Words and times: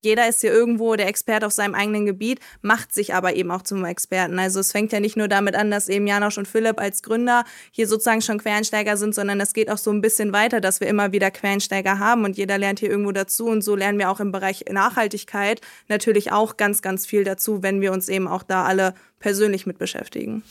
Jeder 0.00 0.28
ist 0.28 0.42
hier 0.42 0.52
irgendwo 0.52 0.94
der 0.94 1.08
Experte 1.08 1.44
auf 1.44 1.52
seinem 1.52 1.74
eigenen 1.74 2.06
Gebiet, 2.06 2.38
macht 2.62 2.94
sich 2.94 3.14
aber 3.14 3.34
eben 3.34 3.50
auch 3.50 3.62
zum 3.62 3.84
Experten. 3.84 4.38
Also 4.38 4.60
es 4.60 4.70
fängt 4.70 4.92
ja 4.92 5.00
nicht 5.00 5.16
nur 5.16 5.26
damit 5.26 5.56
an, 5.56 5.72
dass 5.72 5.88
eben 5.88 6.06
Janosch 6.06 6.38
und 6.38 6.46
Philipp 6.46 6.80
als 6.80 7.02
Gründer 7.02 7.44
hier 7.72 7.88
sozusagen 7.88 8.22
schon 8.22 8.38
Quereinsteiger 8.38 8.96
sind, 8.96 9.12
sondern 9.12 9.40
es 9.40 9.54
geht 9.54 9.68
auch 9.70 9.78
so 9.78 9.90
ein 9.90 10.00
bisschen 10.00 10.32
weiter, 10.32 10.60
dass 10.60 10.80
wir 10.80 10.86
immer 10.86 11.10
wieder 11.10 11.32
Quereinsteiger 11.32 11.98
haben 11.98 12.24
und 12.24 12.36
jeder 12.36 12.58
lernt 12.58 12.78
hier 12.78 12.90
irgendwo 12.90 13.10
dazu. 13.10 13.46
Und 13.46 13.62
so 13.62 13.74
lernen 13.74 13.98
wir 13.98 14.08
auch 14.08 14.20
im 14.20 14.30
Bereich 14.30 14.66
Nachhaltigkeit 14.70 15.60
natürlich 15.88 16.30
auch 16.30 16.56
ganz, 16.56 16.80
ganz 16.80 17.04
viel 17.04 17.24
dazu, 17.24 17.64
wenn 17.64 17.80
wir 17.80 17.92
uns 17.92 18.08
eben 18.08 18.28
auch 18.28 18.44
da 18.44 18.64
alle 18.64 18.94
persönlich 19.18 19.66
mit 19.66 19.78
beschäftigen. 19.78 20.44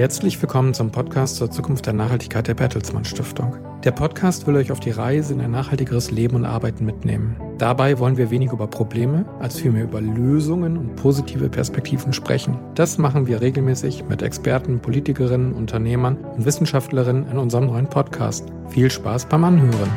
Herzlich 0.00 0.40
willkommen 0.40 0.72
zum 0.72 0.90
Podcast 0.90 1.36
zur 1.36 1.50
Zukunft 1.50 1.84
der 1.84 1.92
Nachhaltigkeit 1.92 2.48
der 2.48 2.54
Bertelsmann 2.54 3.04
Stiftung. 3.04 3.58
Der 3.84 3.90
Podcast 3.90 4.46
will 4.46 4.56
euch 4.56 4.72
auf 4.72 4.80
die 4.80 4.92
Reise 4.92 5.34
in 5.34 5.42
ein 5.42 5.50
nachhaltigeres 5.50 6.10
Leben 6.10 6.36
und 6.36 6.46
Arbeiten 6.46 6.86
mitnehmen. 6.86 7.36
Dabei 7.58 7.98
wollen 7.98 8.16
wir 8.16 8.30
weniger 8.30 8.54
über 8.54 8.66
Probleme, 8.66 9.26
als 9.40 9.60
vielmehr 9.60 9.84
über 9.84 10.00
Lösungen 10.00 10.78
und 10.78 10.96
positive 10.96 11.50
Perspektiven 11.50 12.14
sprechen. 12.14 12.56
Das 12.74 12.96
machen 12.96 13.26
wir 13.26 13.42
regelmäßig 13.42 14.04
mit 14.08 14.22
Experten, 14.22 14.80
Politikerinnen, 14.80 15.52
Unternehmern 15.52 16.16
und 16.16 16.46
Wissenschaftlerinnen 16.46 17.28
in 17.28 17.36
unserem 17.36 17.66
neuen 17.66 17.90
Podcast. 17.90 18.46
Viel 18.70 18.90
Spaß 18.90 19.26
beim 19.26 19.44
Anhören. 19.44 19.90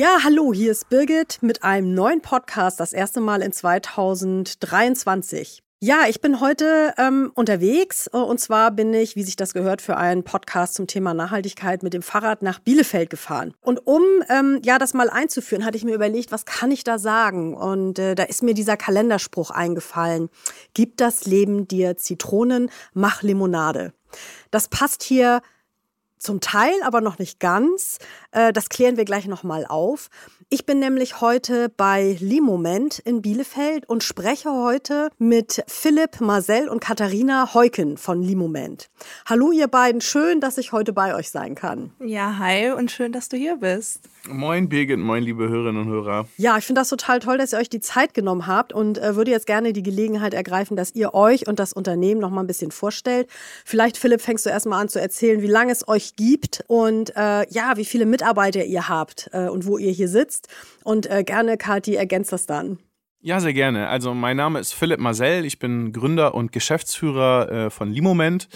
Ja, 0.00 0.20
hallo, 0.24 0.54
hier 0.54 0.72
ist 0.72 0.88
Birgit 0.88 1.42
mit 1.42 1.62
einem 1.62 1.92
neuen 1.92 2.22
Podcast, 2.22 2.80
das 2.80 2.94
erste 2.94 3.20
Mal 3.20 3.42
in 3.42 3.52
2023. 3.52 5.62
Ja, 5.78 6.04
ich 6.08 6.22
bin 6.22 6.40
heute 6.40 6.94
ähm, 6.96 7.30
unterwegs 7.34 8.08
äh, 8.10 8.16
und 8.16 8.40
zwar 8.40 8.70
bin 8.70 8.94
ich, 8.94 9.14
wie 9.14 9.24
sich 9.24 9.36
das 9.36 9.52
gehört, 9.52 9.82
für 9.82 9.98
einen 9.98 10.24
Podcast 10.24 10.72
zum 10.72 10.86
Thema 10.86 11.12
Nachhaltigkeit 11.12 11.82
mit 11.82 11.92
dem 11.92 12.00
Fahrrad 12.00 12.40
nach 12.40 12.60
Bielefeld 12.60 13.10
gefahren. 13.10 13.52
Und 13.60 13.86
um 13.86 14.02
ähm, 14.30 14.62
ja 14.64 14.78
das 14.78 14.94
mal 14.94 15.10
einzuführen, 15.10 15.66
hatte 15.66 15.76
ich 15.76 15.84
mir 15.84 15.96
überlegt, 15.96 16.32
was 16.32 16.46
kann 16.46 16.70
ich 16.70 16.82
da 16.82 16.98
sagen? 16.98 17.52
Und 17.52 17.98
äh, 17.98 18.14
da 18.14 18.22
ist 18.22 18.42
mir 18.42 18.54
dieser 18.54 18.78
Kalenderspruch 18.78 19.50
eingefallen: 19.50 20.30
Gib 20.72 20.96
das 20.96 21.26
Leben 21.26 21.68
dir 21.68 21.98
Zitronen, 21.98 22.70
mach 22.94 23.22
Limonade. 23.22 23.92
Das 24.50 24.68
passt 24.68 25.02
hier 25.02 25.42
zum 26.20 26.40
Teil, 26.40 26.74
aber 26.84 27.00
noch 27.00 27.18
nicht 27.18 27.40
ganz. 27.40 27.98
Äh, 28.32 28.52
das 28.52 28.68
klären 28.68 28.96
wir 28.96 29.04
gleich 29.04 29.26
nochmal 29.26 29.66
auf. 29.66 30.08
Ich 30.48 30.66
bin 30.66 30.80
nämlich 30.80 31.20
heute 31.20 31.68
bei 31.68 32.16
Limoment 32.20 32.98
in 32.98 33.22
Bielefeld 33.22 33.88
und 33.88 34.02
spreche 34.02 34.50
heute 34.50 35.10
mit 35.18 35.62
Philipp 35.68 36.20
Marcel 36.20 36.68
und 36.68 36.80
Katharina 36.80 37.54
Heuken 37.54 37.96
von 37.96 38.20
Limoment. 38.20 38.90
Hallo 39.26 39.52
ihr 39.52 39.68
beiden, 39.68 40.00
schön, 40.00 40.40
dass 40.40 40.58
ich 40.58 40.72
heute 40.72 40.92
bei 40.92 41.14
euch 41.14 41.30
sein 41.30 41.54
kann. 41.54 41.92
Ja, 42.04 42.38
hi 42.38 42.72
und 42.72 42.90
schön, 42.90 43.12
dass 43.12 43.28
du 43.28 43.36
hier 43.36 43.58
bist. 43.58 44.08
Moin 44.28 44.68
Birgit, 44.68 44.98
moin 44.98 45.22
liebe 45.22 45.48
Hörerinnen 45.48 45.82
und 45.82 45.88
Hörer. 45.88 46.26
Ja, 46.36 46.58
ich 46.58 46.66
finde 46.66 46.80
das 46.80 46.88
total 46.88 47.20
toll, 47.20 47.38
dass 47.38 47.52
ihr 47.52 47.58
euch 47.58 47.70
die 47.70 47.80
Zeit 47.80 48.12
genommen 48.12 48.46
habt 48.46 48.72
und 48.72 48.98
äh, 48.98 49.16
würde 49.16 49.30
jetzt 49.30 49.46
gerne 49.46 49.72
die 49.72 49.82
Gelegenheit 49.82 50.34
ergreifen, 50.34 50.76
dass 50.76 50.94
ihr 50.94 51.14
euch 51.14 51.46
und 51.48 51.58
das 51.58 51.72
Unternehmen 51.72 52.20
noch 52.20 52.30
mal 52.30 52.42
ein 52.42 52.46
bisschen 52.46 52.70
vorstellt. 52.70 53.28
Vielleicht 53.64 53.96
Philipp, 53.96 54.20
fängst 54.20 54.44
du 54.44 54.50
erstmal 54.50 54.82
an 54.82 54.88
zu 54.88 55.00
erzählen, 55.00 55.42
wie 55.42 55.46
lange 55.46 55.72
es 55.72 55.88
euch 55.88 56.16
gibt 56.16 56.64
und 56.66 57.16
äh, 57.16 57.48
ja, 57.50 57.76
wie 57.76 57.84
viele 57.84 58.04
Mitarbeiter 58.04 58.19
ihr 58.64 58.88
habt 58.88 59.30
äh, 59.32 59.48
und 59.48 59.66
wo 59.66 59.78
ihr 59.78 59.92
hier 59.92 60.08
sitzt 60.08 60.48
und 60.84 61.10
äh, 61.10 61.24
gerne 61.24 61.56
Kathi 61.56 61.94
ergänzt 61.94 62.32
das 62.32 62.46
dann. 62.46 62.78
Ja, 63.22 63.38
sehr 63.38 63.52
gerne. 63.52 63.88
Also 63.88 64.14
mein 64.14 64.38
Name 64.38 64.58
ist 64.60 64.72
Philipp 64.72 64.98
Marcel. 64.98 65.44
Ich 65.44 65.58
bin 65.58 65.92
Gründer 65.92 66.34
und 66.34 66.52
Geschäftsführer 66.52 67.52
äh, 67.66 67.70
von 67.70 67.92
Limoment. 67.92 68.48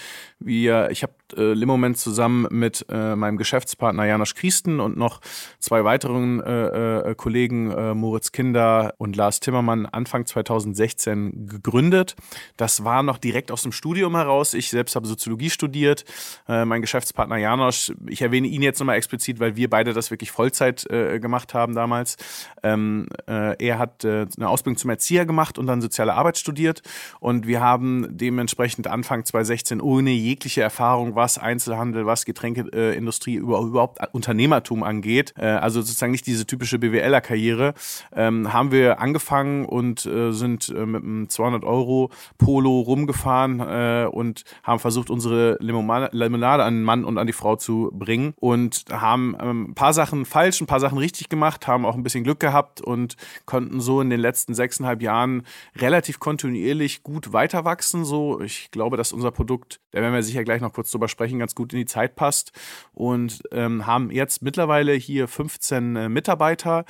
Wir, 0.45 0.91
ich 0.91 1.03
habe 1.03 1.15
äh, 1.37 1.55
Limoment 1.55 1.97
zusammen 1.97 2.47
mit 2.51 2.85
äh, 2.91 3.17
meinem 3.17 3.39
Geschäftspartner 3.39 4.05
Janosch 4.05 4.35
Christen 4.35 4.79
und 4.79 4.97
noch 4.97 5.21
zwei 5.59 5.85
weiteren 5.85 6.43
äh, 6.43 7.11
äh, 7.11 7.15
Kollegen, 7.15 7.71
äh, 7.71 7.95
Moritz 7.95 8.31
Kinder 8.31 8.95
und 8.99 9.17
Lars 9.17 9.41
Timmermann, 9.41 9.87
Anfang 9.87 10.27
2016 10.27 11.47
gegründet. 11.47 12.15
Das 12.59 12.85
war 12.85 13.03
noch 13.03 13.17
direkt 13.17 13.51
aus 13.51 13.63
dem 13.63 13.73
Studium 13.73 14.17
heraus. 14.17 14.53
Ich 14.53 14.69
selbst 14.69 14.97
habe 14.97 15.07
Soziologie 15.07 15.51
studiert. 15.51 16.05
mein 16.47 16.81
Geschäftspartner 16.81 17.37
Janosch, 17.37 17.93
ich 18.07 18.23
erwähne 18.23 18.47
ihn 18.47 18.63
jetzt 18.63 18.79
nochmal 18.79 18.97
explizit, 18.97 19.41
weil 19.41 19.57
wir 19.57 19.71
beide 19.71 19.93
das 19.93 20.11
wirklich 20.11 20.31
Vollzeit 20.31 20.87
gemacht 20.89 21.55
haben 21.55 21.75
damals. 21.75 22.17
Ähm, 22.63 23.07
er 23.27 23.79
hat 23.79 24.05
eine 24.05 24.49
Ausbildung 24.49 24.77
zum 24.77 24.91
Erzieher 24.91 25.27
gemacht 25.27 25.59
und 25.59 25.67
dann 25.67 25.81
soziale 25.81 26.15
Arbeit 26.15 26.39
studiert. 26.39 26.83
Und 27.21 27.47
wir 27.47 27.61
haben 27.61 28.07
dementsprechend 28.11 28.87
Anfang 28.87 29.25
2016 29.25 29.81
ohne 29.81 30.11
jegliche 30.35 30.63
Erfahrung, 30.63 31.15
was 31.15 31.39
Einzelhandel, 31.39 32.07
was 32.07 32.25
Getränkeindustrie, 32.25 33.37
überhaupt 33.37 34.01
Unternehmertum 34.13 34.83
angeht, 34.83 35.33
äh, 35.39 35.47
also 35.47 35.81
sozusagen 35.81 36.11
nicht 36.11 36.27
diese 36.27 36.45
typische 36.45 36.81
BWLer-Karriere, 36.81 37.75
ähm, 38.15 38.53
haben 38.53 38.73
wir 38.73 39.01
angefangen 39.01 39.65
und 39.65 40.05
äh, 40.07 40.33
sind 40.33 40.69
äh, 40.71 40.87
mit 40.87 41.05
einem 41.05 41.29
200 41.29 41.65
Euro 41.65 42.11
Polo 42.39 42.81
rumgefahren 42.81 43.61
und 44.09 44.45
haben 44.63 44.79
versucht, 44.79 45.11
unsere 45.11 45.57
Limonade 45.61 46.65
an 46.65 46.75
den 46.75 46.83
Mann 46.83 47.05
und 47.05 47.19
an 47.19 47.27
die 47.27 47.33
Frau 47.33 47.57
zu 47.57 47.91
bringen 47.93 48.35
und 48.41 48.85
haben 48.91 49.37
ähm, 49.41 49.71
ein 49.71 49.75
paar 49.75 49.93
Sachen 49.93 50.25
falsch, 50.25 50.61
ein 50.61 50.67
paar 50.67 50.81
Sachen 50.81 50.99
richtig 50.99 51.29
gemacht, 51.29 51.67
haben 51.67 51.87
auch 51.87 51.95
ein 51.95 52.03
bisschen 52.03 52.25
Glück 52.25 52.41
gehabt 52.41 52.81
und 52.81 53.17
konnten 53.47 53.81
so 53.81 54.01
in 54.01 54.11
den 54.11 54.21
letzten 54.21 54.55
sechseinhalb 54.55 55.03
Jahren 55.03 55.43
relativ 55.77 56.19
kontinuierlich 56.19 57.03
gut 57.03 57.33
weiter 57.33 57.65
wachsen. 57.65 58.05
So, 58.05 58.41
ich 58.41 58.71
glaube, 58.71 58.97
dass 58.97 59.13
unser 59.13 59.31
Produkt, 59.31 59.81
da 59.93 60.01
werden 60.15 60.23
wir 60.23 60.27
sicher 60.27 60.45
gleich 60.45 60.61
noch 60.61 60.73
kurz 60.73 60.91
drüber 60.91 61.09
sprechen, 61.09 61.39
ganz 61.39 61.55
gut 61.55 61.73
in 61.73 61.81
die 61.81 61.87
Zeit 61.87 62.17
passt 62.17 62.53
und 62.93 63.43
ähm, 63.53 63.87
haben 63.87 64.11
jetzt 64.11 64.43
mittlerweile 64.43 64.93
hier 64.93 65.29
15 65.29 65.97
äh, 65.97 66.09
Mitarbeiter. 66.09 66.85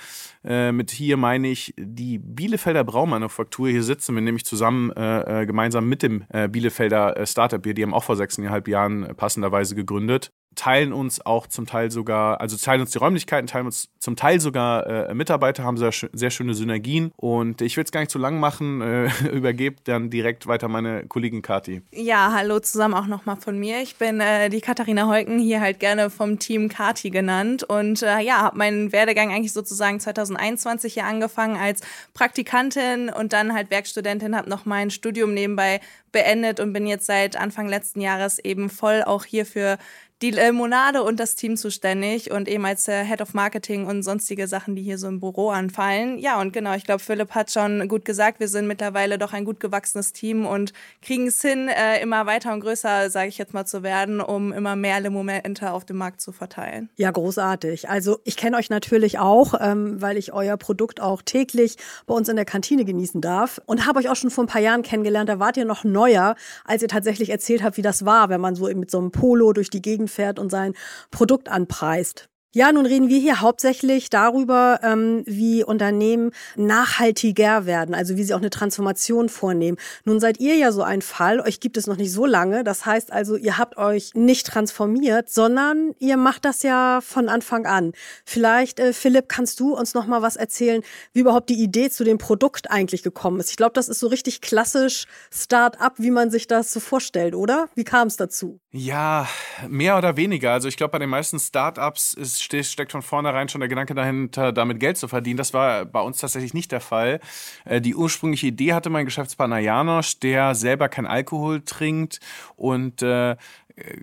Äh, 0.44 0.72
mit 0.72 0.90
hier 0.90 1.16
meine 1.16 1.48
ich 1.48 1.74
die 1.76 2.18
Bielefelder 2.18 2.84
Braumanufaktur. 2.84 3.68
Hier 3.68 3.82
sitzen 3.82 4.14
wir 4.14 4.22
nämlich 4.22 4.44
zusammen 4.44 4.90
äh, 4.92 5.42
äh 5.42 5.46
gemeinsam 5.46 5.88
mit 5.88 6.02
dem 6.02 6.24
äh, 6.28 6.48
Bielefelder 6.48 7.16
äh, 7.16 7.26
Startup 7.26 7.62
hier. 7.64 7.74
Die 7.74 7.82
haben 7.82 7.94
auch 7.94 8.04
vor 8.04 8.16
sechseinhalb 8.16 8.68
Jahren 8.68 9.14
passenderweise 9.16 9.74
gegründet 9.74 10.32
teilen 10.54 10.92
uns 10.92 11.24
auch 11.24 11.46
zum 11.46 11.66
Teil 11.66 11.90
sogar, 11.90 12.40
also 12.40 12.56
teilen 12.56 12.80
uns 12.80 12.90
die 12.90 12.98
Räumlichkeiten, 12.98 13.46
teilen 13.46 13.66
uns 13.66 13.88
zum 13.98 14.16
Teil 14.16 14.40
sogar 14.40 14.86
äh, 14.86 15.14
Mitarbeiter, 15.14 15.64
haben 15.64 15.76
sehr, 15.76 15.92
sehr 16.12 16.30
schöne 16.30 16.54
Synergien. 16.54 17.12
Und 17.16 17.60
ich 17.60 17.76
will 17.76 17.84
es 17.84 17.92
gar 17.92 18.00
nicht 18.00 18.10
zu 18.10 18.18
lang 18.18 18.38
machen, 18.38 18.80
äh, 18.80 19.10
übergebe 19.32 19.76
dann 19.84 20.10
direkt 20.10 20.46
weiter 20.46 20.68
meine 20.68 21.06
Kollegin 21.06 21.42
Kati. 21.42 21.82
Ja, 21.92 22.32
hallo 22.34 22.60
zusammen 22.60 22.94
auch 22.94 23.06
nochmal 23.06 23.36
von 23.36 23.58
mir. 23.58 23.80
Ich 23.82 23.96
bin 23.96 24.20
äh, 24.20 24.48
die 24.50 24.60
Katharina 24.60 25.08
Heuken, 25.08 25.38
hier 25.38 25.60
halt 25.60 25.80
gerne 25.80 26.10
vom 26.10 26.38
Team 26.38 26.68
Kati 26.68 27.10
genannt. 27.10 27.62
Und 27.62 28.02
äh, 28.02 28.20
ja, 28.20 28.42
habe 28.42 28.58
meinen 28.58 28.92
Werdegang 28.92 29.30
eigentlich 29.30 29.52
sozusagen 29.52 30.00
2021 30.00 30.94
hier 30.94 31.04
angefangen 31.04 31.56
als 31.56 31.80
Praktikantin 32.14 33.08
und 33.08 33.32
dann 33.32 33.54
halt 33.54 33.70
Werkstudentin, 33.70 34.36
habe 34.36 34.48
noch 34.48 34.64
mein 34.64 34.90
Studium 34.90 35.34
nebenbei 35.34 35.80
beendet 36.14 36.60
und 36.60 36.72
bin 36.72 36.86
jetzt 36.86 37.06
seit 37.06 37.36
Anfang 37.36 37.68
letzten 37.68 38.00
Jahres 38.00 38.38
eben 38.38 38.70
voll 38.70 39.02
auch 39.02 39.24
hier 39.24 39.44
für 39.44 39.76
die 40.22 40.30
Limonade 40.30 41.02
und 41.02 41.18
das 41.20 41.34
Team 41.34 41.56
zuständig 41.56 42.30
und 42.30 42.48
eben 42.48 42.64
als 42.64 42.88
äh, 42.88 43.04
Head 43.04 43.20
of 43.20 43.34
Marketing 43.34 43.86
und 43.86 44.02
sonstige 44.02 44.46
Sachen, 44.46 44.76
die 44.76 44.82
hier 44.82 44.96
so 44.96 45.08
im 45.08 45.20
Büro 45.20 45.50
anfallen. 45.50 46.18
Ja, 46.18 46.40
und 46.40 46.52
genau, 46.52 46.74
ich 46.74 46.84
glaube, 46.84 47.00
Philipp 47.00 47.32
hat 47.32 47.50
schon 47.50 47.88
gut 47.88 48.04
gesagt, 48.04 48.40
wir 48.40 48.48
sind 48.48 48.66
mittlerweile 48.66 49.18
doch 49.18 49.32
ein 49.32 49.44
gut 49.44 49.60
gewachsenes 49.60 50.12
Team 50.12 50.46
und 50.46 50.72
kriegen 51.02 51.26
es 51.26 51.42
hin, 51.42 51.68
äh, 51.68 52.00
immer 52.00 52.26
weiter 52.26 52.52
und 52.52 52.60
größer, 52.60 53.10
sage 53.10 53.28
ich 53.28 53.38
jetzt 53.38 53.52
mal, 53.52 53.66
zu 53.66 53.82
werden, 53.82 54.20
um 54.20 54.52
immer 54.52 54.76
mehr 54.76 55.00
Limomente 55.00 55.72
auf 55.72 55.84
dem 55.84 55.96
Markt 55.96 56.20
zu 56.20 56.32
verteilen. 56.32 56.88
Ja, 56.96 57.10
großartig. 57.10 57.90
Also 57.90 58.20
ich 58.24 58.36
kenne 58.36 58.56
euch 58.56 58.70
natürlich 58.70 59.18
auch, 59.18 59.54
ähm, 59.60 60.00
weil 60.00 60.16
ich 60.16 60.32
euer 60.32 60.56
Produkt 60.56 61.00
auch 61.00 61.22
täglich 61.22 61.76
bei 62.06 62.14
uns 62.14 62.28
in 62.28 62.36
der 62.36 62.44
Kantine 62.44 62.84
genießen 62.84 63.20
darf 63.20 63.60
und 63.66 63.86
habe 63.86 63.98
euch 63.98 64.08
auch 64.08 64.16
schon 64.16 64.30
vor 64.30 64.44
ein 64.44 64.48
paar 64.48 64.62
Jahren 64.62 64.82
kennengelernt. 64.82 65.28
Da 65.28 65.38
wart 65.38 65.56
ihr 65.56 65.64
noch 65.64 65.84
neuer, 65.84 66.36
als 66.64 66.82
ihr 66.82 66.88
tatsächlich 66.88 67.30
erzählt 67.30 67.62
habt, 67.62 67.76
wie 67.76 67.82
das 67.82 68.06
war, 68.06 68.28
wenn 68.28 68.40
man 68.40 68.54
so 68.54 68.66
mit 68.74 68.90
so 68.90 68.98
einem 68.98 69.10
Polo 69.10 69.52
durch 69.52 69.70
die 69.70 69.82
Gegend 69.82 70.03
fährt 70.08 70.38
und 70.38 70.50
sein 70.50 70.74
Produkt 71.10 71.48
anpreist. 71.48 72.28
Ja, 72.56 72.70
nun 72.70 72.86
reden 72.86 73.08
wir 73.08 73.18
hier 73.18 73.40
hauptsächlich 73.40 74.10
darüber, 74.10 74.78
ähm, 74.84 75.24
wie 75.26 75.64
Unternehmen 75.64 76.30
nachhaltiger 76.54 77.66
werden, 77.66 77.96
also 77.96 78.16
wie 78.16 78.22
sie 78.22 78.32
auch 78.32 78.38
eine 78.38 78.50
Transformation 78.50 79.28
vornehmen. 79.28 79.76
Nun 80.04 80.20
seid 80.20 80.38
ihr 80.38 80.54
ja 80.54 80.70
so 80.70 80.84
ein 80.84 81.02
Fall, 81.02 81.40
euch 81.40 81.58
gibt 81.58 81.76
es 81.76 81.88
noch 81.88 81.96
nicht 81.96 82.12
so 82.12 82.26
lange. 82.26 82.62
Das 82.62 82.86
heißt 82.86 83.12
also, 83.12 83.34
ihr 83.34 83.58
habt 83.58 83.76
euch 83.76 84.12
nicht 84.14 84.46
transformiert, 84.46 85.30
sondern 85.30 85.96
ihr 85.98 86.16
macht 86.16 86.44
das 86.44 86.62
ja 86.62 87.00
von 87.00 87.28
Anfang 87.28 87.66
an. 87.66 87.90
Vielleicht, 88.24 88.78
äh, 88.78 88.92
Philipp, 88.92 89.28
kannst 89.28 89.58
du 89.58 89.74
uns 89.74 89.94
noch 89.94 90.06
mal 90.06 90.22
was 90.22 90.36
erzählen, 90.36 90.82
wie 91.12 91.20
überhaupt 91.20 91.50
die 91.50 91.60
Idee 91.60 91.90
zu 91.90 92.04
dem 92.04 92.18
Produkt 92.18 92.70
eigentlich 92.70 93.02
gekommen 93.02 93.40
ist? 93.40 93.50
Ich 93.50 93.56
glaube, 93.56 93.72
das 93.72 93.88
ist 93.88 93.98
so 93.98 94.06
richtig 94.06 94.40
klassisch 94.40 95.06
Start-up, 95.32 95.94
wie 95.96 96.12
man 96.12 96.30
sich 96.30 96.46
das 96.46 96.72
so 96.72 96.78
vorstellt, 96.78 97.34
oder? 97.34 97.68
Wie 97.74 97.82
kam 97.82 98.06
es 98.06 98.16
dazu? 98.16 98.60
Ja, 98.70 99.28
mehr 99.68 99.98
oder 99.98 100.16
weniger. 100.16 100.52
Also 100.52 100.68
ich 100.68 100.76
glaube, 100.76 100.92
bei 100.92 100.98
den 101.00 101.10
meisten 101.10 101.40
Start-ups 101.40 102.14
ist 102.14 102.43
steckt 102.44 102.92
von 102.92 103.02
vornherein 103.02 103.48
schon 103.48 103.60
der 103.60 103.68
Gedanke 103.68 103.94
dahinter, 103.94 104.52
damit 104.52 104.80
Geld 104.80 104.96
zu 104.96 105.08
verdienen. 105.08 105.36
Das 105.36 105.54
war 105.54 105.84
bei 105.84 106.00
uns 106.00 106.18
tatsächlich 106.18 106.54
nicht 106.54 106.72
der 106.72 106.80
Fall. 106.80 107.20
Äh, 107.64 107.80
die 107.80 107.94
ursprüngliche 107.94 108.46
Idee 108.46 108.72
hatte 108.72 108.90
mein 108.90 109.04
Geschäftspartner 109.04 109.58
Janosch, 109.58 110.20
der 110.20 110.54
selber 110.54 110.88
kein 110.88 111.06
Alkohol 111.06 111.62
trinkt 111.62 112.20
und 112.56 113.02
äh, 113.02 113.36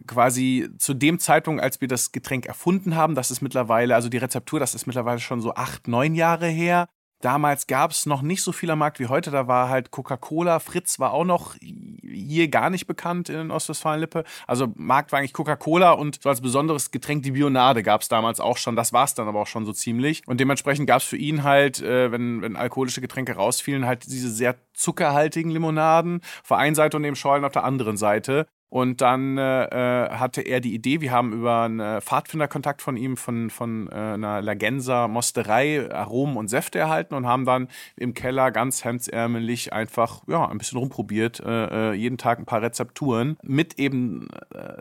quasi 0.06 0.70
zu 0.78 0.94
dem 0.94 1.20
Zeitpunkt, 1.20 1.62
als 1.62 1.80
wir 1.80 1.88
das 1.88 2.12
Getränk 2.12 2.46
erfunden 2.46 2.96
haben, 2.96 3.16
das 3.16 3.32
ist 3.32 3.42
mittlerweile, 3.42 3.96
also 3.96 4.10
die 4.10 4.18
Rezeptur, 4.18 4.60
das 4.60 4.76
ist 4.76 4.86
mittlerweile 4.86 5.20
schon 5.20 5.42
so 5.42 5.54
acht, 5.54 5.88
neun 5.88 6.14
Jahre 6.14 6.48
her, 6.48 6.88
Damals 7.22 7.68
gab 7.68 7.92
es 7.92 8.06
noch 8.06 8.22
nicht 8.22 8.42
so 8.42 8.52
viel 8.52 8.70
am 8.72 8.80
Markt 8.80 9.00
wie 9.00 9.08
heute. 9.08 9.32
Da 9.32 9.48
war 9.48 9.70
halt 9.70 9.92
Coca-Cola. 9.92 10.60
Fritz 10.60 11.00
war 11.00 11.14
auch 11.14 11.24
noch 11.24 11.56
hier 11.60 12.48
gar 12.48 12.70
nicht 12.70 12.88
bekannt 12.88 13.30
in 13.30 13.52
Ostwestfalen-Lippe. 13.52 14.24
Also 14.48 14.68
Markt 14.76 15.12
war 15.12 15.20
eigentlich 15.20 15.34
Coca-Cola 15.34 15.92
und 15.92 16.22
so 16.22 16.30
als 16.30 16.42
besonderes 16.42 16.92
Getränk 16.92 17.24
die 17.24 17.32
Bionade 17.32 17.84
gab 17.84 18.02
es 18.02 18.08
damals 18.08 18.40
auch 18.40 18.58
schon. 18.58 18.76
Das 18.76 18.92
war 18.92 19.06
es 19.06 19.14
dann 19.14 19.28
aber 19.28 19.42
auch 19.42 19.48
schon 19.48 19.66
so 19.66 19.74
ziemlich. 19.74 20.28
Und 20.28 20.40
dementsprechend 20.40 20.88
gab 20.88 21.02
es 21.02 21.08
für 21.08 21.18
ihn 21.18 21.44
halt, 21.44 21.82
äh, 21.82 22.12
wenn, 22.12 22.42
wenn 22.42 22.56
alkoholische 22.56 23.02
Getränke 23.02 23.34
rausfielen, 23.34 23.86
halt 23.86 24.06
diese 24.06 24.30
sehr 24.30 24.56
zuckerhaltigen 24.74 25.52
Limonaden. 25.52 26.22
Auf 26.42 26.48
der 26.50 26.58
einen 26.58 26.76
Seite 26.76 26.98
und 26.98 27.04
dem 27.04 27.16
Schorlen 27.16 27.46
auf 27.46 27.52
der 27.52 27.64
anderen 27.64 27.98
Seite. 27.98 28.48
Und 28.72 29.02
dann 29.02 29.38
äh, 29.38 29.66
äh, 29.66 30.12
hatte 30.12 30.40
er 30.40 30.62
die 30.62 30.74
Idee, 30.74 31.02
wir 31.02 31.12
haben 31.12 31.34
über 31.34 31.64
einen 31.64 31.82
äh, 31.82 32.00
Pfadfinderkontakt 32.00 32.82
von 32.82 32.96
ihm 32.96 33.18
von, 33.18 33.50
von 33.50 33.90
äh, 33.90 33.96
einer 33.96 34.42
Lagenser 34.42 35.10
Mosterei 35.10 35.92
Aromen 35.94 36.38
und 36.38 36.48
Säfte 36.48 36.80
erhalten 36.80 37.14
und 37.14 37.28
haben 37.28 37.44
dann 37.44 37.68
im 37.98 38.14
Keller 38.14 38.50
ganz 38.50 38.86
hemdsärmelig 38.86 39.74
einfach 39.74 40.22
ja, 40.28 40.48
ein 40.48 40.58
bisschen 40.58 40.78
rumprobiert, 40.78 41.42
äh, 41.42 41.92
äh 41.92 41.94
jeden 41.96 42.18
Tag 42.18 42.40
ein 42.40 42.46
paar 42.46 42.62
Rezepturen 42.62 43.38
mit 43.44 43.78
eben 43.78 44.30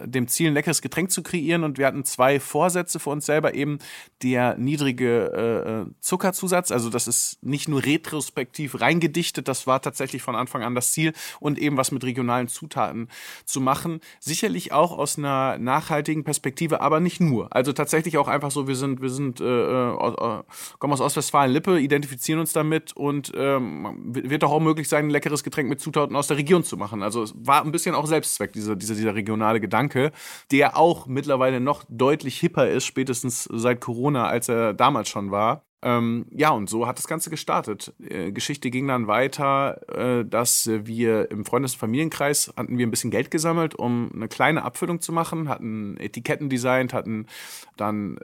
dem 0.05 0.29
Ziel, 0.29 0.51
ein 0.51 0.55
leckeres 0.55 0.83
Getränk 0.83 1.11
zu 1.11 1.25
kreieren. 1.25 1.65
Und 1.65 1.79
wir 1.79 1.87
hatten 1.87 2.05
zwei 2.05 2.39
Vorsätze 2.39 3.01
für 3.01 3.11
uns 3.11 3.27
selber, 3.27 3.55
eben 3.55 3.79
der 4.23 4.57
niedrige 4.57 5.87
äh, 5.89 5.93
Zuckerzusatz, 6.01 6.71
also 6.71 6.91
das 6.91 7.09
ist 7.09 7.43
nicht 7.43 7.69
nur 7.69 7.85
retrospektiv 7.85 8.81
reingedichtet, 8.81 9.49
das 9.49 9.67
war 9.67 9.83
tatsächlich 9.83 10.23
von 10.23 10.37
Anfang 10.37 10.63
an 10.63 10.77
das 10.77 10.93
Ziel. 10.93 11.13
Und 11.41 11.59
eben 11.59 11.77
was 11.77 11.91
mit 11.91 12.05
regionalen 12.05 12.47
Zutaten 12.47 13.09
zu 13.45 13.61
machen 13.61 13.80
machen, 13.81 14.01
sicherlich 14.21 14.73
auch 14.73 14.97
aus 14.97 15.17
einer 15.17 15.57
nachhaltigen 15.59 16.23
Perspektive, 16.23 16.83
aber 16.83 17.01
nicht 17.01 17.21
nur. 17.21 17.49
Also 17.55 17.73
tatsächlich 17.73 18.19
auch 18.19 18.29
einfach 18.29 18.51
so, 18.51 18.69
wir 18.69 18.77
sind, 18.77 19.01
wir 19.01 19.09
sind, 19.09 19.41
äh, 19.41 19.45
äh, 19.45 20.43
kommen 20.79 20.93
aus 20.93 21.01
Ostwestfalen-Lippe, 21.01 21.81
identifizieren 21.81 22.41
uns 22.41 22.53
damit 22.53 22.95
und 22.95 23.33
ähm, 23.35 24.03
wird 24.05 24.43
doch 24.43 24.53
auch 24.53 24.61
möglich 24.61 24.89
sein, 24.89 25.07
ein 25.07 25.11
leckeres 25.11 25.43
Getränk 25.43 25.71
mit 25.71 25.81
Zutaten 25.81 26.15
aus 26.15 26.27
der 26.27 26.37
Region 26.37 26.63
zu 26.63 26.77
machen. 26.77 27.03
Also 27.03 27.23
es 27.23 27.35
war 27.37 27.65
ein 27.65 27.73
bisschen 27.73 27.95
auch 27.95 28.07
Selbstzweck, 28.07 28.53
dieser, 28.53 28.77
dieser, 28.77 28.95
dieser 28.95 29.15
regionale 29.15 29.61
Gedanke, 29.61 30.13
der 30.51 30.77
auch 30.77 31.07
mittlerweile 31.07 31.61
noch 31.61 31.85
deutlich 31.89 32.39
hipper 32.39 32.69
ist, 32.69 32.85
spätestens 32.85 33.45
seit 33.51 33.81
Corona, 33.81 34.27
als 34.27 34.49
er 34.49 34.75
damals 34.75 35.09
schon 35.09 35.31
war. 35.31 35.65
Ähm, 35.83 36.27
ja, 36.31 36.51
und 36.51 36.69
so 36.69 36.87
hat 36.87 36.99
das 36.99 37.07
Ganze 37.07 37.31
gestartet. 37.31 37.95
Äh, 38.01 38.33
Geschichte 38.33 38.71
ging 38.71 38.87
dann 38.87 39.07
weiter, 39.07 39.81
äh, 39.89 40.25
dass 40.25 40.69
wir 40.69 41.31
im 41.31 41.45
Freundes- 41.45 41.73
und 41.75 41.79
Familienkreis 41.79 42.53
hatten 42.57 42.77
wir 42.77 42.87
ein 42.87 42.91
bisschen 42.91 43.11
Geld 43.11 43.31
gesammelt, 43.31 43.75
um 43.75 44.11
eine 44.15 44.29
kleine 44.29 44.63
Abfüllung 44.63 45.01
zu 45.01 45.13
machen, 45.13 45.49
hatten 45.49 45.97
Etiketten 45.99 46.51
designt, 46.51 46.93
hatten 46.93 47.27
dann 47.77 48.19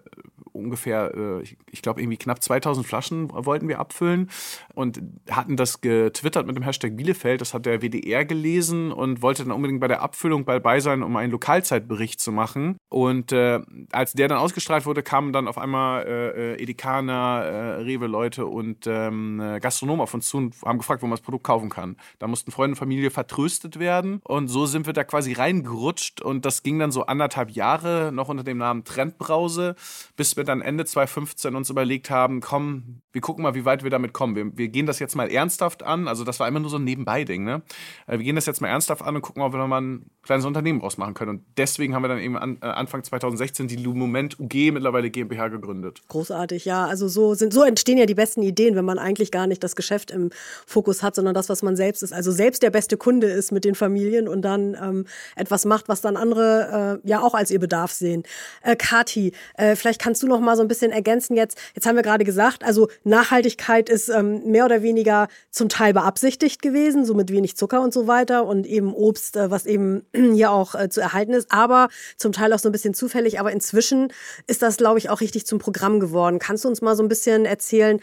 ungefähr, 0.57 1.15
äh, 1.15 1.43
ich, 1.43 1.57
ich 1.71 1.83
glaube, 1.83 2.01
irgendwie 2.01 2.17
knapp 2.17 2.43
2000 2.43 2.87
Flaschen 2.87 3.31
wollten 3.33 3.69
wir 3.69 3.79
abfüllen 3.79 4.31
und 4.75 5.01
hatten 5.31 5.57
das 5.57 5.81
getwittert 5.81 6.47
mit 6.47 6.57
dem 6.57 6.63
Hashtag 6.63 6.97
Bielefeld. 6.97 7.41
Das 7.41 7.55
hat 7.55 7.67
der 7.67 7.83
WDR 7.83 8.25
gelesen 8.25 8.91
und 8.91 9.23
wollte 9.23 9.45
dann 9.45 9.53
unbedingt 9.53 9.81
bei 9.81 9.89
der 9.89 10.03
Abfüllung 10.03 10.45
dabei 10.45 10.81
sein, 10.81 11.03
um 11.03 11.15
einen 11.17 11.33
Lokalzeitbericht 11.33 12.21
zu 12.21 12.33
machen. 12.33 12.77
Und 12.89 13.33
äh, 13.33 13.61
als 13.93 14.15
der 14.15 14.29
dann 14.29 14.39
ausgestrahlt 14.39 14.87
wurde, 14.87 15.03
kamen 15.03 15.33
dann 15.33 15.49
auf 15.49 15.59
einmal 15.59 16.07
äh, 16.07 16.55
äh 16.55 16.63
Edikaner, 16.63 17.46
äh, 17.47 17.83
Rewe-Leute 17.83 18.47
und 18.47 18.87
ähm, 18.87 19.59
Gastronomen 19.61 20.03
auf 20.03 20.15
uns 20.15 20.29
zu 20.29 20.39
und 20.39 20.55
haben 20.65 20.79
gefragt, 20.79 21.03
wo 21.03 21.07
man 21.07 21.17
das 21.17 21.23
Produkt 21.23 21.45
kaufen 21.45 21.69
kann. 21.69 21.97
Da 22.19 22.27
mussten 22.27 22.51
Freunde 22.51 22.73
und 22.73 22.79
Familie 22.79 23.11
vertröstet 23.11 23.79
werden 23.79 24.21
und 24.25 24.49
so 24.49 24.67
sind 24.67 24.87
wir 24.87 24.93
da 24.93 25.05
quasi 25.05 25.33
reingerutscht 25.33 26.21
und 26.21 26.45
das 26.45 26.63
ging 26.63 26.79
dann 26.79 26.93
so 26.93 27.07
anderthalb 27.07 27.51
Jahre 27.51 28.11
noch 28.13 28.29
unter 28.29 28.45
dem 28.45 28.59
Namen 28.59 28.85
Trendbrause, 28.85 29.77
bis 30.17 30.37
wir 30.37 30.45
dann 30.45 30.61
Ende 30.61 30.85
2015 30.85 31.55
uns 31.55 31.71
überlegt 31.71 32.11
haben, 32.11 32.41
komm, 32.41 33.03
wir 33.13 33.23
gucken 33.23 33.43
mal, 33.43 33.55
wie 33.55 33.65
weit 33.65 33.83
wir 33.83 33.91
damit 33.91 34.13
kommen. 34.13 34.37
Wir, 34.37 34.57
wir 34.59 34.69
gehen 34.69 34.85
das 34.85 34.99
jetzt 34.99 35.17
mal 35.17 35.31
ernsthaft 35.31 35.83
an. 35.83 36.07
Also 36.07 36.23
das 36.23 36.39
war 36.39 36.49
immer 36.49 36.61
nur 36.61 36.69
so 36.69 36.77
ein 36.77 36.85
Nebenbei-Ding. 36.85 37.45
Ne? 37.45 37.63
Äh, 38.07 38.19
wir 38.19 38.25
gehen 38.25 38.37
das 38.37 38.45
jetzt 38.45 38.61
mal 38.61 38.69
ernsthaft 38.69 39.03
an 39.03 39.17
und 39.17 39.23
gucken, 39.23 39.43
ob 39.43 39.55
wir 39.55 39.59
noch 39.59 39.69
mal 39.69 39.81
ein 39.81 40.11
kleines 40.27 40.45
Unternehmen 40.45 40.81
draus 40.81 40.99
machen 40.99 41.15
können. 41.15 41.31
Und 41.31 41.43
deswegen 41.57 41.95
haben 41.95 42.03
wir 42.03 42.09
dann 42.09 42.19
eben 42.19 42.37
an, 42.37 42.59
äh, 42.61 42.67
Anfang 42.67 43.03
2016 43.03 43.69
die 43.69 43.77
Lumoment 43.77 44.39
UG, 44.39 44.73
mittlerweile 44.73 45.11
GmbH, 45.11 45.49
gegründet. 45.49 46.03
Großartig, 46.09 46.65
ja. 46.65 46.85
Also 46.87 47.09
so, 47.09 47.35
sind, 47.35 47.53
so 47.53 47.63
entstehen 47.63 47.99
ja 47.99 48.07
die 48.07 48.15
besten 48.15 48.43
Ideen, 48.43 48.77
wenn 48.77 48.85
man 48.85 48.99
eigentlich 48.99 49.31
gar 49.31 49.47
nicht 49.47 49.63
das 49.65 49.77
Geschäft 49.77 50.11
im 50.11 50.31
Fokus 50.67 51.03
hat, 51.03 51.15
sondern 51.15 51.35
das, 51.35 51.49
was 51.49 51.63
man 51.63 51.77
selbst 51.77 52.03
ist. 52.03 52.13
Also 52.13 52.33
selbst 52.33 52.63
der 52.63 52.71
beste 52.71 52.97
Kunde 52.97 53.29
ist 53.29 53.53
mit 53.53 53.65
den 53.65 53.75
Familien 53.75 54.29
und 54.29 54.43
dann 54.43 54.77
ähm, 54.81 55.07
etwas 55.37 55.65
macht, 55.65 55.89
was 55.89 56.01
dann 56.01 56.17
andere 56.17 57.01
äh, 57.05 57.09
ja 57.09 57.23
auch 57.23 57.35
als 57.35 57.51
ihr 57.51 57.61
Bedarf 57.61 57.93
sehen. 57.93 58.25
Äh, 58.63 58.77
Kati, 58.77 59.33
äh, 59.55 59.77
vielleicht 59.77 60.01
kannst 60.01 60.23
du 60.23 60.27
noch 60.27 60.41
mal 60.41 60.57
so 60.57 60.63
ein 60.63 60.69
bisschen 60.69 60.91
ergänzen 60.91 61.37
jetzt. 61.37 61.59
Jetzt 61.75 61.87
haben 61.87 61.97
wir 61.97 62.03
gerade 62.03 62.25
gesagt, 62.25 62.65
also 62.65 62.89
Nachhaltigkeit 63.05 63.89
ist 63.89 64.09
ähm, 64.09 64.51
mehr 64.51 64.65
oder 64.65 64.83
weniger 64.83 65.29
zum 65.51 65.69
Teil 65.69 65.93
beabsichtigt 65.93 66.63
gewesen, 66.63 67.05
so 67.05 67.15
mit 67.15 67.31
wenig 67.31 67.57
Zucker 67.57 67.81
und 67.81 67.93
so 67.93 68.07
weiter 68.07 68.47
und 68.47 68.67
eben 68.67 68.93
Obst, 68.93 69.37
äh, 69.37 69.51
was 69.51 69.67
eben 69.67 70.03
hier 70.35 70.51
auch 70.51 70.75
äh, 70.75 70.89
zu 70.89 71.01
erhalten 71.01 71.33
ist, 71.33 71.53
aber 71.53 71.89
zum 72.17 72.33
Teil 72.33 72.53
auch 72.53 72.59
so 72.59 72.69
ein 72.69 72.73
bisschen 72.73 72.95
zufällig. 72.95 73.41
Aber 73.41 73.53
inzwischen 73.53 74.13
ist 74.47 74.63
das, 74.63 74.77
glaube 74.77 74.99
ich, 74.99 75.11
auch 75.11 75.21
richtig 75.21 75.47
zum 75.47 75.59
Programm 75.59 76.01
geworden. 76.01 76.39
Kannst 76.39 76.65
du 76.65 76.69
uns 76.69 76.83
mal 76.83 76.97
so 76.97 77.03
ein 77.03 77.09
bisschen 77.09 77.45
erzählen, 77.45 78.01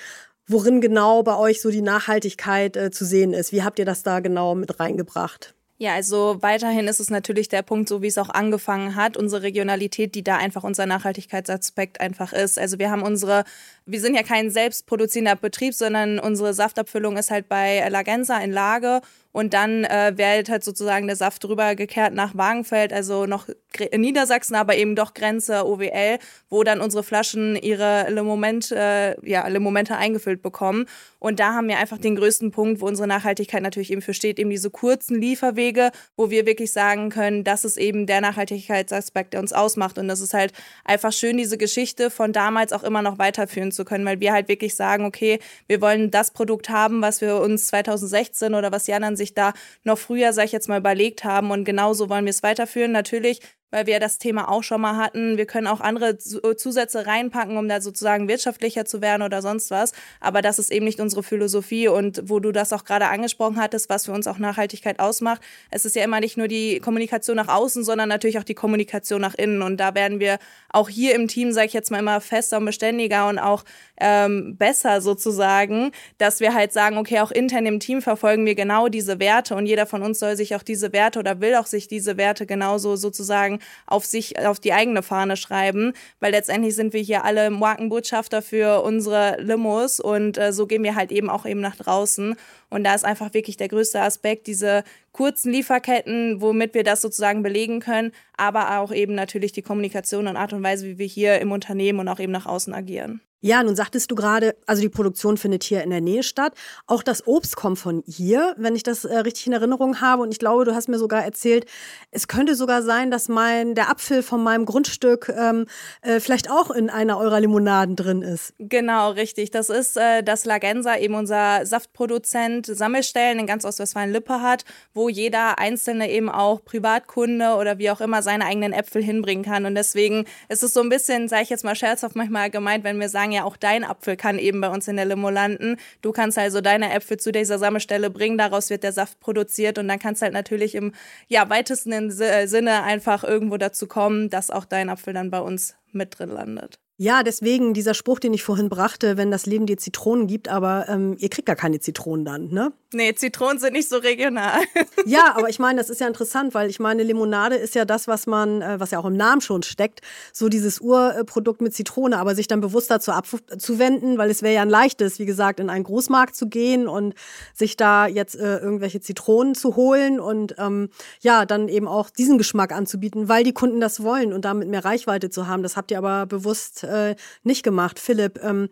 worin 0.47 0.81
genau 0.81 1.23
bei 1.23 1.37
euch 1.37 1.61
so 1.61 1.71
die 1.71 1.81
Nachhaltigkeit 1.81 2.75
äh, 2.77 2.91
zu 2.91 3.05
sehen 3.05 3.33
ist? 3.33 3.51
Wie 3.51 3.63
habt 3.63 3.79
ihr 3.79 3.85
das 3.85 4.03
da 4.03 4.19
genau 4.19 4.55
mit 4.55 4.79
reingebracht? 4.79 5.53
Ja, 5.79 5.95
also 5.95 6.37
weiterhin 6.39 6.87
ist 6.87 7.01
es 7.01 7.09
natürlich 7.09 7.49
der 7.49 7.61
Punkt, 7.61 7.89
so 7.89 8.01
wie 8.01 8.07
es 8.07 8.17
auch 8.17 8.29
angefangen 8.29 8.95
hat, 8.95 9.17
unsere 9.17 9.41
Regionalität, 9.41 10.15
die 10.15 10.23
da 10.23 10.37
einfach 10.37 10.63
unser 10.63 10.85
Nachhaltigkeitsaspekt 10.85 11.99
einfach 11.99 12.31
ist. 12.31 12.57
Also 12.59 12.79
wir 12.79 12.89
haben 12.89 13.01
unsere, 13.01 13.43
wir 13.85 13.99
sind 13.99 14.15
ja 14.15 14.23
kein 14.23 14.49
selbstproduzierender 14.49 15.35
Betrieb, 15.35 15.73
sondern 15.73 16.19
unsere 16.19 16.53
Saftabfüllung 16.53 17.17
ist 17.17 17.31
halt 17.31 17.49
bei 17.49 17.87
Lagenza 17.89 18.37
in 18.39 18.51
Lage 18.51 19.01
und 19.33 19.55
dann 19.55 19.83
äh, 19.83 20.13
wird 20.15 20.47
halt 20.47 20.63
sozusagen 20.63 21.07
der 21.07 21.15
Saft 21.15 21.43
rübergekehrt 21.43 22.13
nach 22.13 22.37
Wagenfeld, 22.37 22.93
also 22.93 23.25
noch 23.25 23.47
Niedersachsen, 23.91 24.55
aber 24.55 24.77
eben 24.77 24.95
doch 24.95 25.15
Grenze 25.15 25.65
OWL, 25.65 26.19
wo 26.49 26.63
dann 26.63 26.79
unsere 26.79 27.03
Flaschen 27.03 27.55
ihre 27.55 28.11
Le 28.11 28.21
Moment, 28.21 28.71
äh, 28.71 29.19
ja, 29.27 29.47
Le 29.47 29.59
Momente 29.59 29.97
eingefüllt 29.97 30.43
bekommen. 30.43 30.85
Und 31.17 31.39
da 31.39 31.53
haben 31.53 31.67
wir 31.67 31.79
einfach 31.79 31.97
den 31.97 32.15
größten 32.15 32.51
Punkt, 32.51 32.79
wo 32.79 32.85
unsere 32.85 33.07
Nachhaltigkeit 33.07 33.63
natürlich 33.63 33.91
eben 33.91 34.03
für 34.03 34.13
steht, 34.13 34.37
eben 34.37 34.51
diese 34.51 34.69
kurzen 34.69 35.19
Lieferwege, 35.19 35.91
wo 36.15 36.29
wir 36.29 36.45
wirklich 36.45 36.71
sagen 36.71 37.09
können, 37.09 37.43
das 37.43 37.65
ist 37.65 37.77
eben 37.77 38.05
der 38.05 38.21
Nachhaltigkeitsaspekt, 38.21 39.33
der 39.33 39.39
uns 39.39 39.51
ausmacht. 39.51 39.97
Und 39.97 40.07
das 40.07 40.21
ist 40.21 40.35
halt 40.35 40.53
einfach 40.85 41.11
schön, 41.11 41.37
diese 41.37 41.57
Geschichte 41.57 42.11
von 42.11 42.33
damals 42.33 42.71
auch 42.71 42.83
immer 42.83 43.01
noch 43.01 43.17
weiterführen 43.17 43.71
zu 43.73 43.85
können, 43.85 44.05
weil 44.05 44.19
wir 44.19 44.31
halt 44.33 44.47
wirklich 44.47 44.75
sagen, 44.75 45.05
okay, 45.05 45.39
wir 45.67 45.81
wollen 45.81 46.11
das 46.11 46.31
Produkt 46.31 46.69
haben, 46.69 47.01
was 47.01 47.21
wir 47.21 47.37
uns 47.37 47.67
2016 47.67 48.53
oder 48.53 48.71
was 48.71 48.87
Jan 48.87 49.03
an 49.03 49.15
sich 49.15 49.33
da 49.33 49.53
noch 49.83 49.97
früher, 49.97 50.33
sag 50.33 50.45
ich 50.45 50.51
jetzt 50.51 50.69
mal, 50.69 50.79
überlegt 50.79 51.23
haben. 51.23 51.51
Und 51.51 51.65
genauso 51.65 52.09
wollen 52.09 52.25
wir 52.25 52.31
es 52.31 52.43
weiterführen. 52.43 52.91
Natürlich 52.91 53.41
weil 53.73 53.87
wir 53.87 53.99
das 53.99 54.19
Thema 54.19 54.49
auch 54.49 54.61
schon 54.61 54.81
mal 54.81 54.97
hatten. 54.97 55.35
Wir 55.35 55.47
können 55.47 55.65
auch 55.65 55.81
andere 55.81 56.09
äh, 56.09 56.55
Zusätze 56.55 57.07
reinpacken, 57.07 57.57
um 57.57 57.67
da 57.67 57.81
sozusagen 57.81 58.27
wirtschaftlicher 58.27 58.85
zu 58.85 59.01
werden 59.01 59.23
oder 59.23 59.41
sonst 59.41 59.71
was. 59.71 59.93
Aber 60.19 60.43
das 60.43 60.59
ist 60.59 60.71
eben 60.71 60.85
nicht 60.85 60.99
unsere 60.99 61.23
Philosophie. 61.23 61.87
Und 61.87 62.21
wo 62.29 62.39
du 62.39 62.51
das 62.51 62.71
auch 62.71 62.85
gerade 62.85 63.07
angesprochen 63.07 63.59
hattest, 63.59 63.89
was 63.89 64.05
für 64.05 64.11
uns 64.11 64.27
auch 64.27 64.37
Nachhaltigkeit 64.37 64.99
ausmacht, 64.99 65.41
es 65.71 65.85
ist 65.85 65.95
ja 65.95 66.03
immer 66.03 66.19
nicht 66.19 66.37
nur 66.37 66.47
die 66.47 66.79
Kommunikation 66.81 67.35
nach 67.35 67.47
außen, 67.47 67.83
sondern 67.83 68.09
natürlich 68.09 68.37
auch 68.37 68.43
die 68.43 68.53
Kommunikation 68.53 69.19
nach 69.19 69.33
innen. 69.33 69.63
Und 69.63 69.77
da 69.77 69.95
werden 69.95 70.19
wir 70.19 70.37
auch 70.69 70.87
hier 70.87 71.15
im 71.15 71.27
Team, 71.27 71.51
sage 71.51 71.65
ich 71.65 71.73
jetzt 71.73 71.89
mal, 71.89 71.97
immer 71.97 72.21
fester 72.21 72.59
und 72.59 72.65
beständiger 72.65 73.27
und 73.27 73.39
auch 73.39 73.63
ähm, 73.99 74.55
besser 74.55 75.01
sozusagen, 75.01 75.91
dass 76.19 76.41
wir 76.41 76.53
halt 76.53 76.73
sagen, 76.73 76.99
okay, 76.99 77.21
auch 77.21 77.31
intern 77.31 77.65
im 77.65 77.79
Team 77.79 78.03
verfolgen 78.03 78.45
wir 78.45 78.53
genau 78.53 78.87
diese 78.87 79.19
Werte 79.19 79.55
und 79.55 79.65
jeder 79.65 79.87
von 79.87 80.03
uns 80.03 80.19
soll 80.19 80.35
sich 80.35 80.55
auch 80.55 80.63
diese 80.63 80.93
Werte 80.93 81.17
oder 81.17 81.41
will 81.41 81.55
auch 81.55 81.65
sich 81.65 81.87
diese 81.87 82.17
Werte 82.17 82.45
genauso 82.45 82.95
sozusagen 82.95 83.59
auf 83.85 84.05
sich, 84.05 84.39
auf 84.39 84.59
die 84.59 84.73
eigene 84.73 85.03
Fahne 85.03 85.37
schreiben, 85.37 85.93
weil 86.19 86.31
letztendlich 86.31 86.75
sind 86.75 86.93
wir 86.93 87.01
hier 87.01 87.23
alle 87.23 87.49
Markenbotschafter 87.49 88.41
für 88.41 88.81
unsere 88.83 89.41
Limos 89.41 89.99
und 89.99 90.37
äh, 90.37 90.53
so 90.53 90.67
gehen 90.67 90.83
wir 90.83 90.95
halt 90.95 91.11
eben 91.11 91.29
auch 91.29 91.45
eben 91.45 91.61
nach 91.61 91.75
draußen. 91.75 92.35
Und 92.73 92.83
da 92.83 92.95
ist 92.95 93.05
einfach 93.05 93.33
wirklich 93.33 93.55
der 93.55 93.67
größte 93.67 94.01
Aspekt, 94.01 94.47
diese 94.47 94.83
kurzen 95.11 95.51
Lieferketten, 95.51 96.41
womit 96.41 96.73
wir 96.73 96.83
das 96.83 97.01
sozusagen 97.01 97.43
belegen 97.43 97.79
können, 97.79 98.11
aber 98.35 98.79
auch 98.79 98.91
eben 98.91 99.13
natürlich 99.13 99.51
die 99.51 99.61
Kommunikation 99.61 100.27
und 100.27 100.37
Art 100.37 100.53
und 100.53 100.63
Weise, 100.63 100.87
wie 100.87 100.97
wir 100.97 101.05
hier 101.05 101.39
im 101.39 101.51
Unternehmen 101.51 101.99
und 101.99 102.07
auch 102.07 102.19
eben 102.19 102.31
nach 102.31 102.47
außen 102.47 102.73
agieren. 102.73 103.21
Ja, 103.45 103.61
nun 103.61 103.75
sagtest 103.75 104.09
du 104.09 104.15
gerade, 104.15 104.55
also 104.67 104.81
die 104.81 104.87
Produktion 104.87 105.35
findet 105.35 105.65
hier 105.65 105.83
in 105.83 105.89
der 105.89 105.99
Nähe 105.99 106.23
statt. 106.23 106.53
Auch 106.87 107.03
das 107.03 107.27
Obst 107.27 107.57
kommt 107.57 107.77
von 107.77 108.01
hier, 108.07 108.55
wenn 108.57 108.73
ich 108.73 108.83
das 108.83 109.03
äh, 109.03 109.17
richtig 109.17 109.47
in 109.47 109.51
Erinnerung 109.51 109.99
habe. 109.99 110.21
Und 110.21 110.31
ich 110.31 110.39
glaube, 110.39 110.63
du 110.63 110.73
hast 110.73 110.87
mir 110.87 110.97
sogar 110.97 111.25
erzählt, 111.25 111.65
es 112.09 112.29
könnte 112.29 112.55
sogar 112.55 112.81
sein, 112.83 113.11
dass 113.11 113.27
mein 113.27 113.75
der 113.75 113.89
Apfel 113.89 114.23
von 114.23 114.41
meinem 114.41 114.65
Grundstück 114.65 115.27
ähm, 115.37 115.65
äh, 116.03 116.21
vielleicht 116.21 116.49
auch 116.49 116.71
in 116.71 116.89
einer 116.89 117.17
eurer 117.17 117.41
Limonaden 117.41 117.97
drin 117.97 118.21
ist. 118.21 118.53
Genau, 118.59 119.11
richtig. 119.11 119.51
Das 119.51 119.69
ist 119.69 119.97
äh, 119.97 120.23
das 120.23 120.45
Lagensa, 120.45 120.95
eben 120.95 121.15
unser 121.15 121.65
Saftproduzent, 121.65 122.62
Sammelstellen 122.65 123.39
in 123.39 123.47
ganz 123.47 123.65
Ostwestfalen-Lippe 123.65 124.41
hat, 124.41 124.65
wo 124.93 125.09
jeder 125.09 125.59
Einzelne 125.59 126.09
eben 126.09 126.29
auch 126.29 126.63
Privatkunde 126.63 127.55
oder 127.55 127.77
wie 127.77 127.89
auch 127.91 128.01
immer 128.01 128.21
seine 128.21 128.45
eigenen 128.45 128.73
Äpfel 128.73 129.03
hinbringen 129.03 129.43
kann. 129.43 129.65
Und 129.65 129.75
deswegen 129.75 130.25
ist 130.49 130.63
es 130.63 130.73
so 130.73 130.81
ein 130.81 130.89
bisschen, 130.89 131.27
sage 131.27 131.43
ich 131.43 131.49
jetzt 131.49 131.63
mal 131.63 131.75
scherzhaft 131.75 132.15
manchmal 132.15 132.49
gemeint, 132.49 132.83
wenn 132.83 132.99
wir 132.99 133.09
sagen, 133.09 133.31
ja, 133.31 133.43
auch 133.43 133.57
dein 133.57 133.83
Apfel 133.83 134.15
kann 134.15 134.39
eben 134.39 134.61
bei 134.61 134.69
uns 134.69 134.87
in 134.87 134.95
der 134.95 135.05
Limo 135.05 135.29
landen. 135.29 135.77
Du 136.01 136.11
kannst 136.11 136.37
also 136.37 136.61
deine 136.61 136.93
Äpfel 136.93 137.17
zu 137.17 137.31
dieser 137.31 137.59
Sammelstelle 137.59 138.09
bringen, 138.09 138.37
daraus 138.37 138.69
wird 138.69 138.83
der 138.83 138.93
Saft 138.93 139.19
produziert 139.19 139.77
und 139.77 139.87
dann 139.87 139.99
kannst 139.99 140.21
halt 140.21 140.33
natürlich 140.33 140.75
im 140.75 140.93
ja, 141.27 141.49
weitesten 141.49 142.11
Sinne 142.11 142.83
einfach 142.83 143.23
irgendwo 143.23 143.57
dazu 143.57 143.87
kommen, 143.87 144.29
dass 144.29 144.49
auch 144.49 144.65
dein 144.65 144.89
Apfel 144.89 145.13
dann 145.13 145.31
bei 145.31 145.39
uns 145.39 145.75
mit 145.91 146.17
drin 146.17 146.29
landet. 146.29 146.82
Ja, 146.97 147.23
deswegen 147.23 147.73
dieser 147.73 147.95
Spruch, 147.95 148.19
den 148.19 148.35
ich 148.35 148.43
vorhin 148.43 148.69
brachte, 148.69 149.17
wenn 149.17 149.31
das 149.31 149.47
Leben 149.47 149.65
dir 149.65 149.77
Zitronen 149.77 150.27
gibt, 150.27 150.47
aber 150.47 150.85
ähm, 150.87 151.15
ihr 151.17 151.29
kriegt 151.29 151.47
gar 151.47 151.55
keine 151.55 151.79
Zitronen 151.79 152.23
dann, 152.23 152.49
ne? 152.49 152.71
Nee, 152.93 153.15
Zitronen 153.15 153.57
sind 153.57 153.73
nicht 153.73 153.89
so 153.89 153.97
regional. 153.97 154.59
ja, 155.07 155.33
aber 155.35 155.49
ich 155.49 155.57
meine, 155.57 155.79
das 155.79 155.89
ist 155.89 155.99
ja 155.99 156.07
interessant, 156.07 156.53
weil 156.53 156.69
ich 156.69 156.79
meine, 156.79 157.01
Limonade 157.01 157.55
ist 157.55 157.73
ja 157.73 157.85
das, 157.85 158.07
was 158.07 158.27
man, 158.27 158.61
äh, 158.61 158.79
was 158.79 158.91
ja 158.91 158.99
auch 158.99 159.05
im 159.05 159.17
Namen 159.17 159.41
schon 159.41 159.63
steckt, 159.63 160.01
so 160.31 160.49
dieses 160.49 160.81
Urprodukt 160.81 161.61
mit 161.61 161.73
Zitrone, 161.73 162.19
aber 162.19 162.35
sich 162.35 162.45
dann 162.47 162.61
bewusst 162.61 162.91
dazu 162.91 163.11
abzuwenden, 163.11 164.19
weil 164.19 164.29
es 164.29 164.43
wäre 164.43 164.53
ja 164.53 164.61
ein 164.61 164.69
leichtes, 164.69 165.17
wie 165.17 165.25
gesagt, 165.25 165.59
in 165.59 165.71
einen 165.71 165.85
Großmarkt 165.85 166.35
zu 166.35 166.47
gehen 166.47 166.87
und 166.87 167.15
sich 167.55 167.75
da 167.75 168.05
jetzt 168.05 168.35
äh, 168.35 168.59
irgendwelche 168.59 169.01
Zitronen 169.01 169.55
zu 169.55 169.75
holen 169.75 170.19
und 170.19 170.53
ähm, 170.59 170.89
ja, 171.21 171.47
dann 171.47 171.69
eben 171.69 171.87
auch 171.87 172.11
diesen 172.11 172.37
Geschmack 172.37 172.71
anzubieten, 172.71 173.27
weil 173.27 173.43
die 173.43 173.53
Kunden 173.53 173.79
das 173.79 174.03
wollen 174.03 174.31
und 174.31 174.45
damit 174.45 174.67
mehr 174.67 174.85
Reichweite 174.85 175.31
zu 175.31 175.47
haben. 175.47 175.63
Das 175.63 175.75
habt 175.75 175.89
ihr 175.89 175.97
aber 175.97 176.27
bewusst 176.27 176.83
äh, 176.93 177.15
nicht 177.43 177.63
gemacht. 177.63 177.99
Philipp, 177.99 178.39
ähm, 178.43 178.69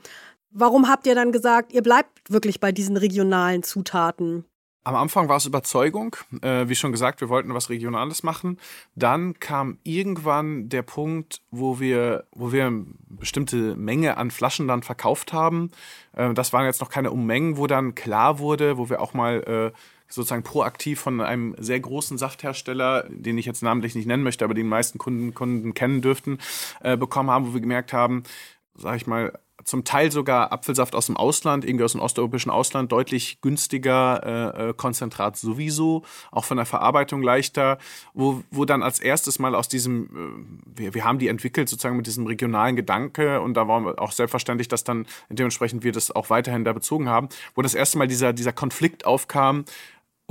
warum 0.51 0.87
habt 0.87 1.07
ihr 1.07 1.15
dann 1.15 1.31
gesagt, 1.31 1.73
ihr 1.73 1.81
bleibt 1.81 2.31
wirklich 2.31 2.59
bei 2.59 2.71
diesen 2.71 2.97
regionalen 2.97 3.63
Zutaten? 3.63 4.45
Am 4.83 4.95
Anfang 4.95 5.29
war 5.29 5.37
es 5.37 5.45
Überzeugung. 5.45 6.15
Äh, 6.41 6.67
wie 6.67 6.75
schon 6.75 6.91
gesagt, 6.91 7.21
wir 7.21 7.29
wollten 7.29 7.53
was 7.53 7.69
Regionales 7.69 8.23
machen. 8.23 8.57
Dann 8.95 9.39
kam 9.39 9.77
irgendwann 9.83 10.69
der 10.69 10.81
Punkt, 10.81 11.43
wo 11.51 11.79
wir, 11.79 12.25
wo 12.31 12.51
wir 12.51 12.65
eine 12.65 12.85
bestimmte 13.07 13.75
Menge 13.75 14.17
an 14.17 14.31
Flaschen 14.31 14.67
dann 14.67 14.81
verkauft 14.81 15.33
haben. 15.33 15.69
Äh, 16.13 16.33
das 16.33 16.51
waren 16.51 16.65
jetzt 16.65 16.81
noch 16.81 16.89
keine 16.89 17.11
Unmengen, 17.11 17.57
wo 17.57 17.67
dann 17.67 17.93
klar 17.93 18.39
wurde, 18.39 18.79
wo 18.79 18.89
wir 18.89 19.01
auch 19.01 19.13
mal 19.13 19.43
äh, 19.43 19.77
sozusagen 20.13 20.43
proaktiv 20.43 20.99
von 20.99 21.21
einem 21.21 21.55
sehr 21.57 21.79
großen 21.79 22.17
Safthersteller, 22.17 23.05
den 23.09 23.37
ich 23.37 23.45
jetzt 23.45 23.63
namentlich 23.63 23.95
nicht 23.95 24.05
nennen 24.05 24.23
möchte, 24.23 24.45
aber 24.45 24.53
den 24.53 24.67
meisten 24.67 24.97
Kunden, 24.97 25.33
Kunden 25.33 25.73
kennen 25.73 26.01
dürften, 26.01 26.39
äh, 26.81 26.97
bekommen 26.97 27.29
haben, 27.29 27.47
wo 27.47 27.53
wir 27.53 27.61
gemerkt 27.61 27.93
haben, 27.93 28.23
sage 28.75 28.97
ich 28.97 29.07
mal, 29.07 29.33
zum 29.63 29.83
Teil 29.83 30.11
sogar 30.11 30.51
Apfelsaft 30.51 30.95
aus 30.95 31.07
dem 31.07 31.17
Ausland, 31.17 31.65
irgendwie 31.65 31.85
aus 31.85 31.91
dem 31.91 32.01
osteuropäischen 32.01 32.51
Ausland, 32.51 32.91
deutlich 32.91 33.41
günstiger, 33.41 34.55
äh, 34.57 34.69
äh, 34.69 34.73
Konzentrat 34.73 35.37
sowieso, 35.37 36.03
auch 36.31 36.45
von 36.45 36.57
der 36.57 36.65
Verarbeitung 36.65 37.21
leichter, 37.21 37.77
wo, 38.13 38.43
wo 38.51 38.65
dann 38.65 38.83
als 38.83 38.99
erstes 38.99 39.39
mal 39.39 39.55
aus 39.55 39.67
diesem, 39.67 40.55
äh, 40.75 40.79
wir, 40.79 40.93
wir 40.93 41.05
haben 41.05 41.19
die 41.19 41.27
entwickelt 41.27 41.69
sozusagen 41.69 41.97
mit 41.97 42.07
diesem 42.07 42.25
regionalen 42.25 42.75
Gedanke 42.75 43.41
und 43.41 43.55
da 43.55 43.67
war 43.67 43.99
auch 43.99 44.11
selbstverständlich, 44.11 44.67
dass 44.67 44.83
dann 44.83 45.05
dementsprechend 45.29 45.83
wir 45.83 45.91
das 45.91 46.11
auch 46.11 46.29
weiterhin 46.29 46.63
da 46.63 46.73
bezogen 46.73 47.09
haben, 47.09 47.29
wo 47.55 47.61
das 47.61 47.75
erste 47.75 47.97
Mal 47.97 48.07
dieser, 48.07 48.33
dieser 48.33 48.53
Konflikt 48.53 49.05
aufkam, 49.05 49.65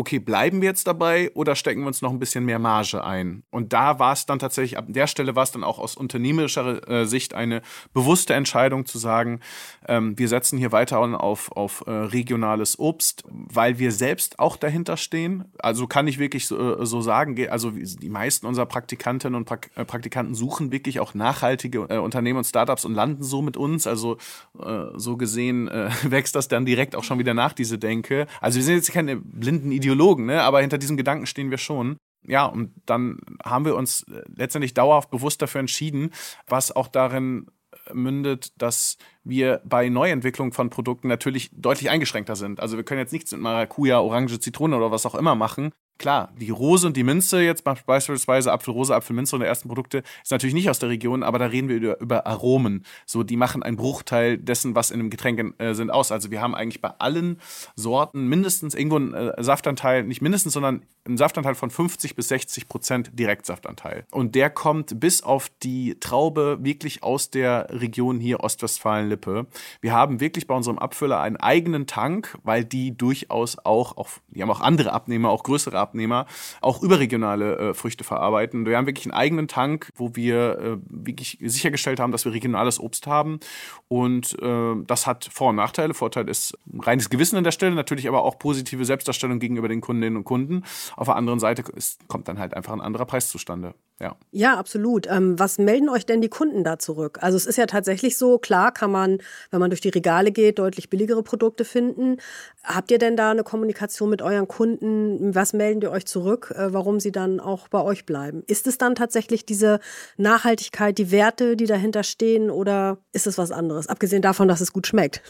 okay, 0.01 0.19
bleiben 0.19 0.63
wir 0.63 0.69
jetzt 0.71 0.87
dabei 0.87 1.31
oder 1.35 1.55
stecken 1.55 1.83
wir 1.83 1.87
uns 1.87 2.01
noch 2.01 2.11
ein 2.11 2.19
bisschen 2.19 2.47
mehr 2.47 2.59
Marge 2.59 3.05
ein? 3.05 3.43
Und 3.51 3.75
da 3.75 3.99
war 3.99 4.15
es 4.15 4.25
dann 4.25 4.39
tatsächlich, 4.39 4.79
ab 4.79 4.87
der 4.89 5.07
Stelle 5.07 5.37
war 5.37 5.43
es 5.43 5.53
dann 5.53 5.63
auch 5.63 5.79
aus 5.79 5.95
unternehmerischer 5.95 6.89
äh, 6.89 7.05
Sicht 7.05 7.35
eine 7.35 7.61
bewusste 7.93 8.33
Entscheidung 8.33 8.87
zu 8.87 8.99
sagen, 8.99 9.41
ähm, 9.87 10.19
wir 10.19 10.29
setzen 10.29 10.59
hier 10.59 10.73
weiter 10.73 11.01
auf, 11.01 11.53
auf 11.53 11.85
äh, 11.87 11.91
regionales 11.91 12.79
Obst, 12.79 13.25
weil 13.29 13.79
wir 13.79 13.93
selbst 13.93 14.39
auch 14.39 14.57
dahinter 14.57 14.97
stehen. 14.97 15.45
Also 15.59 15.87
kann 15.87 16.09
ich 16.09 16.19
wirklich 16.19 16.47
so, 16.47 16.81
äh, 16.81 16.87
so 16.87 17.03
sagen, 17.03 17.37
also 17.51 17.71
die 17.71 18.09
meisten 18.09 18.47
unserer 18.47 18.67
Praktikantinnen 18.67 19.35
und 19.35 19.45
Prak 19.45 19.71
äh, 19.75 19.85
Praktikanten 19.85 20.35
suchen 20.35 20.73
wirklich 20.73 20.99
auch 21.01 21.13
nachhaltige 21.13 21.87
äh, 21.91 21.99
Unternehmen 21.99 22.39
und 22.39 22.45
Startups 22.45 22.87
und 22.87 22.95
landen 22.95 23.23
so 23.23 23.43
mit 23.43 23.59
uns. 23.59 23.87
Also 23.87 24.17
äh, 24.59 24.85
so 24.97 25.19
gesehen 25.19 25.69
wächst 26.05 26.35
das 26.35 26.49
dann 26.49 26.65
direkt 26.65 26.97
auch 26.97 27.05
schon 27.05 27.19
wieder 27.19 27.35
nach, 27.35 27.53
diese 27.53 27.79
Denke. 27.79 28.27
Also 28.41 28.57
wir 28.57 28.65
sind 28.65 28.77
jetzt 28.77 28.93
keine 28.93 29.17
blinden 29.17 29.73
Idioten, 29.73 29.90
Ideologen, 29.91 30.27
ne? 30.27 30.43
aber 30.43 30.61
hinter 30.61 30.79
diesem 30.79 30.97
Gedanken 30.97 31.27
stehen 31.27 31.51
wir 31.51 31.59
schon. 31.59 31.97
Ja, 32.23 32.45
und 32.45 32.73
dann 32.87 33.19
haben 33.45 33.65
wir 33.65 33.75
uns 33.75 34.03
äh, 34.05 34.23
letztendlich 34.35 34.75
dauerhaft 34.75 35.11
bewusst 35.11 35.41
dafür 35.41 35.61
entschieden, 35.61 36.11
was 36.47 36.71
auch 36.71 36.89
darin 36.89 37.47
äh, 37.87 37.95
mündet, 37.95 38.53
dass 38.61 38.99
wir 39.25 39.63
bei 39.65 39.89
Neuentwicklung 39.89 40.53
von 40.53 40.69
Produkten 40.69 41.09
natürlich 41.09 41.51
deutlich 41.53 41.89
eingeschränkter 41.89 42.37
sind. 42.37 42.61
Also 42.61 42.77
wir 42.77 42.85
können 42.85 43.01
jetzt 43.01 43.13
nichts 43.13 43.33
mit 43.33 43.41
Maracuja, 43.41 44.01
Orange, 44.01 44.39
Zitrone 44.39 44.77
oder 44.77 44.91
was 44.91 45.07
auch 45.07 45.15
immer 45.15 45.35
machen, 45.35 45.73
klar, 46.01 46.33
die 46.41 46.51
Rose 46.51 46.87
und 46.87 46.97
die 46.97 47.05
Minze, 47.05 47.43
jetzt 47.43 47.63
beispielsweise 47.63 48.51
Apfelrose, 48.51 48.95
Apfelminze 48.95 49.37
und 49.37 49.41
der 49.41 49.49
ersten 49.49 49.69
Produkte, 49.69 50.03
ist 50.23 50.33
natürlich 50.33 50.55
nicht 50.55 50.69
aus 50.71 50.79
der 50.81 50.89
Region, 50.89 51.23
aber 51.23 51.39
da 51.39 51.47
reden 51.47 51.69
wir 51.69 52.01
über, 52.01 52.27
Aromen. 52.27 52.85
So, 53.07 53.23
die 53.23 53.37
machen 53.37 53.63
einen 53.63 53.77
Bruchteil 53.77 54.39
dessen, 54.39 54.75
was 54.75 54.91
in 54.91 54.99
einem 54.99 55.11
Getränk 55.11 55.55
äh, 55.59 55.75
sind, 55.75 55.91
aus. 55.91 56.11
Also 56.11 56.31
wir 56.31 56.41
haben 56.41 56.55
eigentlich 56.55 56.81
bei 56.81 56.91
allen 56.99 57.39
Sorten 57.77 58.27
mindestens 58.29 58.75
irgendwo 58.75 58.97
einen 58.97 59.15
äh, 59.15 59.43
Saftanteil, 59.43 60.03
nicht 60.05 60.23
mindestens, 60.23 60.55
sondern 60.55 60.83
einen 61.05 61.19
Saftanteil 61.19 61.55
von 61.55 61.71
50 61.71 62.17
bis 62.17 62.29
60 62.29 62.69
Prozent 62.69 63.11
Direktsaftanteil. 63.19 64.05
Und 64.11 64.35
der 64.35 64.51
kommt 64.51 65.01
bis 65.01 65.23
auf 65.23 65.51
die 65.63 65.99
Traube 66.01 66.59
wirklich 66.61 67.03
aus 67.03 67.31
der 67.31 67.67
Region 67.71 68.21
hier 68.21 68.41
Ostwestfalen-Lippe. 68.41 69.47
Wir 69.81 69.93
haben 69.93 70.21
wirklich 70.21 70.47
bei 70.47 70.55
unserem 70.55 70.79
Abfüller 70.79 71.21
einen 71.21 71.37
eigenen 71.37 71.87
Tank, 71.87 72.39
weil 72.43 72.65
die 72.65 72.97
durchaus 72.97 73.59
auch, 73.59 73.97
auch 73.97 74.09
die 74.29 74.43
haben 74.43 74.51
auch 74.51 74.61
andere 74.61 74.93
Abnehmer, 74.93 75.29
auch 75.31 75.43
größere 75.43 75.79
Abnehmer, 75.79 75.90
Abnehmer 75.91 76.27
auch 76.61 76.83
überregionale 76.83 77.59
äh, 77.59 77.75
Früchte 77.75 78.05
verarbeiten. 78.05 78.67
Wir 78.67 78.77
haben 78.77 78.87
wirklich 78.87 79.07
einen 79.07 79.15
eigenen 79.15 79.49
Tank, 79.49 79.91
wo 79.97 80.15
wir 80.15 80.59
äh, 80.59 80.77
wirklich 80.89 81.39
sichergestellt 81.41 82.01
haben, 82.01 82.13
dass 82.13 82.25
wir 82.25 82.33
regionales 82.33 82.79
Obst 82.79 83.07
haben. 83.07 83.41
Und 83.89 84.37
äh, 84.41 84.75
das 84.87 85.07
hat 85.07 85.29
Vor- 85.33 85.51
und 85.51 85.57
Nachteile. 85.57 85.95
Vorteil 85.95 86.29
ist 86.29 86.57
reines 86.79 87.11
Gewissen 87.11 87.37
an 87.37 87.45
der 87.45 87.53
Stelle, 87.53 87.75
natürlich 87.75 88.09
aber 88.09 88.25
auch 88.25 88.39
positive 88.39 88.85
Selbstdarstellung 88.85 89.39
gegenüber 89.39 89.69
den 89.69 89.81
Kundinnen 89.81 90.17
und 90.17 90.25
Kunden. 90.25 90.65
Auf 90.97 91.09
der 91.09 91.17
anderen 91.17 91.41
Seite 91.41 91.63
ist, 91.73 92.07
kommt 92.09 92.29
dann 92.29 92.39
halt 92.39 92.55
einfach 92.55 92.73
ein 92.73 92.81
anderer 92.81 93.07
Preis 93.07 93.29
zustande. 93.29 93.75
Ja, 94.01 94.17
ja 94.31 94.59
absolut. 94.59 95.07
Ähm, 95.09 95.39
was 95.39 95.59
melden 95.59 95.91
euch 95.91 96.07
denn 96.07 96.23
die 96.23 96.31
Kunden 96.31 96.65
da 96.65 96.79
zurück? 96.79 97.19
Also 97.21 97.37
es 97.37 97.45
ist 97.45 97.59
ja 97.59 97.67
tatsächlich 97.67 98.17
so, 98.17 98.39
klar 98.39 98.73
kann 98.73 98.91
man, 98.91 99.19
wenn 99.51 99.61
man 99.61 99.69
durch 99.69 99.83
die 99.83 99.91
Regale 99.91 100.33
geht, 100.33 100.59
deutlich 100.59 100.89
billigere 100.89 101.23
Produkte 101.23 101.67
finden. 101.67 102.17
Habt 102.65 102.91
ihr 102.91 102.99
denn 102.99 103.17
da 103.17 103.31
eine 103.31 103.45
Kommunikation 103.45 104.09
mit 104.09 104.23
euren 104.23 104.49
Kunden? 104.49 105.35
Was 105.35 105.53
melden 105.53 105.81
die 105.81 105.89
euch 105.89 106.07
zurück, 106.07 106.53
äh, 106.57 106.73
warum 106.73 106.99
sie 106.99 107.13
dann 107.13 107.41
auch 107.41 107.69
bei 107.69 107.83
euch 107.83 108.07
bleiben? 108.07 108.43
Ist 108.47 108.67
es 108.67 108.79
dann 108.79 108.95
tatsächlich 108.95 109.45
diese 109.45 109.81
Nachhaltigkeit, 110.17 110.97
die 110.97 111.11
Werte, 111.11 111.55
die 111.55 111.67
dahinter 111.67 112.03
stehen 112.03 112.51
oder 112.51 112.99
ist 113.13 113.27
es 113.27 113.37
was 113.37 113.53
anderes? 113.53 113.87
Abgesehen 113.87 114.23
davon, 114.23 114.49
dass 114.49 114.63
es 114.63 114.73
gut 114.73 114.87
schmeckt. 114.87 115.23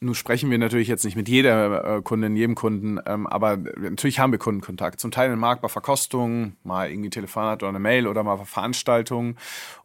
Nun 0.00 0.14
sprechen 0.14 0.50
wir 0.50 0.58
natürlich 0.58 0.88
jetzt 0.88 1.04
nicht 1.04 1.16
mit 1.16 1.28
jeder 1.28 1.96
äh, 1.96 2.02
Kundin, 2.02 2.36
jedem 2.36 2.54
Kunden, 2.54 3.00
ähm, 3.06 3.26
aber 3.26 3.56
natürlich 3.56 4.18
haben 4.18 4.30
wir 4.30 4.38
Kundenkontakt. 4.38 5.00
Zum 5.00 5.10
Teil 5.10 5.32
im 5.32 5.38
Markt 5.38 5.62
bei 5.62 5.68
Verkostungen, 5.68 6.56
mal 6.64 6.90
irgendwie 6.90 7.10
Telefonat 7.10 7.62
oder 7.62 7.70
eine 7.70 7.78
Mail 7.78 8.06
oder 8.06 8.22
mal 8.22 8.36
Veranstaltungen. 8.44 9.36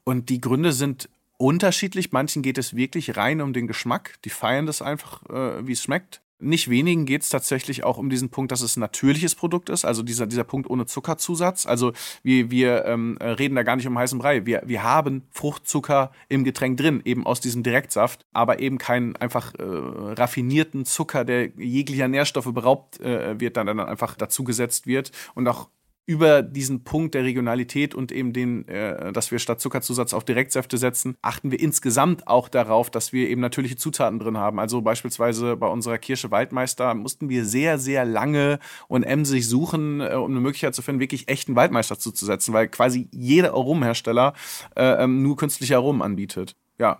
Und 0.04 0.30
die 0.30 0.42
Gründe 0.42 0.74
sind 0.74 1.10
unterschiedlich. 1.38 2.12
Manchen 2.12 2.44
geht 2.44 2.58
es 2.58 2.76
wirklich 2.76 3.18
rein 3.18 3.42
um 3.42 3.54
den 3.54 3.68
Geschmack. 3.68 4.18
Die 4.26 4.30
feiern 4.30 4.66
das 4.66 4.82
einfach, 4.82 5.24
äh, 5.30 5.66
wie 5.66 5.72
es 5.74 5.82
schmeckt. 5.82 6.22
Nicht 6.42 6.70
wenigen 6.70 7.06
geht 7.06 7.22
es 7.22 7.30
tatsächlich 7.30 7.84
auch 7.84 7.98
um 7.98 8.10
diesen 8.10 8.30
Punkt, 8.30 8.52
dass 8.52 8.62
es 8.62 8.76
ein 8.76 8.82
natürliches 8.82 9.36
Produkt 9.36 9.70
ist, 9.70 9.86
also 9.86 10.04
dieser, 10.04 10.28
dieser 10.28 10.44
Punkt 10.44 10.70
ohne 10.70 10.86
Zuckerzusatz. 10.86 11.66
Also 11.66 11.94
wir, 12.24 12.52
wir 12.52 12.86
ähm, 12.86 13.18
reden 13.22 13.56
da 13.56 13.64
gar 13.64 13.76
nicht 13.76 13.88
um 13.88 13.98
heißen 13.98 14.20
Brei. 14.20 14.46
Wir, 14.46 14.64
wir 14.66 14.84
haben 14.84 15.24
Fruchtzucker 15.32 16.12
im 16.30 16.44
Getränk 16.44 16.78
drin, 16.78 17.02
eben 17.06 17.26
aus 17.26 17.40
diesem 17.40 17.64
Direktsaft, 17.64 18.26
aber 18.34 18.60
eben 18.60 18.78
keinen 18.78 19.16
einfach 19.16 19.54
äh, 19.56 19.64
raffinierten 19.64 20.86
Zucker, 20.86 21.26
der 21.26 21.50
jeglicher 21.58 22.08
Nährstoffe 22.08 22.52
beraubt 22.54 23.00
äh, 23.00 23.40
wird, 23.40 23.58
dann, 23.58 23.68
dann 23.68 23.80
einfach 23.80 24.16
dazugesetzt 24.16 24.88
wird. 24.88 25.12
Und 25.36 25.48
auch 25.48 25.70
über 26.06 26.42
diesen 26.42 26.84
Punkt 26.84 27.14
der 27.14 27.24
Regionalität 27.24 27.96
und 27.96 28.12
eben 28.12 28.34
den, 28.34 28.68
äh, 28.68 29.14
dass 29.14 29.32
wir 29.32 29.40
statt 29.40 29.62
Zuckerzusatz 29.62 30.14
auf 30.14 30.24
Direktsäfte 30.24 30.78
setzen, 30.78 31.16
achten 31.22 31.52
wir 31.52 31.60
insgesamt 31.60 32.28
auch 32.28 32.50
darauf, 32.50 32.90
dass 32.90 33.14
wir 33.14 33.30
eben 33.30 33.42
natürliche 33.42 33.78
Zutaten 33.78 34.20
drin 34.20 34.38
haben. 34.38 34.60
Also 34.60 34.82
beispielsweise 34.82 35.56
bei 35.58 35.68
unserer 35.68 35.98
Kirsche 35.98 36.32
Waldmeister 36.32 36.94
mussten 36.96 37.30
wir 37.30 37.46
sehr, 37.46 37.78
sehr 37.78 38.06
lange 38.06 38.60
und 38.88 39.04
emsig 39.04 39.48
suchen, 39.48 40.02
äh, 40.02 40.16
um 40.16 40.32
eine 40.32 40.40
Möglichkeit 40.40 40.76
zu 40.76 40.82
finden, 40.82 41.00
wirklich 41.00 41.28
echten 41.30 41.56
Waldmeister 41.56 42.00
zuzusetzen, 42.00 42.54
weil 42.54 42.68
quasi 42.68 43.08
jeder 43.12 43.52
Aromenhersteller 43.52 44.34
äh, 44.76 45.04
ähm, 45.04 45.22
nur 45.22 45.38
künstliche 45.38 45.76
Aromen 45.76 46.02
anbietet. 46.02 46.56
Ja, 46.80 47.00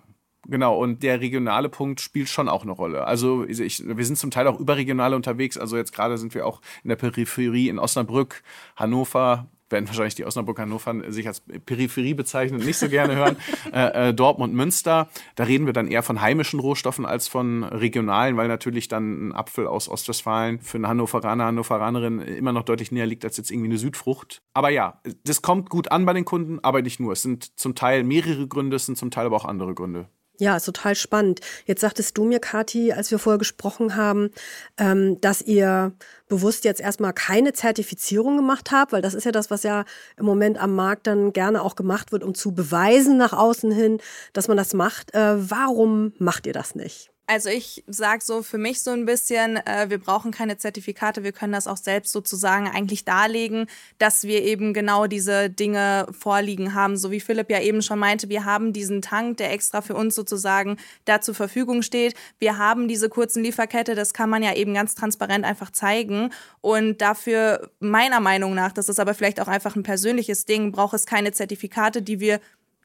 Genau, 0.52 0.76
und 0.76 1.02
der 1.02 1.22
regionale 1.22 1.70
Punkt 1.70 2.02
spielt 2.02 2.28
schon 2.28 2.46
auch 2.46 2.62
eine 2.62 2.72
Rolle. 2.72 3.06
Also 3.06 3.46
ich, 3.48 3.82
wir 3.86 4.04
sind 4.04 4.18
zum 4.18 4.30
Teil 4.30 4.46
auch 4.46 4.60
überregional 4.60 5.14
unterwegs. 5.14 5.56
Also 5.56 5.78
jetzt 5.78 5.94
gerade 5.94 6.18
sind 6.18 6.34
wir 6.34 6.46
auch 6.46 6.60
in 6.84 6.90
der 6.90 6.96
Peripherie 6.96 7.70
in 7.70 7.78
Osnabrück, 7.78 8.42
Hannover, 8.76 9.46
werden 9.72 9.88
wahrscheinlich 9.88 10.14
die 10.14 10.24
Osnabrück 10.26 10.58
Hannover 10.58 11.10
sich 11.10 11.26
als 11.26 11.40
Peripherie 11.40 12.14
bezeichnen, 12.14 12.60
nicht 12.60 12.76
so 12.76 12.88
gerne 12.88 13.16
hören. 13.16 13.36
äh, 13.72 14.10
äh, 14.10 14.14
Dortmund, 14.14 14.54
Münster, 14.54 15.08
da 15.34 15.44
reden 15.44 15.64
wir 15.66 15.72
dann 15.72 15.88
eher 15.88 16.02
von 16.02 16.20
heimischen 16.20 16.60
Rohstoffen 16.60 17.06
als 17.06 17.26
von 17.26 17.64
regionalen, 17.64 18.36
weil 18.36 18.48
natürlich 18.48 18.88
dann 18.88 19.28
ein 19.28 19.32
Apfel 19.32 19.66
aus 19.66 19.88
Ostwestfalen 19.88 20.60
für 20.60 20.76
einen 20.76 20.86
Hannoveraner, 20.86 21.46
Hannoveranerin 21.46 22.20
immer 22.20 22.52
noch 22.52 22.62
deutlich 22.62 22.92
näher 22.92 23.06
liegt 23.06 23.24
als 23.24 23.38
jetzt 23.38 23.50
irgendwie 23.50 23.70
eine 23.70 23.78
Südfrucht. 23.78 24.42
Aber 24.52 24.68
ja, 24.68 25.00
das 25.24 25.40
kommt 25.40 25.70
gut 25.70 25.90
an 25.90 26.04
bei 26.04 26.12
den 26.12 26.26
Kunden, 26.26 26.60
aber 26.62 26.82
nicht 26.82 27.00
nur. 27.00 27.14
Es 27.14 27.22
sind 27.22 27.58
zum 27.58 27.74
Teil 27.74 28.04
mehrere 28.04 28.46
Gründe, 28.46 28.76
es 28.76 28.84
sind 28.84 28.98
zum 28.98 29.10
Teil 29.10 29.24
aber 29.24 29.36
auch 29.36 29.46
andere 29.46 29.74
Gründe. 29.74 30.08
Ja, 30.38 30.56
ist 30.56 30.64
total 30.64 30.94
spannend. 30.96 31.40
Jetzt 31.66 31.82
sagtest 31.82 32.16
du 32.16 32.24
mir, 32.24 32.40
Kathi, 32.40 32.92
als 32.92 33.10
wir 33.10 33.18
vorher 33.18 33.38
gesprochen 33.38 33.96
haben, 33.96 34.30
ähm, 34.78 35.20
dass 35.20 35.42
ihr 35.42 35.92
bewusst 36.28 36.64
jetzt 36.64 36.80
erstmal 36.80 37.12
keine 37.12 37.52
Zertifizierung 37.52 38.38
gemacht 38.38 38.70
habt, 38.72 38.92
weil 38.92 39.02
das 39.02 39.14
ist 39.14 39.24
ja 39.24 39.32
das, 39.32 39.50
was 39.50 39.62
ja 39.62 39.84
im 40.16 40.24
Moment 40.24 40.58
am 40.58 40.74
Markt 40.74 41.06
dann 41.06 41.32
gerne 41.32 41.62
auch 41.62 41.76
gemacht 41.76 42.10
wird, 42.12 42.24
um 42.24 42.34
zu 42.34 42.52
beweisen 42.52 43.18
nach 43.18 43.32
außen 43.34 43.70
hin, 43.70 43.98
dass 44.32 44.48
man 44.48 44.56
das 44.56 44.74
macht. 44.74 45.14
Äh, 45.14 45.50
warum 45.50 46.12
macht 46.18 46.46
ihr 46.46 46.54
das 46.54 46.74
nicht? 46.74 47.11
Also 47.28 47.50
ich 47.50 47.84
sage 47.86 48.22
so 48.22 48.42
für 48.42 48.58
mich 48.58 48.82
so 48.82 48.90
ein 48.90 49.06
bisschen, 49.06 49.56
äh, 49.56 49.88
wir 49.88 49.98
brauchen 49.98 50.32
keine 50.32 50.58
Zertifikate, 50.58 51.22
wir 51.22 51.30
können 51.30 51.52
das 51.52 51.68
auch 51.68 51.76
selbst 51.76 52.10
sozusagen 52.12 52.68
eigentlich 52.68 53.04
darlegen, 53.04 53.68
dass 53.98 54.24
wir 54.24 54.42
eben 54.42 54.74
genau 54.74 55.06
diese 55.06 55.48
Dinge 55.48 56.08
vorliegen 56.10 56.74
haben. 56.74 56.96
So 56.96 57.12
wie 57.12 57.20
Philipp 57.20 57.48
ja 57.48 57.60
eben 57.60 57.80
schon 57.80 58.00
meinte, 58.00 58.28
wir 58.28 58.44
haben 58.44 58.72
diesen 58.72 59.02
Tank, 59.02 59.36
der 59.36 59.52
extra 59.52 59.82
für 59.82 59.94
uns 59.94 60.16
sozusagen 60.16 60.78
da 61.04 61.20
zur 61.20 61.36
Verfügung 61.36 61.82
steht. 61.82 62.14
Wir 62.40 62.58
haben 62.58 62.88
diese 62.88 63.08
kurzen 63.08 63.42
Lieferkette, 63.44 63.94
das 63.94 64.12
kann 64.14 64.28
man 64.28 64.42
ja 64.42 64.54
eben 64.54 64.74
ganz 64.74 64.96
transparent 64.96 65.44
einfach 65.44 65.70
zeigen. 65.70 66.30
Und 66.60 67.00
dafür, 67.00 67.70
meiner 67.78 68.18
Meinung 68.18 68.54
nach, 68.54 68.72
das 68.72 68.88
ist 68.88 68.98
aber 68.98 69.14
vielleicht 69.14 69.40
auch 69.40 69.48
einfach 69.48 69.76
ein 69.76 69.84
persönliches 69.84 70.44
Ding, 70.44 70.72
braucht 70.72 70.94
es 70.94 71.06
keine 71.06 71.30
Zertifikate, 71.30 72.02
die 72.02 72.18
wir 72.18 72.40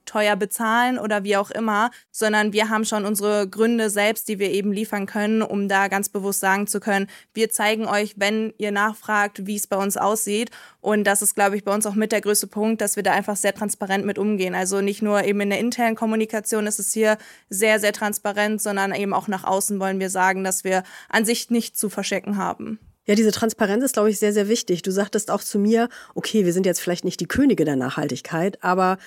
teuer 0.08 0.36
bezahlen 0.36 0.98
oder 0.98 1.24
wie 1.24 1.38
auch 1.38 1.52
immer, 1.52 1.92
sondern 2.12 2.54
wir 2.54 2.70
haben 2.70 2.86
schon 2.86 3.06
unsere 3.06 3.48
Gründe 3.48 3.90
selbst, 3.90 4.28
die 4.28 4.40
wir 4.40 4.52
eben 4.52 4.72
liefern 4.72 5.06
können, 5.06 5.42
um 5.42 5.68
da 5.68 5.88
ganz 5.88 6.10
bewusst 6.10 6.40
sagen 6.40 6.66
zu 6.66 6.80
können, 6.80 7.08
wir 7.34 7.50
zeigen 7.50 7.86
euch, 7.86 8.16
wenn 8.18 8.54
ihr 8.58 8.72
nachfragt, 8.72 9.46
wie 9.46 9.56
es 9.56 9.68
bei 9.68 9.78
uns 9.78 9.98
aussieht. 9.98 10.50
Und 10.82 11.04
das 11.04 11.22
ist, 11.22 11.36
glaube 11.36 11.56
ich, 11.56 11.64
bei 11.64 11.74
uns 11.74 11.86
auch 11.86 11.96
mit 11.96 12.12
der 12.12 12.22
größte 12.22 12.48
Punkt, 12.48 12.82
dass 12.82 12.96
wir 12.96 13.04
da 13.04 13.12
einfach 13.12 13.36
sehr 13.36 13.54
transparent 13.54 14.06
mit 14.06 14.18
umgehen. 14.18 14.56
Also 14.56 14.82
nicht 14.82 15.02
nur 15.02 15.24
eben 15.24 15.42
in 15.42 15.50
der 15.50 15.60
internen 15.60 15.96
Kommunikation 15.96 16.66
ist 16.66 16.80
es 16.80 16.94
hier 16.94 17.18
sehr, 17.50 17.80
sehr 17.80 17.94
transparent, 17.94 18.62
sondern 18.62 18.96
eben 18.96 19.14
auch 19.14 19.28
nach 19.28 19.44
außen 19.44 19.80
wollen 19.80 20.00
wir 20.00 20.10
sagen, 20.10 20.44
dass 20.44 20.64
wir 20.64 20.84
an 21.10 21.26
sich 21.26 21.50
nichts 21.50 21.78
zu 21.78 21.90
verstecken 21.90 22.38
haben. 22.38 22.80
Ja, 23.08 23.16
diese 23.16 23.32
Transparenz 23.32 23.86
ist, 23.86 23.94
glaube 23.94 24.10
ich, 24.10 24.20
sehr, 24.20 24.34
sehr 24.34 24.50
wichtig. 24.50 24.82
Du 24.82 24.92
sagtest 24.92 25.32
auch 25.32 25.42
zu 25.42 25.60
mir, 25.60 25.88
okay, 26.14 26.44
wir 26.44 26.52
sind 26.52 26.66
jetzt 26.66 26.82
vielleicht 26.82 27.06
nicht 27.06 27.22
die 27.22 27.28
Könige 27.28 27.64
der 27.64 27.78
Nachhaltigkeit, 27.78 28.62
aber 28.62 28.98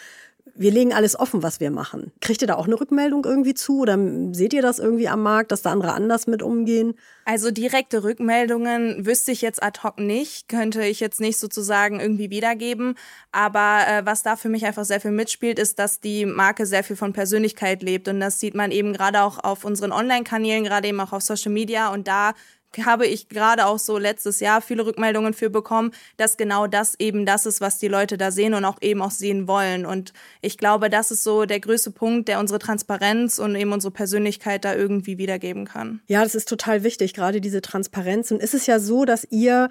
wir 0.55 0.71
legen 0.71 0.93
alles 0.93 1.19
offen, 1.19 1.43
was 1.43 1.61
wir 1.61 1.71
machen. 1.71 2.13
Kriegt 2.21 2.43
ihr 2.43 2.49
da 2.49 2.57
auch 2.57 2.67
eine 2.67 2.79
Rückmeldung 2.79 3.25
irgendwie 3.25 3.55
zu 3.55 3.81
oder 3.81 3.99
seht 4.33 4.53
ihr 4.53 4.63
das 4.63 4.79
irgendwie 4.79 5.09
am 5.09 5.23
Markt, 5.23 5.53
dass 5.53 5.63
da 5.63 5.73
andere 5.73 5.93
anders 5.93 6.27
mit 6.27 6.43
umgehen? 6.43 6.95
Also 7.25 7.51
direkte 7.51 8.05
Rückmeldungen 8.05 9.07
wüsste 9.07 9.33
ich 9.33 9.41
jetzt 9.41 9.63
ad 9.63 9.81
hoc 9.83 9.99
nicht, 9.99 10.49
könnte 10.49 10.85
ich 10.85 11.01
jetzt 11.01 11.21
nicht 11.21 11.39
sozusagen 11.39 12.01
irgendwie 12.01 12.31
wiedergeben. 12.31 12.97
Aber 13.33 13.85
äh, 13.87 14.05
was 14.05 14.23
da 14.23 14.37
für 14.37 14.49
mich 14.49 14.67
einfach 14.67 14.85
sehr 14.85 15.01
viel 15.01 15.13
mitspielt, 15.13 15.59
ist, 15.59 15.79
dass 15.79 16.01
die 16.01 16.27
Marke 16.27 16.67
sehr 16.67 16.85
viel 16.85 16.97
von 16.97 17.13
Persönlichkeit 17.13 17.83
lebt. 17.83 18.09
Und 18.09 18.21
das 18.21 18.41
sieht 18.41 18.55
man 18.55 18.71
eben 18.71 18.93
gerade 18.93 19.23
auch 19.23 19.43
auf 19.43 19.65
unseren 19.65 19.93
Online-Kanälen, 19.93 20.65
gerade 20.65 20.89
eben 20.89 21.01
auch 21.01 21.13
auf 21.13 21.23
Social 21.23 21.53
Media. 21.53 21.93
Und 21.93 22.09
da 22.09 22.35
habe 22.85 23.07
ich 23.07 23.29
gerade 23.29 23.67
auch 23.67 23.79
so 23.79 23.99
letztes 23.99 24.41
Jahr 24.41 24.63
viele 24.63 24.87
Rückmeldungen 24.87 25.35
für 25.35 25.51
bekommen, 25.51 25.93
dass 26.17 26.37
genau 26.37 26.67
das 26.67 26.95
eben 26.99 27.27
das 27.27 27.47
ist, 27.47 27.61
was 27.61 27.79
die 27.79 27.89
Leute 27.89 28.17
da 28.17 28.31
sehen 28.31 28.55
und 28.55 28.65
auch 28.65 28.79
eben 28.81 29.03
auch 29.03 29.11
sehen 29.11 29.49
wollen. 29.49 29.85
Und 29.85 30.13
ich 30.41 30.59
glaube, 30.59 30.91
das 30.91 31.11
ist 31.11 31.25
so 31.25 31.45
der 31.45 31.61
größte 31.61 31.91
Punkt, 31.91 32.29
der 32.29 32.39
unsere 32.39 32.59
Transparenz 32.59 33.39
und 33.39 33.57
eben 33.57 33.73
unsere 33.73 33.91
Persönlichkeit 33.91 34.65
da 34.65 34.75
irgendwie 34.75 35.19
wiedergeben 35.19 35.65
kann. 35.65 36.01
Ja, 36.07 36.23
das 36.23 36.35
ist 36.35 36.49
total 36.49 36.83
wichtig, 36.83 37.15
gerade 37.15 37.41
diese 37.41 37.63
Transparenz. 37.63 38.31
Und 38.31 38.43
ist 38.43 38.55
es 38.55 38.67
ja 38.67 38.79
so, 38.79 39.05
dass 39.05 39.27
ihr 39.31 39.69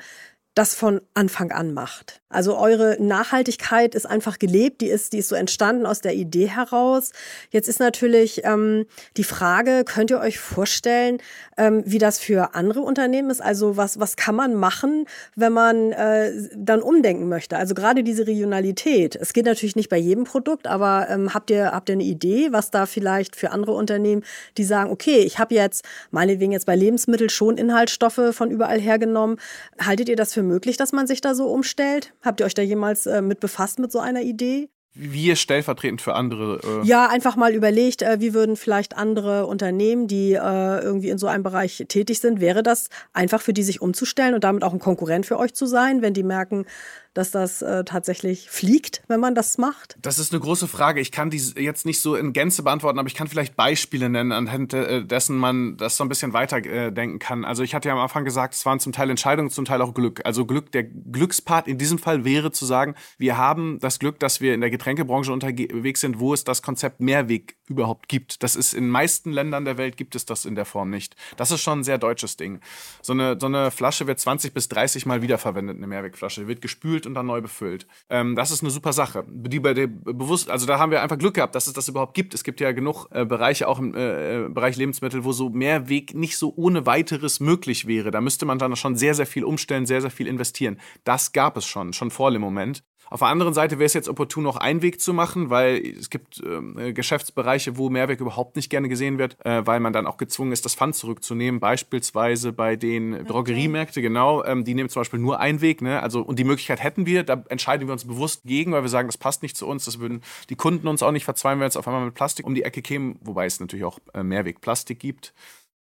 das 0.56 0.76
von 0.76 1.02
Anfang 1.14 1.52
an 1.52 1.74
macht. 1.74 2.22
Also 2.32 2.58
eure 2.58 2.98
Nachhaltigkeit 3.00 3.96
ist 3.96 4.06
einfach 4.06 4.38
gelebt, 4.38 4.82
die 4.82 4.88
ist, 4.88 5.14
die 5.14 5.18
ist 5.18 5.30
so 5.30 5.36
entstanden 5.36 5.88
aus 5.88 6.00
der 6.00 6.14
Idee 6.14 6.48
heraus. 6.48 7.12
Jetzt 7.50 7.68
ist 7.68 7.80
natürlich 7.80 8.42
ähm, 8.44 8.86
die 9.18 9.24
Frage, 9.24 9.84
könnt 9.84 10.12
ihr 10.12 10.20
euch 10.20 10.38
vorstellen, 10.38 11.20
ähm, 11.58 11.82
wie 11.88 11.98
das 11.98 12.20
für 12.20 12.54
andere 12.54 12.82
Unternehmen 12.82 13.32
ist? 13.32 13.42
Also 13.42 13.78
was, 13.78 14.00
was 14.00 14.16
kann 14.16 14.36
man 14.36 14.54
machen, 14.54 15.06
wenn 15.36 15.54
man 15.54 15.92
äh, 15.92 16.32
dann 16.56 16.84
umdenken 16.84 17.30
möchte? 17.30 17.58
Also 17.58 17.74
gerade 17.74 18.04
diese 18.04 18.28
Regionalität. 18.28 19.16
Es 19.16 19.34
geht 19.34 19.46
natürlich 19.46 19.76
nicht 19.76 19.90
bei 19.90 19.98
jedem 19.98 20.26
Produkt, 20.26 20.68
aber 20.68 21.08
ähm, 21.10 21.34
habt, 21.34 21.50
ihr, 21.50 21.72
habt 21.72 21.90
ihr 21.90 21.94
eine 21.94 22.04
Idee, 22.04 22.50
was 22.52 22.70
da 22.70 22.86
vielleicht 22.86 23.36
für 23.36 23.50
andere 23.50 23.72
Unternehmen, 23.72 24.24
die 24.58 24.66
sagen, 24.66 24.92
okay, 24.92 25.20
ich 25.20 25.40
habe 25.40 25.56
jetzt 25.56 25.84
meinetwegen 26.12 26.52
jetzt 26.52 26.68
bei 26.68 26.76
Lebensmitteln 26.76 27.32
schon 27.32 27.58
Inhaltsstoffe 27.58 28.22
von 28.34 28.52
überall 28.52 28.80
hergenommen. 28.80 29.38
Haltet 29.84 30.10
ihr 30.10 30.16
das 30.16 30.32
für 30.32 30.39
möglich, 30.44 30.78
dass 30.78 30.92
man 30.92 31.08
sich 31.08 31.22
da 31.22 31.36
so 31.36 31.48
umstellt? 31.48 32.14
Habt 32.22 32.40
ihr 32.40 32.46
euch 32.46 32.54
da 32.54 32.62
jemals 32.62 33.06
äh, 33.06 33.22
mit 33.22 33.40
befasst 33.40 33.80
mit 33.80 33.92
so 33.92 34.00
einer 34.00 34.22
Idee? 34.22 34.70
Wir 34.96 35.36
stellvertretend 35.36 36.02
für 36.02 36.16
andere. 36.16 36.60
Äh 36.84 36.88
ja, 36.88 37.08
einfach 37.08 37.36
mal 37.36 37.54
überlegt, 37.54 38.02
äh, 38.02 38.20
wie 38.20 38.34
würden 38.34 38.56
vielleicht 38.56 38.98
andere 38.98 39.46
Unternehmen, 39.46 40.08
die 40.08 40.34
äh, 40.34 40.80
irgendwie 40.82 41.10
in 41.10 41.20
so 41.20 41.28
einem 41.28 41.44
Bereich 41.44 41.86
tätig 41.88 42.20
sind, 42.20 42.42
wäre 42.42 42.64
das 42.64 42.90
einfach 43.14 43.42
für 43.42 43.54
die 43.54 43.64
sich 43.64 43.82
umzustellen 43.82 44.34
und 44.34 44.44
damit 44.44 44.64
auch 44.64 44.74
ein 44.74 44.80
Konkurrent 44.80 45.26
für 45.26 45.38
euch 45.38 45.54
zu 45.54 45.68
sein, 45.68 46.02
wenn 46.02 46.14
die 46.14 46.24
merken, 46.24 46.66
dass 47.14 47.32
das 47.32 47.62
äh, 47.62 47.84
tatsächlich 47.84 48.50
fliegt, 48.50 49.02
wenn 49.08 49.20
man 49.20 49.36
das 49.36 49.58
macht? 49.58 49.98
Das 50.02 50.20
ist 50.20 50.32
eine 50.32 50.40
große 50.40 50.68
Frage. 50.68 51.00
Ich 51.02 51.12
kann 51.12 51.30
die 51.30 51.38
jetzt 51.58 51.86
nicht 51.86 52.02
so 52.02 52.16
in 52.16 52.34
Gänze 52.34 52.64
beantworten, 52.64 53.00
aber 53.00 53.08
ich 53.08 53.16
kann 53.16 53.28
vielleicht 53.28 53.56
Beispiele 53.56 54.10
nennen, 54.10 54.32
anhand 54.32 54.74
äh, 54.74 55.04
dessen 55.04 55.38
man 55.38 55.78
das 55.78 55.98
so 55.98 56.04
ein 56.04 56.10
bisschen 56.10 56.34
weiterdenken 56.34 57.18
äh, 57.18 57.20
kann. 57.20 57.46
Also 57.46 57.64
ich 57.64 57.76
hatte 57.76 57.90
ja 57.90 57.94
am 57.94 58.02
Anfang 58.02 58.26
gesagt, 58.26 58.54
es 58.54 58.66
waren 58.66 58.80
zum 58.80 58.92
Teil 58.92 59.10
Entscheidungen, 59.10 59.50
zum 59.50 59.66
Teil 59.66 59.82
auch 59.82 59.94
Glück. 59.94 60.22
Also 60.26 60.46
Glück, 60.46 60.72
der 60.72 60.84
Glückspart 60.84 61.68
in 61.68 61.78
diesem 61.78 62.00
Fall 62.00 62.26
wäre 62.26 62.52
zu 62.52 62.66
sagen, 62.66 62.96
wir 63.18 63.38
haben 63.38 63.80
das 63.80 64.00
Glück, 64.00 64.20
dass 64.20 64.42
wir 64.42 64.54
in 64.54 64.62
der 64.62 64.70
Getränkebranche 64.70 65.32
unterwegs 65.32 66.02
sind, 66.02 66.20
wo 66.20 66.34
es 66.34 66.44
das 66.44 66.62
Konzept 66.62 67.00
Mehrweg 67.00 67.58
überhaupt 67.70 68.10
gibt. 68.10 68.44
Das 68.44 68.56
ist 68.56 68.74
in 68.74 68.90
meisten 68.90 69.32
Ländern 69.32 69.66
der 69.66 69.78
Welt 69.78 69.98
gibt 69.98 70.16
es 70.16 70.26
das 70.26 70.46
in 70.46 70.56
der 70.56 70.66
Form 70.66 70.90
nicht. 70.90 71.16
Das 71.38 71.52
ist 71.52 71.62
schon 71.62 71.80
ein 71.80 71.84
sehr 71.84 71.98
deutsches 71.98 72.36
Ding. 72.38 72.60
So 73.02 73.14
eine, 73.14 73.38
so 73.40 73.48
eine 73.48 73.72
Flasche 73.72 74.08
wird 74.08 74.20
20 74.20 74.54
bis 74.54 74.68
30 74.70 75.06
Mal 75.06 75.22
wiederverwendet, 75.22 75.78
eine 75.78 75.88
Mehrwegflasche, 75.88 76.48
wird 76.48 76.62
gespült 76.62 77.06
und 77.06 77.14
dann 77.14 77.28
neu 77.28 77.42
befüllt. 77.42 77.88
Ähm, 78.10 78.36
das 78.36 78.52
ist 78.52 78.62
eine 78.62 78.72
super 78.72 78.94
Sache. 78.94 79.24
Die 79.28 79.60
bei 79.60 79.74
der 79.74 79.88
bewusst, 79.88 80.50
also 80.50 80.66
da 80.66 80.80
haben 80.80 80.92
wir 80.92 81.02
einfach 81.02 81.18
Glück 81.18 81.36
gehabt, 81.36 81.56
dass 81.56 81.68
es 81.68 81.74
das 81.74 81.88
überhaupt 81.88 82.14
gibt. 82.14 82.34
Es 82.34 82.44
gibt 82.44 82.60
ja 82.60 82.72
genug 82.72 83.08
äh, 83.12 83.26
Bereiche, 83.26 83.68
auch 83.68 83.80
im 83.80 83.94
äh, 83.96 84.46
äh 84.46 84.50
Bereich 84.50 84.76
Lebensmittel, 84.76 85.24
wo 85.24 85.32
so 85.32 85.50
Mehrweg 85.50 86.14
nicht 86.16 86.38
so 86.38 86.54
ohne 86.56 86.86
weiteres 86.86 87.40
möglich 87.40 87.88
wäre. 87.88 88.12
Da 88.12 88.22
müsste 88.22 88.46
man 88.46 88.58
dann 88.58 88.76
schon 88.76 88.96
sehr, 88.96 89.14
sehr 89.14 89.28
viel 89.28 89.44
umstellen, 89.44 89.86
sehr, 89.86 90.02
sehr 90.02 90.12
viel 90.12 90.28
investieren. 90.28 90.80
Das 91.04 91.32
gab 91.32 91.58
es 91.58 91.66
schon, 91.66 91.94
schon 91.94 92.12
vor 92.12 92.32
dem 92.32 92.42
Moment. 92.42 92.84
Auf 93.10 93.20
der 93.20 93.30
anderen 93.30 93.54
Seite 93.54 93.80
wäre 93.80 93.86
es 93.86 93.94
jetzt 93.94 94.08
opportun, 94.08 94.44
noch 94.44 94.58
Einweg 94.58 95.02
zu 95.02 95.14
machen, 95.14 95.50
weil 95.50 95.78
es 95.78 96.10
gibt 96.10 96.42
äh, 96.44 96.94
Geschäftsbereiche, 96.94 97.78
wo 97.78 97.90
Mehrweg 97.90 98.20
überhaupt 98.20 98.56
nicht 98.56 98.70
gerne 98.70 98.88
gesehen 98.88 99.18
wird, 99.18 99.44
äh, 99.46 99.66
weil 99.66 99.80
man 99.80 99.94
dann 99.94 100.06
auch 100.06 100.18
gezwungen 100.18 100.52
ist, 100.52 100.66
das 100.66 100.76
Pfand 100.76 100.96
zurückzunehmen. 100.96 101.60
Beispielsweise 101.60 102.54
bei 102.54 102.76
den 102.76 103.14
okay. 103.14 103.24
Drogeriemärkten, 103.26 104.02
genau. 104.04 104.44
Ähm, 104.44 104.64
die 104.64 104.76
nehmen 104.76 104.90
zum 104.90 105.02
Beispiel 105.02 105.20
nur 105.20 105.40
Einweg. 105.40 105.82
Ne? 105.82 106.02
Also, 106.02 106.22
und 106.22 106.38
die 106.40 106.44
Möglichkeit 106.44 106.84
hätten 106.84 107.06
wir, 107.06 107.24
da 107.24 107.44
entscheiden 107.50 107.88
wir 107.88 107.94
uns 107.94 108.06
bewusst 108.06 108.44
gegen, 108.44 108.72
weil 108.72 108.84
wir 108.84 108.90
sagen, 108.90 109.08
das 109.08 109.18
passt 109.18 109.42
nicht 109.42 109.58
zu 109.58 109.68
uns. 109.68 109.86
Das 109.86 110.00
würden 110.00 110.22
die 110.50 110.56
Kunden 110.56 110.88
uns 110.88 111.02
auch 111.04 111.12
nicht 111.12 111.26
verzeihen, 111.26 111.56
wenn 111.56 111.62
wir 111.62 111.66
jetzt 111.66 111.78
auf 111.78 111.88
einmal 111.88 112.06
mit 112.06 112.14
Plastik 112.14 112.46
um 112.46 112.56
die 112.56 112.64
Ecke 112.64 112.82
kämen, 112.82 113.18
wobei 113.22 113.46
es 113.46 113.60
natürlich 113.60 113.86
auch 113.86 114.00
äh, 114.14 114.24
Mehrweg 114.24 114.62
Plastik 114.62 115.00
gibt. 115.00 115.34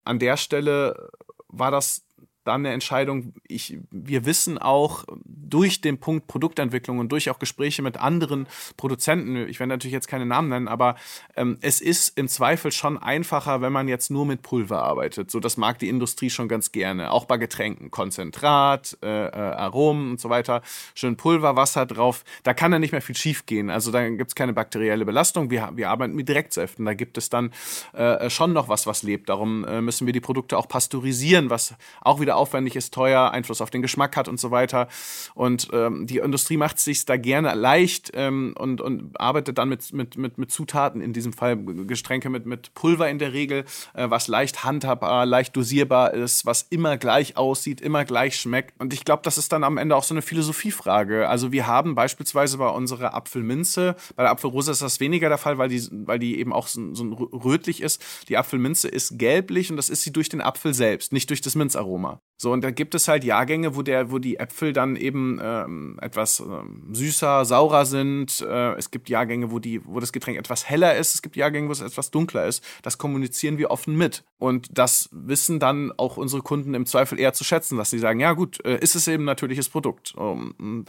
An 0.05 0.19
der 0.19 0.37
Stelle 0.37 1.11
war 1.49 1.71
das 1.71 2.08
dann 2.49 2.67
eine 2.67 2.73
Entscheidung. 2.73 3.33
Ich, 3.47 3.79
wir 3.91 4.25
wissen 4.25 4.59
auch 4.59 5.05
durch 5.25 5.81
den 5.81 5.99
Punkt 5.99 6.27
Produktentwicklung 6.27 6.99
und 6.99 7.13
durch 7.13 7.31
auch 7.31 7.39
Gespräche 7.39 7.83
mit 7.83 7.99
anderen 7.99 8.47
Produzenten, 8.77 9.37
ich 9.49 9.61
werde 9.61 9.71
natürlich 9.71 9.93
jetzt 9.93 10.09
keine 10.09 10.27
Namen 10.27 10.49
nennen, 10.49 10.69
aber 10.69 10.97
ähm, 11.37 11.59
es 11.61 11.81
ist 11.81 12.19
im 12.19 12.29
Zweifel 12.29 12.73
schon 12.73 12.99
einfacher, 12.99 13.61
wenn 13.61 13.73
man 13.73 13.89
jetzt 13.89 14.11
nur 14.11 14.27
mit 14.27 14.43
Pulver 14.43 14.83
arbeitet. 14.83 15.31
So, 15.31 15.41
das 15.41 15.57
mag 15.57 15.79
die 15.79 15.89
Industrie 15.89 16.31
schon 16.31 16.49
ganz 16.49 16.73
gerne. 16.73 17.13
Auch 17.13 17.27
bei 17.27 17.37
Getränken, 17.37 17.91
Konzentrat, 17.91 18.97
äh, 19.03 19.27
äh, 19.27 19.31
Aromen 19.31 20.13
und 20.13 20.21
so 20.21 20.31
weiter. 20.31 20.63
Schön 20.95 21.17
Pulverwasser 21.17 21.87
drauf. 21.87 22.25
Da 22.43 22.55
kann 22.55 22.71
dann 22.71 22.81
nicht 22.81 22.93
mehr 22.93 23.03
viel 23.03 23.17
schief 23.17 23.47
gehen. 23.47 23.71
Also 23.71 23.91
da 23.91 24.09
gibt 24.09 24.31
es 24.31 24.35
keine 24.35 24.53
bakterielle 24.53 25.05
Belastung. 25.05 25.51
Wir, 25.51 25.71
wir 25.75 25.91
arbeiten 25.91 26.15
mit 26.15 26.29
Direktsäften. 26.29 26.85
Da 26.85 26.95
gibt 26.95 27.19
es 27.19 27.29
dann 27.31 27.53
äh, 27.93 28.31
schon 28.31 28.53
noch 28.53 28.69
was, 28.69 28.87
was 28.87 29.03
lebt. 29.03 29.29
Darum 29.29 29.65
äh, 29.65 29.81
müssen 29.81 30.07
wir 30.07 30.13
die 30.13 30.21
Produkte 30.21 30.57
auch 30.57 30.69
pasteurisieren, 30.69 31.51
was 31.51 31.75
auch 32.01 32.21
wieder 32.21 32.37
aufwendig 32.39 32.77
ist, 32.77 32.95
teuer, 32.95 33.31
Einfluss 33.31 33.61
auf 33.61 33.71
den 33.71 33.83
Geschmack 33.83 34.17
hat 34.17 34.29
und 34.29 34.41
so 34.41 34.51
weiter. 34.51 34.89
Und 35.35 35.69
ähm, 35.73 36.07
die 36.07 36.19
Industrie 36.19 36.57
macht 36.57 36.79
es 36.79 36.85
sich 36.85 37.05
da 37.05 37.17
gerne 37.17 37.55
leicht 37.55 38.13
ähm, 38.15 38.55
und, 38.59 38.81
und 38.81 39.21
arbeitet 39.21 39.59
dann 39.59 39.69
mit, 39.69 39.93
mit, 39.93 40.17
mit, 40.17 40.39
mit 40.39 40.51
Zutaten, 40.51 41.01
in 41.01 41.13
diesem 41.13 41.33
Fall 41.33 41.57
Getränke 41.57 42.31
mit, 42.31 42.47
mit 42.47 42.75
Pulver 42.75 43.09
in 43.09 43.19
der 43.19 43.33
Regel, 43.33 43.65
äh, 43.95 44.09
was 44.11 44.29
leicht 44.29 44.65
handhabbar, 44.65 45.27
leicht 45.27 45.57
dosierbar 45.57 46.15
ist, 46.15 46.47
was 46.47 46.63
immer 46.71 46.97
gleich 46.97 47.37
aussieht, 47.37 47.81
immer 47.81 48.05
gleich 48.05 48.37
schmeckt. 48.37 48.81
Und 48.81 48.93
ich 48.93 49.05
glaube, 49.05 49.23
das 49.25 49.39
ist 49.39 49.53
dann 49.53 49.65
am 49.65 49.77
Ende 49.77 49.97
auch 49.97 50.05
so 50.05 50.15
eine 50.15 50.23
Philosophiefrage. 50.23 51.29
Also 51.29 51.53
wir 51.53 51.67
haben 51.67 51.95
beispielsweise 51.95 52.59
bei 52.59 52.69
unserer 52.69 53.15
Apfelminze, 53.15 53.97
bei 54.17 54.23
der 54.23 54.33
Apfelrose 54.33 54.71
ist 54.71 54.83
das 54.83 55.01
weniger 55.01 55.29
der 55.29 55.39
Fall, 55.39 55.59
weil 55.59 55.69
die, 55.69 55.87
weil 55.91 56.19
die 56.19 56.39
eben 56.39 56.53
auch 56.53 56.67
so, 56.67 56.95
so 56.95 57.05
rötlich 57.05 57.83
ist. 57.83 58.03
Die 58.29 58.37
Apfelminze 58.37 58.89
ist 58.89 59.19
gelblich 59.19 59.71
und 59.71 59.77
das 59.77 59.91
ist 59.91 60.03
sie 60.03 60.13
durch 60.13 60.29
den 60.29 60.41
Apfel 60.41 60.75
selbst, 60.75 61.13
nicht 61.13 61.31
durch 61.31 61.41
das 61.41 61.55
Minzaroma. 61.55 62.21
So, 62.41 62.53
und 62.53 62.63
da 62.63 62.71
gibt 62.71 62.95
es 62.95 63.09
halt 63.09 63.25
Jahrgänge, 63.25 63.75
wo 63.75 63.83
der, 63.83 64.13
wo 64.13 64.19
die 64.21 64.39
Äpfel 64.39 64.73
dann 64.73 64.95
eben 64.95 65.41
ähm, 65.43 65.99
etwas 66.01 66.39
ähm, 66.39 66.85
süßer, 66.93 67.45
saurer 67.45 67.85
sind. 67.85 68.41
Äh, 68.41 68.75
es 68.75 68.93
gibt 68.93 69.09
Jahrgänge, 69.09 69.51
wo 69.51 69.59
die, 69.59 69.85
wo 69.85 69.99
das 69.99 70.13
Getränk 70.13 70.39
etwas 70.39 70.69
heller 70.69 70.97
ist. 70.97 71.15
Es 71.15 71.23
gibt 71.23 71.35
Jahrgänge, 71.35 71.67
wo 71.67 71.73
es 71.73 71.81
etwas 71.81 72.13
dunkler 72.13 72.47
ist. 72.47 72.63
Das 72.83 72.97
kommunizieren 72.97 73.59
wir 73.59 73.73
offen 73.73 73.97
mit. 73.97 74.23
Und 74.39 74.69
das 74.71 75.09
wissen 75.11 75.59
dann 75.59 75.91
auch 75.97 76.17
unsere 76.17 76.43
Kunden 76.43 76.75
im 76.75 76.87
Zweifel 76.87 77.19
eher 77.19 77.33
zu 77.33 77.43
schätzen, 77.43 77.77
dass 77.77 77.91
sie 77.91 77.99
sagen, 77.99 78.21
ja 78.21 78.35
gut, 78.35 78.65
äh, 78.65 78.79
ist 78.79 78.95
es 78.95 79.09
eben 79.09 79.25
ein 79.25 79.27
natürliches 79.27 79.69
Produkt. 79.69 80.15
Um, 80.15 80.85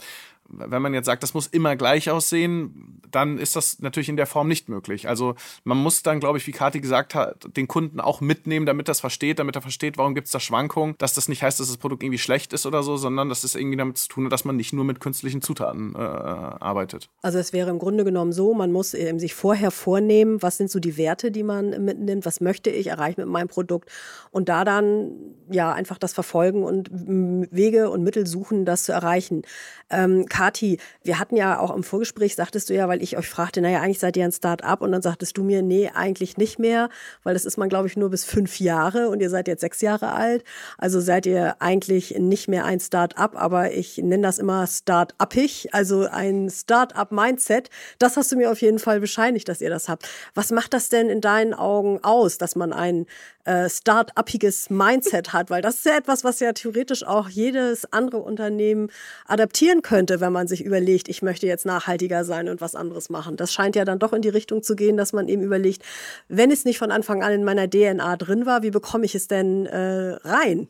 wenn 0.52 0.82
man 0.82 0.94
jetzt 0.94 1.06
sagt, 1.06 1.22
das 1.22 1.34
muss 1.34 1.46
immer 1.46 1.76
gleich 1.76 2.10
aussehen, 2.10 3.00
dann 3.10 3.38
ist 3.38 3.56
das 3.56 3.80
natürlich 3.80 4.08
in 4.08 4.16
der 4.16 4.26
Form 4.26 4.48
nicht 4.48 4.68
möglich. 4.68 5.08
Also 5.08 5.34
man 5.64 5.78
muss 5.78 6.02
dann, 6.02 6.20
glaube 6.20 6.38
ich, 6.38 6.46
wie 6.46 6.52
Kathi 6.52 6.80
gesagt 6.80 7.14
hat, 7.14 7.56
den 7.56 7.68
Kunden 7.68 8.00
auch 8.00 8.20
mitnehmen, 8.20 8.66
damit 8.66 8.88
das 8.88 9.00
versteht, 9.00 9.38
damit 9.38 9.56
er 9.56 9.62
versteht, 9.62 9.98
warum 9.98 10.14
gibt 10.14 10.26
es 10.26 10.32
da 10.32 10.40
Schwankungen, 10.40 10.94
dass 10.98 11.14
das 11.14 11.28
nicht 11.28 11.42
heißt, 11.42 11.60
dass 11.60 11.68
das 11.68 11.76
Produkt 11.76 12.02
irgendwie 12.02 12.18
schlecht 12.18 12.52
ist 12.52 12.66
oder 12.66 12.82
so, 12.82 12.96
sondern 12.96 13.28
dass 13.28 13.44
es 13.44 13.54
irgendwie 13.54 13.76
damit 13.76 13.98
zu 13.98 14.08
tun 14.08 14.24
hat, 14.24 14.32
dass 14.32 14.44
man 14.44 14.56
nicht 14.56 14.72
nur 14.72 14.84
mit 14.84 15.00
künstlichen 15.00 15.42
Zutaten 15.42 15.94
äh, 15.94 15.98
arbeitet. 15.98 17.08
Also 17.22 17.38
es 17.38 17.52
wäre 17.52 17.70
im 17.70 17.78
Grunde 17.78 18.04
genommen 18.04 18.32
so, 18.32 18.54
man 18.54 18.72
muss 18.72 18.90
sich 18.90 19.34
vorher 19.34 19.70
vornehmen, 19.70 20.42
was 20.42 20.56
sind 20.56 20.70
so 20.70 20.78
die 20.78 20.96
Werte, 20.96 21.30
die 21.30 21.42
man 21.42 21.84
mitnimmt, 21.84 22.26
was 22.26 22.40
möchte 22.40 22.70
ich 22.70 22.88
erreichen 22.88 23.20
mit 23.20 23.28
meinem 23.28 23.48
Produkt 23.48 23.90
und 24.30 24.48
da 24.48 24.64
dann 24.64 25.12
ja 25.50 25.72
einfach 25.72 25.98
das 25.98 26.12
verfolgen 26.12 26.62
und 26.62 26.90
Wege 26.90 27.90
und 27.90 28.02
Mittel 28.02 28.26
suchen, 28.26 28.64
das 28.64 28.84
zu 28.84 28.92
erreichen. 28.92 29.42
Ähm, 29.90 30.26
Kati, 30.40 30.78
wir 31.04 31.18
hatten 31.18 31.36
ja 31.36 31.58
auch 31.58 31.70
im 31.76 31.82
Vorgespräch, 31.82 32.34
sagtest 32.34 32.70
du 32.70 32.74
ja, 32.74 32.88
weil 32.88 33.02
ich 33.02 33.18
euch 33.18 33.28
fragte, 33.28 33.60
naja, 33.60 33.82
eigentlich 33.82 33.98
seid 33.98 34.16
ihr 34.16 34.24
ein 34.24 34.32
Start-up 34.32 34.80
und 34.80 34.90
dann 34.90 35.02
sagtest 35.02 35.36
du 35.36 35.44
mir, 35.44 35.60
nee, 35.60 35.90
eigentlich 35.92 36.38
nicht 36.38 36.58
mehr, 36.58 36.88
weil 37.24 37.34
das 37.34 37.44
ist 37.44 37.58
man, 37.58 37.68
glaube 37.68 37.88
ich, 37.88 37.98
nur 37.98 38.08
bis 38.08 38.24
fünf 38.24 38.58
Jahre 38.58 39.10
und 39.10 39.20
ihr 39.20 39.28
seid 39.28 39.48
jetzt 39.48 39.60
sechs 39.60 39.82
Jahre 39.82 40.12
alt. 40.12 40.42
Also 40.78 40.98
seid 40.98 41.26
ihr 41.26 41.56
eigentlich 41.60 42.18
nicht 42.18 42.48
mehr 42.48 42.64
ein 42.64 42.80
Start-up, 42.80 43.36
aber 43.36 43.72
ich 43.72 43.98
nenne 43.98 44.22
das 44.22 44.38
immer 44.38 44.66
Start-upig, 44.66 45.74
also 45.74 46.06
ein 46.10 46.48
Start-up-Mindset. 46.48 47.68
Das 47.98 48.16
hast 48.16 48.32
du 48.32 48.36
mir 48.36 48.50
auf 48.50 48.62
jeden 48.62 48.78
Fall 48.78 48.98
bescheinigt, 48.98 49.46
dass 49.46 49.60
ihr 49.60 49.68
das 49.68 49.90
habt. 49.90 50.08
Was 50.34 50.52
macht 50.52 50.72
das 50.72 50.88
denn 50.88 51.10
in 51.10 51.20
deinen 51.20 51.52
Augen 51.52 52.02
aus, 52.02 52.38
dass 52.38 52.56
man 52.56 52.72
ein 52.72 53.04
äh, 53.44 53.68
start-upiges 53.68 54.70
Mindset 54.70 55.32
hat, 55.32 55.50
weil 55.50 55.62
das 55.62 55.76
ist 55.76 55.86
ja 55.86 55.96
etwas, 55.96 56.24
was 56.24 56.40
ja 56.40 56.52
theoretisch 56.52 57.04
auch 57.04 57.28
jedes 57.28 57.90
andere 57.92 58.18
Unternehmen 58.18 58.90
adaptieren 59.26 59.82
könnte, 59.82 60.20
wenn 60.20 60.32
man 60.32 60.46
sich 60.46 60.64
überlegt, 60.64 61.08
ich 61.08 61.22
möchte 61.22 61.46
jetzt 61.46 61.66
nachhaltiger 61.66 62.24
sein 62.24 62.48
und 62.48 62.60
was 62.60 62.74
anderes 62.74 63.10
machen. 63.10 63.36
Das 63.36 63.52
scheint 63.52 63.76
ja 63.76 63.84
dann 63.84 63.98
doch 63.98 64.12
in 64.12 64.22
die 64.22 64.28
Richtung 64.28 64.62
zu 64.62 64.76
gehen, 64.76 64.96
dass 64.96 65.12
man 65.12 65.28
eben 65.28 65.42
überlegt, 65.42 65.82
wenn 66.28 66.50
es 66.50 66.64
nicht 66.64 66.78
von 66.78 66.90
Anfang 66.90 67.22
an 67.22 67.32
in 67.32 67.44
meiner 67.44 67.68
DNA 67.68 68.16
drin 68.16 68.46
war, 68.46 68.62
wie 68.62 68.70
bekomme 68.70 69.04
ich 69.04 69.14
es 69.14 69.26
denn 69.26 69.66
äh, 69.66 70.16
rein? 70.22 70.68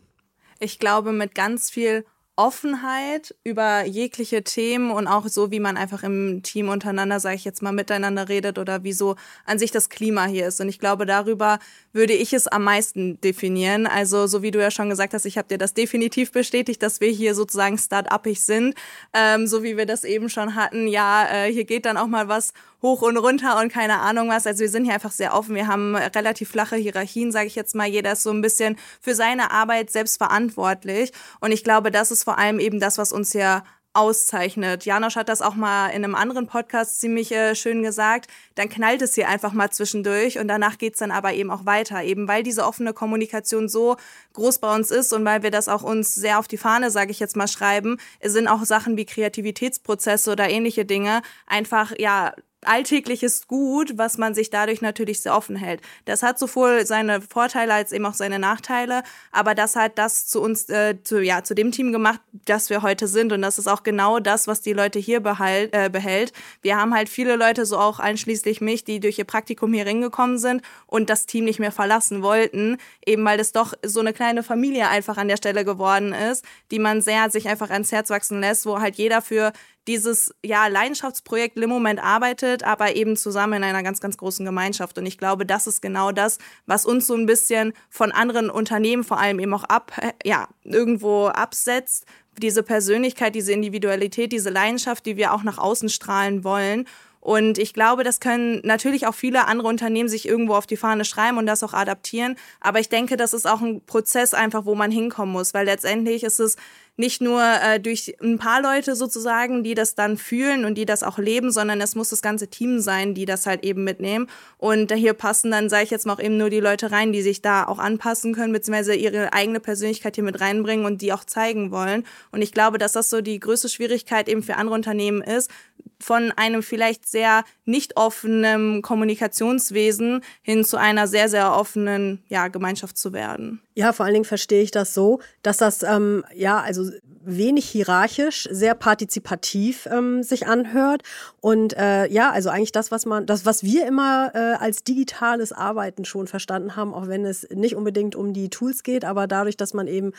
Ich 0.59 0.79
glaube, 0.79 1.13
mit 1.13 1.35
ganz 1.35 1.71
viel 1.71 2.05
Offenheit 2.41 3.35
über 3.45 3.85
jegliche 3.85 4.43
Themen 4.43 4.91
und 4.93 5.07
auch 5.07 5.29
so, 5.29 5.51
wie 5.51 5.61
man 5.61 5.77
einfach 5.77 6.03
im 6.03 6.43
Team 6.43 6.71
untereinander, 6.71 7.21
sage 7.21 7.37
ich 7.37 7.45
jetzt 7.45 7.61
mal, 7.61 7.71
miteinander 7.71 8.31
redet 8.31 8.59
oder 8.59 8.83
wie 8.83 8.95
so 8.95 9.17
an 9.45 9.59
sich 9.59 9.73
das 9.73 9.91
Klima 9.91 10.25
hier 10.25 10.47
ist. 10.47 10.59
Und 10.59 10.71
ich 10.71 10.79
glaube, 10.79 11.05
darüber 11.05 11.59
würde 11.93 12.15
ich 12.15 12.33
es 12.33 12.49
am 12.49 12.65
meisten 12.65 13.21
definieren. 13.21 13.87
Also 13.87 14.27
so 14.27 14.41
wie 14.41 14.53
du 14.53 14.59
ja 14.59 14.71
schon 14.71 14.89
gesagt 14.89 15.13
hast, 15.13 15.27
ich 15.27 15.37
habe 15.37 15.49
dir 15.49 15.59
das 15.59 15.75
definitiv 15.75 16.33
bestätigt, 16.33 16.83
dass 16.83 17.03
wir 17.03 17.11
hier 17.11 17.35
sozusagen 17.35 17.77
start-upig 17.77 18.43
sind, 18.43 18.75
ähm, 19.13 19.47
so 19.47 19.63
wie 19.63 19.77
wir 19.77 19.85
das 19.85 20.05
eben 20.05 20.31
schon 20.31 20.55
hatten. 20.55 20.89
Ja, 20.89 21.29
äh, 21.31 21.53
hier 21.53 21.65
geht 21.65 21.85
dann 21.85 21.99
auch 21.99 22.07
mal 22.07 22.29
was 22.29 22.55
hoch 22.83 23.03
und 23.03 23.17
runter 23.17 23.59
und 23.61 23.73
keine 23.73 24.01
Ahnung 24.01 24.29
was. 24.29 24.47
Also 24.47 24.61
wir 24.61 24.69
sind 24.69 24.85
hier 24.85 24.95
einfach 24.95 25.13
sehr 25.13 25.35
offen. 25.35 25.55
Wir 25.55 25.67
haben 25.67 25.97
relativ 25.97 26.51
flache 26.51 26.77
Hierarchien, 26.77 27.33
sage 27.33 27.47
ich 27.47 27.55
jetzt 27.55 27.75
mal. 27.75 27.87
Jeder 27.87 28.13
ist 28.13 28.23
so 28.23 28.31
ein 28.31 28.43
bisschen 28.43 28.77
für 29.01 29.15
seine 29.15 29.51
Arbeit 29.51 29.91
selbst 29.91 30.17
verantwortlich. 30.19 31.13
Und 31.41 31.53
ich 31.53 31.65
glaube, 31.65 31.91
das 31.91 32.11
ist 32.11 32.25
vor 32.25 32.39
allem 32.39 32.59
eben 32.59 32.81
das, 32.81 32.99
was 32.99 33.13
uns 33.13 33.33
hier 33.33 33.63
auszeichnet. 33.93 34.85
Janosch 34.85 35.17
hat 35.17 35.29
das 35.29 35.43
auch 35.43 35.57
mal 35.57 35.89
in 35.89 36.05
einem 36.05 36.15
anderen 36.15 36.47
Podcast 36.47 37.01
ziemlich 37.01 37.33
äh, 37.33 37.57
schön 37.57 37.83
gesagt. 37.83 38.31
Dann 38.55 38.69
knallt 38.69 39.03
es 39.03 39.15
hier 39.15 39.29
einfach 39.29 39.53
mal 39.53 39.71
zwischendurch 39.71 40.39
und 40.39 40.47
danach 40.47 40.79
geht's 40.79 41.01
dann 41.01 41.11
aber 41.11 41.33
eben 41.33 41.51
auch 41.51 41.67
weiter. 41.67 42.03
Eben 42.05 42.29
weil 42.29 42.45
diese 42.45 42.65
offene 42.65 42.93
Kommunikation 42.93 43.69
so 43.69 43.97
groß 44.35 44.61
bei 44.61 44.75
uns 44.75 44.93
ist 44.93 45.13
und 45.13 45.25
weil 45.25 45.43
wir 45.43 45.51
das 45.51 45.69
auch 45.69 45.83
uns 45.83 46.15
sehr 46.15 46.39
auf 46.39 46.47
die 46.47 46.57
Fahne, 46.57 46.91
sage 46.91 47.11
ich 47.11 47.19
jetzt 47.19 47.37
mal, 47.37 47.49
schreiben, 47.49 47.99
sind 48.23 48.47
auch 48.47 48.65
Sachen 48.65 48.97
wie 48.97 49.07
Kreativitätsprozesse 49.07 50.31
oder 50.31 50.49
ähnliche 50.49 50.85
Dinge 50.85 51.23
einfach 51.47 51.93
ja 51.99 52.33
alltägliches 52.63 53.47
Gut, 53.47 53.97
was 53.97 54.19
man 54.19 54.35
sich 54.35 54.51
dadurch 54.51 54.81
natürlich 54.81 55.23
sehr 55.23 55.35
offen 55.35 55.57
hält. 55.57 55.81
Das 56.05 56.23
hat 56.23 56.39
sowohl 56.39 56.87
seine 56.87 57.21
Vorteile 57.21 57.75
als 57.75 57.93
eben 57.93 58.07
auch 58.07 58.15
seine 58.15 58.39
Nachteile, 58.39 59.03
aber 59.33 59.55
das 59.55 59.77
hat 59.77 59.99
das 59.99 60.27
zu 60.27 60.41
uns, 60.41 60.69
äh, 60.69 60.97
zu, 61.03 61.23
ja, 61.23 61.43
zu 61.43 61.55
dem 61.55 61.73
Team 61.73 61.93
gemacht, 61.93 62.21
das 62.45 62.71
wir 62.71 62.83
heute 62.83 63.09
sind 63.09 63.33
und 63.33 63.43
das 63.43 63.59
ist 63.59 63.67
auch 63.67 63.83
genau 63.83 64.21
das, 64.21 64.47
was 64.47 64.61
die 64.61 64.73
Leute 64.73 64.99
hier 64.99 65.21
behalt, 65.21 65.75
äh, 65.75 65.89
behält. 65.91 66.33
Wir 66.63 66.77
haben 66.77 66.95
halt 66.95 67.09
viele 67.09 67.37
Leute, 67.37 67.65
so 67.65 67.79
auch 67.79 67.99
einschließlich 67.99 68.61
mich, 68.61 68.85
die 68.85 69.01
durch 69.01 69.19
ihr 69.19 69.25
Praktikum 69.25 69.73
hier 69.73 69.85
hingekommen 69.85 70.39
sind 70.39 70.63
und 70.87 71.11
das 71.11 71.27
Team 71.27 71.45
nicht 71.45 71.61
mehr 71.61 71.73
verlassen 71.73 72.23
wollten, 72.23 72.77
eben 73.07 73.25
weil 73.25 73.39
das 73.39 73.53
doch 73.53 73.75
so 73.85 74.01
eine 74.01 74.13
kleine 74.13 74.43
Familie 74.43 74.89
einfach 74.89 75.17
an 75.17 75.29
der 75.29 75.37
Stelle 75.37 75.65
geworden 75.65 76.13
ist, 76.13 76.45
die 76.71 76.79
man 76.79 77.01
sehr 77.01 77.31
sich 77.31 77.49
einfach 77.49 77.71
ans 77.71 77.93
Herz 77.93 78.11
wachsen 78.11 78.41
lässt, 78.41 78.67
wo 78.67 78.81
halt 78.81 78.97
jeder 78.97 79.23
für 79.23 79.53
dieses 79.89 80.35
ja, 80.45 80.67
Leidenschaftsprojekt 80.67 81.57
Limoment 81.57 82.03
arbeitet, 82.03 82.63
aber 82.63 82.97
eben 82.97 83.17
zusammen 83.17 83.55
in 83.55 83.65
einer 83.65 83.83
ganz, 83.83 84.01
ganz 84.01 84.17
großen 84.17 84.45
Gemeinschaft. 84.45 84.99
Und 84.99 85.07
ich 85.07 85.19
glaube, 85.19 85.47
das 85.47 85.67
ist 85.67 85.81
genau 85.81 86.13
das, 86.13 86.39
was 86.67 86.87
uns 86.87 87.07
so 87.07 87.15
ein 87.15 87.27
bisschen 87.27 87.73
von 87.89 88.13
anderen 88.13 88.51
Unternehmen 88.51 89.05
vor 89.05 89.19
allem 89.19 89.41
eben 89.41 89.55
auch 89.55 89.65
ab, 89.65 89.93
ja, 90.25 90.49
irgendwo 90.65 91.27
absetzt. 91.27 92.05
Diese 92.39 92.63
Persönlichkeit, 92.63 93.35
diese 93.35 93.53
Individualität, 93.53 94.33
diese 94.33 94.51
Leidenschaft, 94.51 95.07
die 95.07 95.17
wir 95.17 95.33
auch 95.33 95.43
nach 95.43 95.59
außen 95.59 95.89
strahlen 95.89 96.45
wollen. 96.45 96.87
Und 97.21 97.59
ich 97.59 97.75
glaube, 97.75 98.03
das 98.03 98.19
können 98.19 98.61
natürlich 98.65 99.07
auch 99.07 99.15
viele 99.15 99.47
andere 99.47 99.69
Unternehmen 99.69 100.09
sich 100.09 100.27
irgendwo 100.27 100.55
auf 100.55 100.67
die 100.67 100.79
Fahne 100.79 101.05
schreiben 101.05 101.37
und 101.37 101.47
das 101.47 101.63
auch 101.63 101.75
adaptieren. 101.75 102.37
Aber 102.61 102.81
ich 102.81 102.89
denke, 102.89 103.19
das 103.19 103.35
ist 103.35 103.47
auch 103.47 103.61
ein 103.61 103.85
Prozess 103.85 104.33
einfach, 104.33 104.65
wo 104.65 104.75
man 104.75 104.91
hinkommen 104.91 105.33
muss, 105.33 105.53
weil 105.53 105.67
letztendlich 105.67 106.25
ist 106.25 106.41
es 106.41 106.57
nicht 107.01 107.21
nur 107.23 107.43
äh, 107.43 107.81
durch 107.81 108.15
ein 108.23 108.39
paar 108.39 108.63
Leute 108.63 108.95
sozusagen, 108.95 109.65
die 109.65 109.75
das 109.75 109.95
dann 109.95 110.19
fühlen 110.19 110.65
und 110.65 110.77
die 110.77 110.85
das 110.85 111.03
auch 111.03 111.19
leben, 111.19 111.51
sondern 111.51 111.81
es 111.81 111.95
muss 111.95 112.11
das 112.11 112.23
ganze 112.23 112.49
Team 112.49 112.79
sein, 112.79 113.15
die 113.15 113.25
das 113.25 113.47
halt 113.47 113.65
eben 113.65 113.83
mitnehmen. 113.83 114.29
Und 114.59 114.93
hier 114.93 115.15
passen 115.15 115.51
dann, 115.51 115.71
sage 115.71 115.85
ich 115.85 115.91
jetzt 115.91 116.07
mal, 116.07 116.13
auch 116.13 116.21
eben 116.21 116.37
nur 116.37 116.51
die 116.51 116.61
Leute 116.61 116.93
rein, 116.93 117.13
die 117.13 117.23
sich 117.23 117.41
da 117.41 117.67
auch 117.67 117.79
anpassen 117.79 118.35
können, 118.35 118.53
beziehungsweise 118.53 118.95
ihre 118.95 119.33
eigene 119.33 119.61
Persönlichkeit 119.61 120.15
hier 120.15 120.25
mit 120.25 120.41
reinbringen 120.41 120.85
und 120.85 121.01
die 121.01 121.13
auch 121.13 121.25
zeigen 121.25 121.71
wollen. 121.71 122.05
Und 122.33 122.43
ich 122.43 122.53
glaube, 122.53 122.77
dass 122.79 122.93
das 122.93 123.09
so 123.09 123.23
die 123.23 123.41
größte 123.41 123.71
Schwierigkeit 123.71 124.29
eben 124.29 124.43
für 124.43 124.57
andere 124.57 124.77
Unternehmen 124.77 125.23
ist, 125.23 125.51
von 125.99 126.33
einem 126.33 126.63
vielleicht 126.63 127.09
sehr 127.09 127.45
nicht 127.65 127.97
offenen 127.97 128.83
Kommunikationswesen 128.83 130.23
hin 130.43 130.65
zu 130.65 130.77
einer 130.79 131.07
sehr, 131.07 131.29
sehr 131.29 131.53
offenen 131.55 132.23
ja, 132.29 132.49
Gemeinschaft 132.49 132.97
zu 132.97 133.13
werden. 133.13 133.63
Ja, 133.75 133.93
vor 133.93 134.05
allen 134.05 134.15
Dingen 134.15 134.25
verstehe 134.25 134.63
ich 134.63 134.73
das 134.73 134.95
so, 134.95 135.21
dass 135.43 135.59
das 135.59 135.83
ähm, 135.83 136.25
ja 136.35 136.61
also 136.61 136.91
wenig 137.23 137.69
hierarchisch, 137.69 138.49
sehr 138.51 138.75
partizipativ 138.75 139.87
ähm, 139.91 140.23
sich 140.23 140.47
anhört. 140.47 141.03
Und 141.41 141.77
äh, 141.77 142.07
ja, 142.07 142.31
also 142.31 142.49
eigentlich 142.49 142.73
das, 142.73 142.91
was 142.91 143.07
man, 143.07 143.27
das, 143.27 143.47
was 143.47 143.63
wir 143.63 143.87
immer 143.87 144.33
äh, 144.35 144.39
als 144.59 144.83
digitales 144.83 145.53
Arbeiten 145.53 146.05
schon 146.05 146.27
verstanden 146.27 146.77
haben, 146.77 146.95
auch 146.95 147.09
wenn 147.09 147.25
es 147.25 147.49
nicht 147.51 147.77
unbedingt 147.77 148.17
um 148.17 148.33
die 148.33 148.49
Tools 148.49 148.83
geht, 148.83 149.05
aber 149.05 149.27
dadurch, 149.27 149.57
dass 149.57 149.75
man 149.75 149.87
eben 149.87 150.13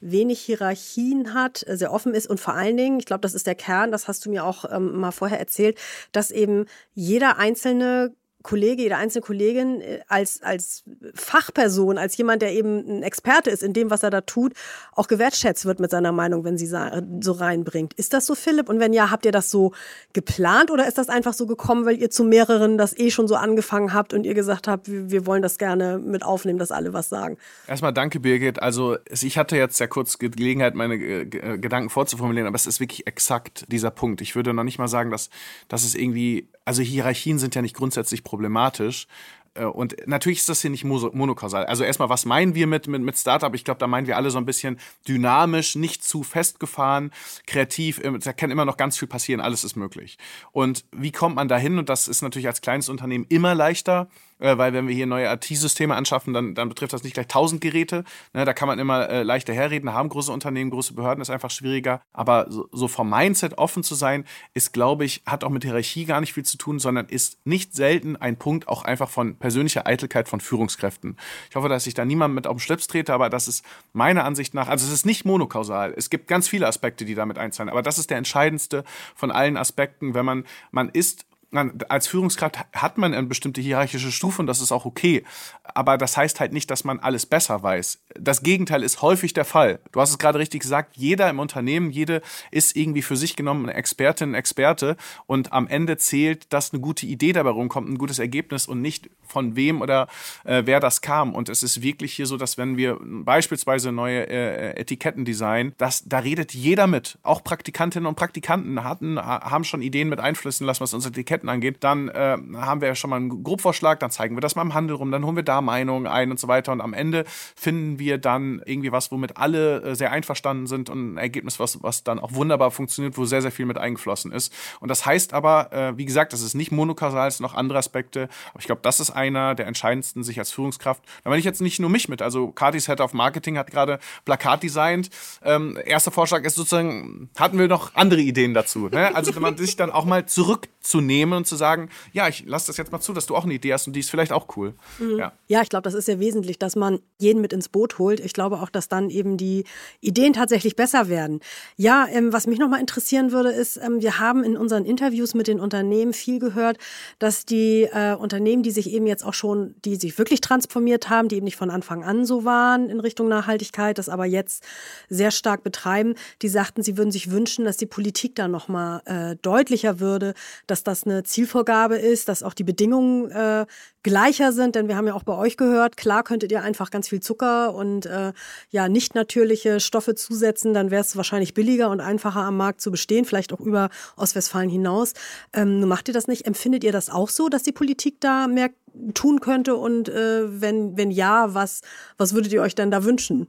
wenig 0.00 0.40
Hierarchien 0.40 1.34
hat, 1.34 1.66
äh, 1.66 1.76
sehr 1.76 1.92
offen 1.92 2.14
ist 2.14 2.26
und 2.28 2.40
vor 2.40 2.54
allen 2.54 2.76
Dingen, 2.76 2.98
ich 2.98 3.06
glaube, 3.06 3.20
das 3.20 3.34
ist 3.34 3.46
der 3.46 3.54
Kern, 3.54 3.92
das 3.92 4.08
hast 4.08 4.26
du 4.26 4.30
mir 4.30 4.44
auch 4.44 4.64
ähm, 4.70 4.98
mal 4.98 5.12
vorher 5.12 5.38
erzählt, 5.38 5.78
dass 6.12 6.30
eben 6.30 6.66
jeder 6.94 7.38
einzelne 7.38 8.12
Kollege, 8.42 8.82
jede 8.82 8.96
einzelne 8.96 9.22
Kollegin 9.22 9.80
äh, 9.80 10.00
als, 10.08 10.42
als 10.42 10.84
Fachperson, 11.14 11.98
als 11.98 12.16
jemand, 12.16 12.42
der 12.42 12.52
eben 12.52 13.00
ein 13.00 13.02
Experte 13.02 13.50
ist 13.50 13.62
in 13.62 13.72
dem, 13.72 13.90
was 13.90 14.02
er 14.02 14.10
da 14.10 14.22
tut, 14.22 14.54
auch 14.92 15.08
gewertschätzt 15.08 15.66
wird 15.66 15.80
mit 15.80 15.90
seiner 15.90 16.12
Meinung, 16.12 16.44
wenn 16.44 16.56
sie 16.56 16.66
so 16.66 17.32
reinbringt. 17.32 17.94
Ist 17.94 18.12
das 18.12 18.26
so, 18.26 18.34
Philipp? 18.34 18.68
Und 18.68 18.80
wenn 18.80 18.92
ja, 18.92 19.10
habt 19.10 19.24
ihr 19.26 19.32
das 19.32 19.50
so 19.50 19.72
geplant 20.12 20.70
oder 20.70 20.86
ist 20.86 20.98
das 20.98 21.08
einfach 21.08 21.34
so 21.34 21.46
gekommen, 21.46 21.84
weil 21.84 21.98
ihr 21.98 22.10
zu 22.10 22.24
mehreren 22.24 22.78
das 22.78 22.96
eh 22.98 23.10
schon 23.10 23.28
so 23.28 23.34
angefangen 23.34 23.92
habt 23.92 24.14
und 24.14 24.24
ihr 24.24 24.34
gesagt 24.34 24.68
habt, 24.68 24.88
wir 24.90 25.26
wollen 25.26 25.42
das 25.42 25.58
gerne 25.58 25.98
mit 25.98 26.22
aufnehmen, 26.22 26.58
dass 26.58 26.70
alle 26.70 26.92
was 26.92 27.08
sagen? 27.08 27.36
Erstmal 27.66 27.92
danke, 27.92 28.20
Birgit. 28.20 28.62
Also 28.62 28.96
ich 29.10 29.36
hatte 29.38 29.56
jetzt 29.56 29.78
ja 29.80 29.86
kurz 29.86 30.18
Gelegenheit, 30.18 30.74
meine 30.74 30.94
äh, 30.94 31.26
Gedanken 31.26 31.90
vorzuformulieren, 31.90 32.46
aber 32.46 32.56
es 32.56 32.66
ist 32.66 32.80
wirklich 32.80 33.06
exakt 33.06 33.64
dieser 33.68 33.90
Punkt. 33.90 34.20
Ich 34.20 34.34
würde 34.34 34.54
noch 34.54 34.64
nicht 34.64 34.78
mal 34.78 34.88
sagen, 34.88 35.10
dass, 35.10 35.30
dass 35.68 35.84
es 35.84 35.94
irgendwie, 35.94 36.48
also 36.64 36.82
Hierarchien 36.82 37.38
sind 37.38 37.54
ja 37.54 37.62
nicht 37.62 37.76
grundsätzlich 37.76 38.24
problematisch. 38.24 39.06
Äh, 39.54 39.64
und 39.64 39.96
natürlich 40.06 40.40
ist 40.40 40.48
das 40.48 40.62
hier 40.62 40.70
nicht 40.70 40.84
monokausal. 40.84 41.66
Also 41.66 41.84
erstmal, 41.84 42.08
was 42.08 42.24
meinen 42.24 42.54
wir 42.54 42.66
mit, 42.66 42.86
mit, 42.86 43.02
mit 43.02 43.18
Startup? 43.18 43.54
Ich 43.54 43.64
glaube, 43.64 43.78
da 43.78 43.86
meinen 43.86 44.06
wir 44.06 44.16
alle 44.16 44.30
so 44.30 44.38
ein 44.38 44.46
bisschen 44.46 44.78
dynamisch, 45.06 45.74
nicht 45.74 46.04
zu 46.04 46.22
festgefahren, 46.22 47.12
kreativ. 47.46 48.00
Da 48.22 48.32
kann 48.32 48.50
immer 48.50 48.64
noch 48.64 48.76
ganz 48.76 48.98
viel 48.98 49.08
passieren, 49.08 49.40
alles 49.40 49.64
ist 49.64 49.76
möglich. 49.76 50.18
Und 50.52 50.84
wie 50.92 51.12
kommt 51.12 51.36
man 51.36 51.48
dahin? 51.48 51.78
Und 51.78 51.88
das 51.88 52.08
ist 52.08 52.22
natürlich 52.22 52.48
als 52.48 52.60
kleines 52.60 52.88
Unternehmen 52.88 53.26
immer 53.28 53.54
leichter, 53.54 54.08
äh, 54.40 54.58
weil 54.58 54.72
wenn 54.72 54.88
wir 54.88 54.94
hier 54.94 55.06
neue 55.06 55.32
IT-Systeme 55.32 55.94
anschaffen, 55.94 56.34
dann, 56.34 56.54
dann 56.54 56.68
betrifft 56.68 56.92
das 56.92 57.02
nicht 57.02 57.14
gleich 57.14 57.28
tausend 57.28 57.60
Geräte. 57.60 58.04
Ne, 58.32 58.44
da 58.44 58.52
kann 58.52 58.68
man 58.68 58.78
immer 58.78 59.08
äh, 59.08 59.22
leichter 59.22 59.52
herreden, 59.52 59.92
haben 59.92 60.08
große 60.08 60.32
Unternehmen, 60.32 60.70
große 60.70 60.94
Behörden, 60.94 61.22
ist 61.22 61.30
einfach 61.30 61.50
schwieriger. 61.50 62.00
Aber 62.12 62.46
so, 62.48 62.68
so 62.72 62.88
vom 62.88 63.08
Mindset 63.10 63.58
offen 63.58 63.82
zu 63.82 63.94
sein, 63.94 64.24
ist, 64.54 64.72
glaube 64.72 65.04
ich, 65.04 65.22
hat 65.26 65.44
auch 65.44 65.50
mit 65.50 65.64
Hierarchie 65.64 66.04
gar 66.04 66.20
nicht 66.20 66.32
viel 66.32 66.44
zu 66.44 66.56
tun, 66.56 66.78
sondern 66.78 67.06
ist 67.06 67.38
nicht 67.44 67.74
selten 67.74 68.16
ein 68.16 68.36
Punkt 68.36 68.68
auch 68.68 68.82
einfach 68.82 69.10
von 69.10 69.36
persönlicher 69.36 69.86
Eitelkeit 69.86 70.28
von 70.28 70.40
Führungskräften. 70.40 71.16
Ich 71.48 71.56
hoffe, 71.56 71.68
dass 71.68 71.86
ich 71.86 71.94
da 71.94 72.04
niemand 72.04 72.34
mit 72.34 72.46
auf 72.46 72.56
den 72.56 72.60
Schlips 72.60 72.86
trete, 72.86 73.12
aber 73.12 73.30
das 73.30 73.48
ist 73.48 73.64
meiner 73.92 74.24
Ansicht 74.24 74.54
nach, 74.54 74.68
also 74.68 74.86
es 74.86 74.92
ist 74.92 75.06
nicht 75.06 75.24
monokausal. 75.24 75.94
Es 75.96 76.10
gibt 76.10 76.28
ganz 76.28 76.48
viele 76.48 76.66
Aspekte, 76.66 77.04
die 77.04 77.14
damit 77.14 77.38
einzahlen, 77.38 77.68
aber 77.68 77.82
das 77.82 77.98
ist 77.98 78.10
der 78.10 78.18
entscheidendste 78.18 78.84
von 79.14 79.30
allen 79.30 79.56
Aspekten, 79.56 80.14
wenn 80.14 80.24
man, 80.24 80.44
man 80.70 80.88
ist 80.88 81.26
als 81.52 82.06
Führungskraft 82.06 82.58
hat 82.72 82.98
man 82.98 83.12
eine 83.12 83.26
bestimmte 83.26 83.60
hierarchische 83.60 84.12
Stufe 84.12 84.40
und 84.40 84.46
das 84.46 84.60
ist 84.60 84.70
auch 84.70 84.84
okay. 84.84 85.24
Aber 85.64 85.98
das 85.98 86.16
heißt 86.16 86.38
halt 86.38 86.52
nicht, 86.52 86.70
dass 86.70 86.84
man 86.84 87.00
alles 87.00 87.26
besser 87.26 87.62
weiß. 87.62 88.02
Das 88.14 88.42
Gegenteil 88.42 88.82
ist 88.82 89.02
häufig 89.02 89.32
der 89.32 89.44
Fall. 89.44 89.80
Du 89.92 90.00
hast 90.00 90.10
es 90.10 90.18
gerade 90.18 90.38
richtig 90.38 90.62
gesagt, 90.62 90.96
jeder 90.96 91.28
im 91.28 91.38
Unternehmen, 91.38 91.90
jede 91.90 92.22
ist 92.50 92.76
irgendwie 92.76 93.02
für 93.02 93.16
sich 93.16 93.36
genommen 93.36 93.68
eine 93.68 93.74
Expertin, 93.74 94.34
Experte 94.34 94.96
und 95.26 95.52
am 95.52 95.66
Ende 95.66 95.96
zählt, 95.96 96.52
dass 96.52 96.72
eine 96.72 96.80
gute 96.80 97.06
Idee 97.06 97.32
dabei 97.32 97.50
rumkommt, 97.50 97.88
ein 97.88 97.98
gutes 97.98 98.18
Ergebnis 98.18 98.66
und 98.66 98.80
nicht 98.80 99.10
von 99.30 99.56
wem 99.56 99.80
oder 99.80 100.08
äh, 100.44 100.62
wer 100.66 100.80
das 100.80 101.00
kam. 101.00 101.34
Und 101.34 101.48
es 101.48 101.62
ist 101.62 101.82
wirklich 101.82 102.12
hier 102.12 102.26
so, 102.26 102.36
dass 102.36 102.58
wenn 102.58 102.76
wir 102.76 102.98
beispielsweise 103.00 103.92
neue 103.92 104.28
äh, 104.28 104.78
Etiketten 104.80 105.24
designen, 105.24 105.74
dass, 105.78 106.04
da 106.06 106.18
redet 106.18 106.52
jeder 106.52 106.86
mit. 106.86 107.18
Auch 107.22 107.42
Praktikantinnen 107.42 108.06
und 108.06 108.16
Praktikanten 108.16 108.82
hatten, 108.84 109.18
haben 109.18 109.64
schon 109.64 109.82
Ideen 109.82 110.08
mit 110.08 110.20
einflüssen 110.20 110.66
lassen, 110.66 110.80
was 110.80 110.94
unsere 110.94 111.12
Etiketten 111.12 111.39
angeht. 111.48 111.78
Dann 111.80 112.08
äh, 112.08 112.36
haben 112.56 112.80
wir 112.80 112.88
ja 112.88 112.94
schon 112.94 113.10
mal 113.10 113.16
einen 113.16 113.42
Grobvorschlag, 113.42 114.00
dann 114.00 114.10
zeigen 114.10 114.36
wir 114.36 114.40
das 114.40 114.56
mal 114.56 114.62
im 114.62 114.74
Handel 114.74 114.96
rum, 114.96 115.10
dann 115.10 115.24
holen 115.24 115.36
wir 115.36 115.42
da 115.42 115.60
Meinungen 115.60 116.06
ein 116.06 116.30
und 116.30 116.38
so 116.38 116.48
weiter. 116.48 116.72
Und 116.72 116.80
am 116.80 116.92
Ende 116.92 117.24
finden 117.56 117.98
wir 117.98 118.18
dann 118.18 118.62
irgendwie 118.64 118.92
was, 118.92 119.10
womit 119.10 119.36
alle 119.36 119.82
äh, 119.82 119.94
sehr 119.96 120.12
einverstanden 120.12 120.66
sind 120.66 120.88
und 120.90 121.14
ein 121.14 121.16
Ergebnis, 121.18 121.58
was, 121.58 121.82
was 121.82 122.04
dann 122.04 122.18
auch 122.18 122.32
wunderbar 122.32 122.70
funktioniert, 122.70 123.16
wo 123.18 123.24
sehr, 123.24 123.42
sehr 123.42 123.52
viel 123.52 123.66
mit 123.66 123.78
eingeflossen 123.78 124.32
ist. 124.32 124.52
Und 124.80 124.88
das 124.88 125.04
heißt 125.04 125.32
aber, 125.32 125.72
äh, 125.72 125.96
wie 125.96 126.04
gesagt, 126.04 126.32
das 126.32 126.42
ist 126.42 126.54
nicht 126.54 126.70
monokausal, 126.70 127.28
es 127.28 127.38
sind 127.38 127.44
noch 127.44 127.54
andere 127.54 127.78
Aspekte. 127.78 128.28
Aber 128.50 128.60
ich 128.60 128.66
glaube, 128.66 128.82
das 128.82 129.00
ist 129.00 129.10
einer 129.10 129.54
der 129.54 129.66
entscheidendsten, 129.66 130.22
sich 130.22 130.38
als 130.38 130.52
Führungskraft. 130.52 131.02
Da 131.24 131.30
meine 131.30 131.40
ich 131.40 131.44
jetzt 131.44 131.60
nicht 131.60 131.80
nur 131.80 131.90
mich 131.90 132.08
mit. 132.08 132.22
Also 132.22 132.52
Katis 132.52 132.86
Head 132.86 133.00
of 133.00 133.14
Marketing 133.14 133.58
hat 133.58 133.70
gerade 133.70 133.98
Plakat 134.24 134.62
designt. 134.62 135.10
Ähm, 135.42 135.78
erster 135.84 136.10
Vorschlag 136.10 136.44
ist 136.44 136.54
sozusagen, 136.54 137.30
hatten 137.36 137.58
wir 137.58 137.68
noch 137.68 137.94
andere 137.94 138.20
Ideen 138.20 138.54
dazu. 138.54 138.88
Ne? 138.88 139.14
Also 139.14 139.32
man 139.40 139.56
sich 139.56 139.76
dann 139.76 139.90
auch 139.90 140.04
mal 140.04 140.26
zurückzunehmen 140.26 141.29
und 141.38 141.46
zu 141.46 141.56
sagen, 141.56 141.88
ja, 142.12 142.28
ich 142.28 142.44
lasse 142.46 142.68
das 142.68 142.76
jetzt 142.76 142.92
mal 142.92 143.00
zu, 143.00 143.12
dass 143.12 143.26
du 143.26 143.36
auch 143.36 143.44
eine 143.44 143.54
Idee 143.54 143.72
hast 143.72 143.86
und 143.86 143.94
die 143.94 144.00
ist 144.00 144.10
vielleicht 144.10 144.32
auch 144.32 144.56
cool. 144.56 144.74
Mhm. 144.98 145.18
Ja. 145.18 145.32
ja, 145.48 145.62
ich 145.62 145.68
glaube, 145.68 145.82
das 145.82 145.94
ist 145.94 146.06
sehr 146.06 146.20
wesentlich, 146.20 146.58
dass 146.58 146.76
man 146.76 147.00
jeden 147.18 147.40
mit 147.40 147.52
ins 147.52 147.68
Boot 147.68 147.98
holt. 147.98 148.20
Ich 148.20 148.32
glaube 148.32 148.60
auch, 148.60 148.70
dass 148.70 148.88
dann 148.88 149.10
eben 149.10 149.36
die 149.36 149.64
Ideen 150.00 150.32
tatsächlich 150.32 150.76
besser 150.76 151.08
werden. 151.08 151.40
Ja, 151.76 152.06
ähm, 152.10 152.32
was 152.32 152.46
mich 152.46 152.58
nochmal 152.58 152.80
interessieren 152.80 153.32
würde, 153.32 153.50
ist, 153.50 153.76
ähm, 153.76 154.00
wir 154.00 154.18
haben 154.18 154.44
in 154.44 154.56
unseren 154.56 154.84
Interviews 154.84 155.34
mit 155.34 155.46
den 155.46 155.60
Unternehmen 155.60 156.12
viel 156.12 156.38
gehört, 156.38 156.78
dass 157.18 157.44
die 157.44 157.82
äh, 157.84 158.14
Unternehmen, 158.14 158.62
die 158.62 158.70
sich 158.70 158.90
eben 158.90 159.06
jetzt 159.06 159.24
auch 159.24 159.34
schon, 159.34 159.74
die 159.84 159.96
sich 159.96 160.18
wirklich 160.18 160.40
transformiert 160.40 161.08
haben, 161.08 161.28
die 161.28 161.36
eben 161.36 161.44
nicht 161.44 161.56
von 161.56 161.70
Anfang 161.70 162.04
an 162.04 162.24
so 162.24 162.44
waren 162.44 162.88
in 162.88 163.00
Richtung 163.00 163.28
Nachhaltigkeit, 163.28 163.98
das 163.98 164.08
aber 164.08 164.26
jetzt 164.26 164.64
sehr 165.08 165.30
stark 165.30 165.62
betreiben, 165.62 166.14
die 166.42 166.48
sagten, 166.48 166.82
sie 166.82 166.96
würden 166.96 167.10
sich 167.10 167.30
wünschen, 167.30 167.64
dass 167.64 167.76
die 167.76 167.86
Politik 167.86 168.34
da 168.34 168.48
nochmal 168.48 169.02
äh, 169.04 169.36
deutlicher 169.36 170.00
würde, 170.00 170.34
dass 170.66 170.84
das 170.84 171.04
eine 171.04 171.19
Zielvorgabe 171.24 171.96
ist, 171.96 172.28
dass 172.28 172.42
auch 172.42 172.54
die 172.54 172.64
Bedingungen 172.64 173.30
äh, 173.30 173.66
gleicher 174.02 174.52
sind, 174.52 174.74
denn 174.74 174.88
wir 174.88 174.96
haben 174.96 175.06
ja 175.06 175.14
auch 175.14 175.22
bei 175.22 175.36
euch 175.36 175.56
gehört, 175.56 175.96
klar 175.96 176.22
könntet 176.22 176.52
ihr 176.52 176.62
einfach 176.62 176.90
ganz 176.90 177.08
viel 177.08 177.20
Zucker 177.20 177.74
und 177.74 178.06
äh, 178.06 178.32
ja 178.70 178.88
nicht 178.88 179.14
natürliche 179.14 179.80
Stoffe 179.80 180.14
zusetzen, 180.14 180.74
dann 180.74 180.90
wäre 180.90 181.02
es 181.02 181.16
wahrscheinlich 181.16 181.54
billiger 181.54 181.90
und 181.90 182.00
einfacher 182.00 182.40
am 182.40 182.56
Markt 182.56 182.80
zu 182.80 182.90
bestehen, 182.90 183.24
vielleicht 183.24 183.52
auch 183.52 183.60
über 183.60 183.90
Ostwestfalen 184.16 184.70
hinaus. 184.70 185.12
Ähm, 185.52 185.86
macht 185.86 186.08
ihr 186.08 186.14
das 186.14 186.28
nicht? 186.28 186.46
Empfindet 186.46 186.84
ihr 186.84 186.92
das 186.92 187.10
auch 187.10 187.28
so, 187.28 187.48
dass 187.48 187.62
die 187.62 187.72
Politik 187.72 188.20
da 188.20 188.46
mehr 188.46 188.70
tun 189.14 189.40
könnte? 189.40 189.76
Und 189.76 190.08
äh, 190.08 190.60
wenn, 190.60 190.96
wenn 190.96 191.10
ja, 191.10 191.54
was, 191.54 191.82
was 192.16 192.34
würdet 192.34 192.52
ihr 192.52 192.62
euch 192.62 192.74
denn 192.74 192.90
da 192.90 193.04
wünschen? 193.04 193.48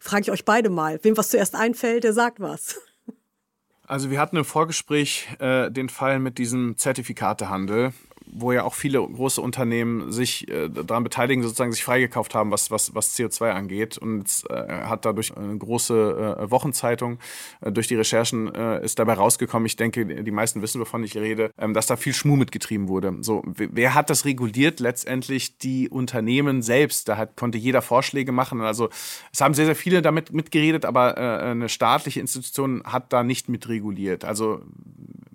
Frage 0.00 0.22
ich 0.22 0.30
euch 0.32 0.44
beide 0.44 0.68
mal. 0.68 0.98
Wem 1.02 1.16
was 1.16 1.28
zuerst 1.28 1.54
einfällt, 1.54 2.02
der 2.04 2.12
sagt 2.12 2.40
was. 2.40 2.76
Also 3.92 4.10
wir 4.10 4.18
hatten 4.18 4.38
im 4.38 4.46
Vorgespräch 4.46 5.28
äh, 5.38 5.70
den 5.70 5.90
Fall 5.90 6.18
mit 6.18 6.38
diesem 6.38 6.78
Zertifikatehandel 6.78 7.92
wo 8.32 8.50
ja 8.52 8.64
auch 8.64 8.74
viele 8.74 9.00
große 9.00 9.40
Unternehmen 9.40 10.10
sich 10.10 10.48
äh, 10.48 10.68
daran 10.68 11.04
beteiligen, 11.04 11.42
sozusagen 11.42 11.72
sich 11.72 11.84
freigekauft 11.84 12.34
haben, 12.34 12.50
was, 12.50 12.70
was, 12.70 12.94
was 12.94 13.16
CO2 13.16 13.50
angeht. 13.50 13.98
Und 13.98 14.20
jetzt, 14.20 14.50
äh, 14.50 14.84
hat 14.84 15.04
dadurch 15.04 15.36
eine 15.36 15.56
große 15.56 16.38
äh, 16.40 16.50
Wochenzeitung 16.50 17.18
äh, 17.60 17.70
durch 17.70 17.88
die 17.88 17.94
Recherchen 17.94 18.52
äh, 18.54 18.82
ist 18.82 18.98
dabei 18.98 19.14
rausgekommen, 19.14 19.66
ich 19.66 19.76
denke, 19.76 20.06
die 20.06 20.30
meisten 20.30 20.62
wissen, 20.62 20.80
wovon 20.80 21.04
ich 21.04 21.16
rede, 21.16 21.50
ähm, 21.58 21.74
dass 21.74 21.86
da 21.86 21.96
viel 21.96 22.14
Schmuh 22.14 22.36
mitgetrieben 22.36 22.88
wurde. 22.88 23.16
So, 23.20 23.42
wer 23.44 23.94
hat 23.94 24.10
das 24.10 24.24
reguliert? 24.24 24.80
Letztendlich 24.80 25.58
die 25.58 25.88
Unternehmen 25.88 26.62
selbst. 26.62 27.08
Da 27.08 27.16
hat, 27.16 27.36
konnte 27.36 27.58
jeder 27.58 27.82
Vorschläge 27.82 28.32
machen. 28.32 28.60
Also 28.62 28.88
es 29.32 29.40
haben 29.40 29.54
sehr, 29.54 29.66
sehr 29.66 29.76
viele 29.76 30.02
damit 30.02 30.32
mitgeredet, 30.32 30.84
aber 30.84 31.18
äh, 31.18 31.50
eine 31.50 31.68
staatliche 31.68 32.20
Institution 32.20 32.82
hat 32.84 33.12
da 33.12 33.22
nicht 33.22 33.48
mitreguliert. 33.48 34.24
Also 34.24 34.62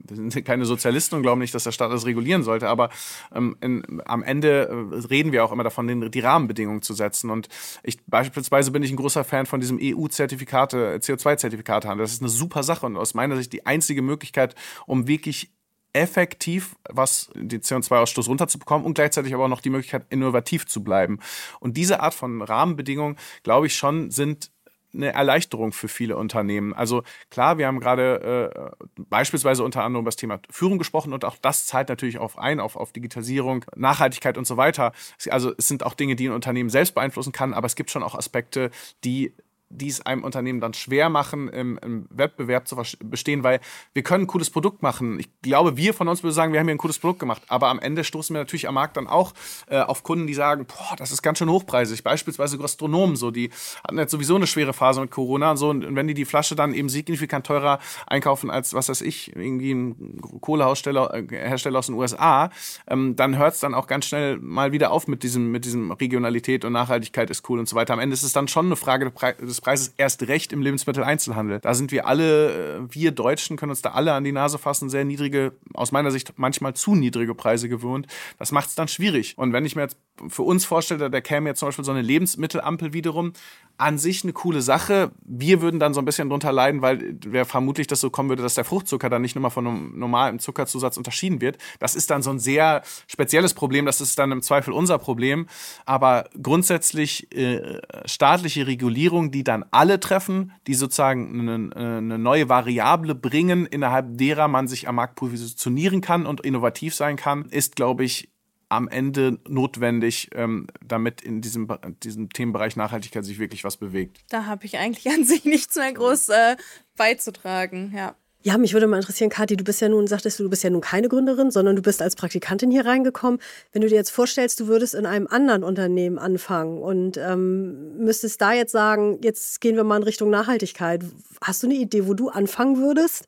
wir 0.10 0.18
sind 0.32 0.46
keine 0.46 0.66
Sozialisten 0.66 1.16
und 1.16 1.22
glauben 1.22 1.42
nicht, 1.42 1.54
dass 1.54 1.64
der 1.64 1.72
Staat 1.72 1.92
das 1.92 2.06
regulieren 2.06 2.44
sollte, 2.44 2.70
aber 2.70 2.90
ähm, 3.34 3.58
in, 3.62 4.02
am 4.06 4.24
Ende 4.24 4.68
äh, 4.68 5.08
reden 5.08 5.32
wir 5.32 5.44
auch 5.44 5.52
immer 5.52 5.64
davon, 5.64 5.88
den, 5.88 6.12
die 6.12 6.20
Rahmenbedingungen 6.20 6.82
zu 6.82 6.94
setzen. 6.94 7.30
Und 7.30 7.48
ich 7.84 7.98
beispielsweise 8.06 8.72
bin 8.72 8.84
ich 8.84 8.92
ein 8.92 8.98
großer 8.98 9.24
Fan 9.24 9.46
von 9.46 9.60
diesem 9.60 9.80
EU-Zertifikate, 9.82 10.98
CO2-Zertifikate. 10.98 11.96
Das 11.98 12.12
ist 12.12 12.22
eine 12.22 12.30
super 12.30 12.64
Sache 12.64 12.86
und 12.86 12.98
aus 12.98 13.14
meiner 13.14 13.36
Sicht 13.36 13.54
die 13.54 13.66
einzige 13.66 14.02
Möglichkeit, 14.02 14.56
um 14.86 15.08
wirklich 15.08 15.52
effektiv 15.94 16.76
was 16.90 17.30
den 17.34 17.62
CO2-Ausstoß 17.62 18.28
runterzubekommen 18.28 18.86
und 18.86 18.94
gleichzeitig 18.94 19.34
aber 19.34 19.46
auch 19.46 19.50
noch 19.50 19.62
die 19.62 19.70
Möglichkeit, 19.70 20.06
innovativ 20.10 20.68
zu 20.68 20.84
bleiben. 20.84 21.20
Und 21.60 21.76
diese 21.78 22.02
Art 22.02 22.14
von 22.14 22.42
Rahmenbedingungen, 22.42 23.18
glaube 23.44 23.68
ich 23.68 23.76
schon, 23.76 24.12
sind 24.12 24.52
eine 24.98 25.14
Erleichterung 25.14 25.72
für 25.72 25.88
viele 25.88 26.18
Unternehmen. 26.18 26.74
Also 26.74 27.04
klar, 27.30 27.58
wir 27.58 27.68
haben 27.68 27.80
gerade 27.80 28.76
äh, 28.78 29.04
beispielsweise 29.04 29.64
unter 29.64 29.84
anderem 29.84 30.04
über 30.04 30.10
das 30.10 30.16
Thema 30.18 30.40
Führung 30.50 30.78
gesprochen 30.78 31.14
und 31.14 31.24
auch 31.24 31.38
das 31.42 31.66
zahlt 31.68 31.90
natürlich 31.90 32.18
auf 32.18 32.38
ein, 32.38 32.60
auf, 32.60 32.76
auf 32.76 32.92
Digitalisierung, 32.92 33.66
Nachhaltigkeit 33.76 34.38
und 34.38 34.46
so 34.46 34.58
weiter. 34.58 34.92
Also 35.30 35.54
es 35.58 35.68
sind 35.68 35.84
auch 35.84 35.94
Dinge, 35.94 36.16
die 36.16 36.28
ein 36.28 36.34
Unternehmen 36.34 36.70
selbst 36.70 36.96
beeinflussen 36.96 37.32
kann, 37.32 37.54
aber 37.54 37.68
es 37.68 37.76
gibt 37.76 37.92
schon 37.92 38.04
auch 38.04 38.16
Aspekte, 38.16 38.72
die 39.04 39.34
die 39.70 39.88
es 39.88 40.06
einem 40.06 40.24
Unternehmen 40.24 40.62
dann 40.62 40.74
schwer 40.74 41.10
machen, 41.10 41.50
im, 41.50 41.78
im, 41.84 42.08
Wettbewerb 42.10 42.68
zu 42.68 42.78
bestehen, 43.04 43.44
weil 43.44 43.60
wir 43.94 44.04
können 44.04 44.24
ein 44.24 44.28
cooles 44.28 44.50
Produkt 44.50 44.82
machen. 44.82 45.20
Ich 45.20 45.30
glaube, 45.42 45.76
wir 45.76 45.94
von 45.94 46.08
uns 46.08 46.24
würden 46.24 46.34
sagen, 46.34 46.54
wir 46.54 46.60
haben 46.60 46.68
hier 46.68 46.76
ein 46.76 46.80
cooles 46.80 47.00
Produkt 47.00 47.20
gemacht, 47.20 47.42
aber 47.48 47.68
am 47.68 47.80
Ende 47.80 48.04
stoßen 48.04 48.34
wir 48.34 48.40
natürlich 48.40 48.68
am 48.68 48.76
Markt 48.76 48.96
dann 48.98 49.08
auch 49.08 49.34
äh, 49.68 49.80
auf 49.80 50.04
Kunden, 50.04 50.26
die 50.26 50.34
sagen, 50.34 50.66
boah, 50.66 50.96
das 50.96 51.12
ist 51.12 51.22
ganz 51.22 51.40
schön 51.40 51.50
hochpreisig. 51.50 52.04
Beispielsweise 52.04 52.58
Gastronomen, 52.58 53.16
so 53.16 53.32
die 53.32 53.50
hatten 53.84 53.98
jetzt 53.98 54.12
sowieso 54.12 54.36
eine 54.36 54.48
schwere 54.48 54.74
Phase 54.74 55.02
mit 55.02 55.12
Corona 55.12 55.52
und 55.52 55.58
so 55.58 55.70
und 55.70 55.96
wenn 55.96 56.08
die 56.08 56.14
die 56.14 56.26
Flasche 56.26 56.56
dann 56.56 56.74
eben 56.74 56.90
signifikant 56.90 57.46
teurer 57.46 57.80
einkaufen 58.08 58.50
als 58.50 58.74
was 58.74 58.90
weiß 58.90 59.02
ich, 59.02 59.36
irgendwie 59.36 59.74
ein 59.74 60.22
Kohlehersteller 60.42 61.14
äh, 61.14 61.78
aus 61.78 61.88
den 61.88 61.96
USA, 61.96 62.50
ähm, 62.88 63.16
dann 63.16 63.38
hört 63.38 63.56
es 63.56 63.60
dann 63.60 63.74
auch 63.74 63.88
ganz 63.88 64.06
schnell 64.06 64.38
mal 64.38 64.72
wieder 64.72 64.92
auf 64.92 65.08
mit 65.08 65.24
diesem 65.24 65.52
mit 65.52 65.66
diesem 65.66 65.92
Regionalität 65.92 66.64
und 66.64 66.74
Nachhaltigkeit 66.74 67.30
ist 67.30 67.48
cool 67.50 67.60
und 67.60 67.68
so 67.68 67.76
weiter. 67.76 67.94
Am 67.94 68.00
Ende 68.00 68.14
ist 68.14 68.24
es 68.24 68.34
dann 68.34 68.48
schon 68.48 68.68
eine 68.68 68.76
Frage 68.76 69.12
des 69.12 69.57
des 69.58 69.62
Preises, 69.62 69.94
erst 69.98 70.28
recht 70.28 70.54
im 70.54 70.62
Lebensmitteleinzelhandel. 70.62 71.60
Da 71.60 71.74
sind 71.74 71.92
wir 71.92 72.08
alle, 72.08 72.78
äh, 72.78 72.80
wir 72.90 73.12
Deutschen 73.12 73.58
können 73.58 73.72
uns 73.72 73.82
da 73.82 73.92
alle 73.92 74.14
an 74.14 74.24
die 74.24 74.32
Nase 74.32 74.58
fassen, 74.58 74.90
sehr 74.90 75.06
niedrige, 75.06 75.54
aus 75.74 75.92
meiner 75.92 76.12
Sicht 76.12 76.34
manchmal 76.38 76.74
zu 76.74 76.96
niedrige 76.96 77.36
Preise 77.36 77.70
gewohnt. 77.70 78.08
Das 78.38 78.52
macht 78.52 78.70
es 78.70 78.76
dann 78.76 78.88
schwierig. 78.88 79.38
Und 79.38 79.54
wenn 79.54 79.66
ich 79.66 79.76
mir 79.76 79.84
jetzt 79.84 79.98
für 80.28 80.44
uns 80.44 80.66
vorstelle, 80.66 81.10
da 81.10 81.22
käme 81.22 81.50
jetzt 81.50 81.60
zum 81.60 81.68
Beispiel 81.68 81.86
so 81.86 81.92
eine 81.92 82.02
Lebensmittelampel 82.02 82.94
wiederum, 82.94 83.34
an 83.78 83.98
sich 83.98 84.24
eine 84.24 84.34
coole 84.34 84.62
Sache. 84.62 85.12
Wir 85.24 85.62
würden 85.62 85.80
dann 85.80 85.94
so 85.94 86.02
ein 86.02 86.06
bisschen 86.06 86.30
drunter 86.30 86.52
leiden, 86.52 86.82
weil 86.82 87.18
wäre 87.26 87.46
vermutlich 87.46 87.86
das 87.88 88.02
so 88.02 88.10
kommen 88.10 88.30
würde, 88.30 88.42
dass 88.42 88.56
der 88.56 88.66
Fruchtzucker 88.66 89.10
dann 89.10 89.22
nicht 89.22 89.36
nochmal 89.36 89.52
von 89.52 89.68
einem 89.68 90.00
normalen 90.00 90.40
Zuckerzusatz 90.40 90.98
unterschieden 90.98 91.42
wird. 91.42 91.58
Das 91.80 91.96
ist 91.96 92.10
dann 92.10 92.24
so 92.24 92.32
ein 92.32 92.40
sehr 92.40 92.82
spezielles 93.08 93.54
Problem. 93.54 93.86
Das 93.86 94.02
ist 94.02 94.18
dann 94.18 94.32
im 94.32 94.42
Zweifel 94.42 94.74
unser 94.74 94.98
Problem. 94.98 95.48
Aber 95.86 96.28
grundsätzlich 96.42 97.32
äh, 97.36 97.80
staatliche 98.06 98.66
Regulierung, 98.66 99.30
die 99.30 99.44
dann 99.44 99.64
alle 99.70 100.00
treffen, 100.00 100.54
die 100.66 100.74
sozusagen 100.74 101.48
eine, 101.48 101.76
eine 101.76 102.18
neue 102.18 102.50
Variable 102.50 103.14
bringen, 103.14 103.68
innerhalb 103.68 104.18
derer 104.18 104.48
man 104.48 104.68
sich 104.68 104.88
am 104.88 104.96
Markt 104.96 105.16
positionieren 105.16 106.02
kann 106.02 106.26
und 106.26 106.42
innovativ 106.42 106.96
sein 106.96 107.16
kann, 107.16 107.46
ist, 107.46 107.76
glaube 107.76 108.04
ich, 108.04 108.30
am 108.70 108.88
Ende 108.88 109.40
notwendig, 109.48 110.30
ähm, 110.34 110.68
damit 110.86 111.22
in 111.22 111.42
diesem, 111.42 111.68
diesem 112.04 112.30
Themenbereich 112.30 112.76
Nachhaltigkeit 112.76 113.24
sich 113.26 113.40
wirklich 113.40 113.64
was 113.64 113.78
bewegt? 113.78 114.20
Da 114.30 114.46
habe 114.46 114.66
ich 114.66 114.78
eigentlich 114.78 115.08
an 115.14 115.24
sich 115.24 115.46
nichts 115.46 115.76
mehr 115.76 115.94
groß 115.94 116.30
äh, 116.30 116.58
beizutragen, 116.96 117.94
ja. 117.96 118.16
Ja, 118.44 118.58
mich 118.58 118.72
würde 118.72 118.88
mal 118.88 118.98
interessieren, 118.98 119.30
Kathi, 119.30 119.58
du 119.58 119.64
bist 119.64 119.82
ja 119.82 119.90
nun, 119.90 120.08
sagtest 120.08 120.40
du, 120.40 120.44
du 120.44 120.50
bist 120.50 120.64
ja 120.64 120.70
nun 120.70 120.80
keine 120.80 121.10
Gründerin, 121.10 121.52
sondern 121.52 121.76
du 121.76 121.82
bist 121.82 122.02
als 122.02 122.16
Praktikantin 122.16 122.72
hier 122.72 122.86
reingekommen. 122.86 123.42
Wenn 123.74 123.82
du 123.82 123.90
dir 123.90 123.96
jetzt 123.96 124.12
vorstellst, 124.12 124.60
du 124.60 124.68
würdest 124.68 124.96
in 124.96 125.06
einem 125.06 125.28
anderen 125.28 125.64
Unternehmen 125.64 126.18
anfangen 126.18 126.78
und 126.78 127.18
ähm, 127.18 127.98
müsstest 127.98 128.40
da 128.40 128.54
jetzt 128.54 128.72
sagen, 128.72 129.20
jetzt 129.22 129.60
gehen 129.60 129.76
wir 129.76 129.84
mal 129.84 129.98
in 129.98 130.04
Richtung 130.04 130.30
Nachhaltigkeit. 130.30 131.04
Hast 131.42 131.64
du 131.64 131.68
eine 131.68 131.76
Idee, 131.76 132.08
wo 132.08 132.14
du 132.14 132.30
anfangen 132.30 132.78
würdest? 132.78 133.28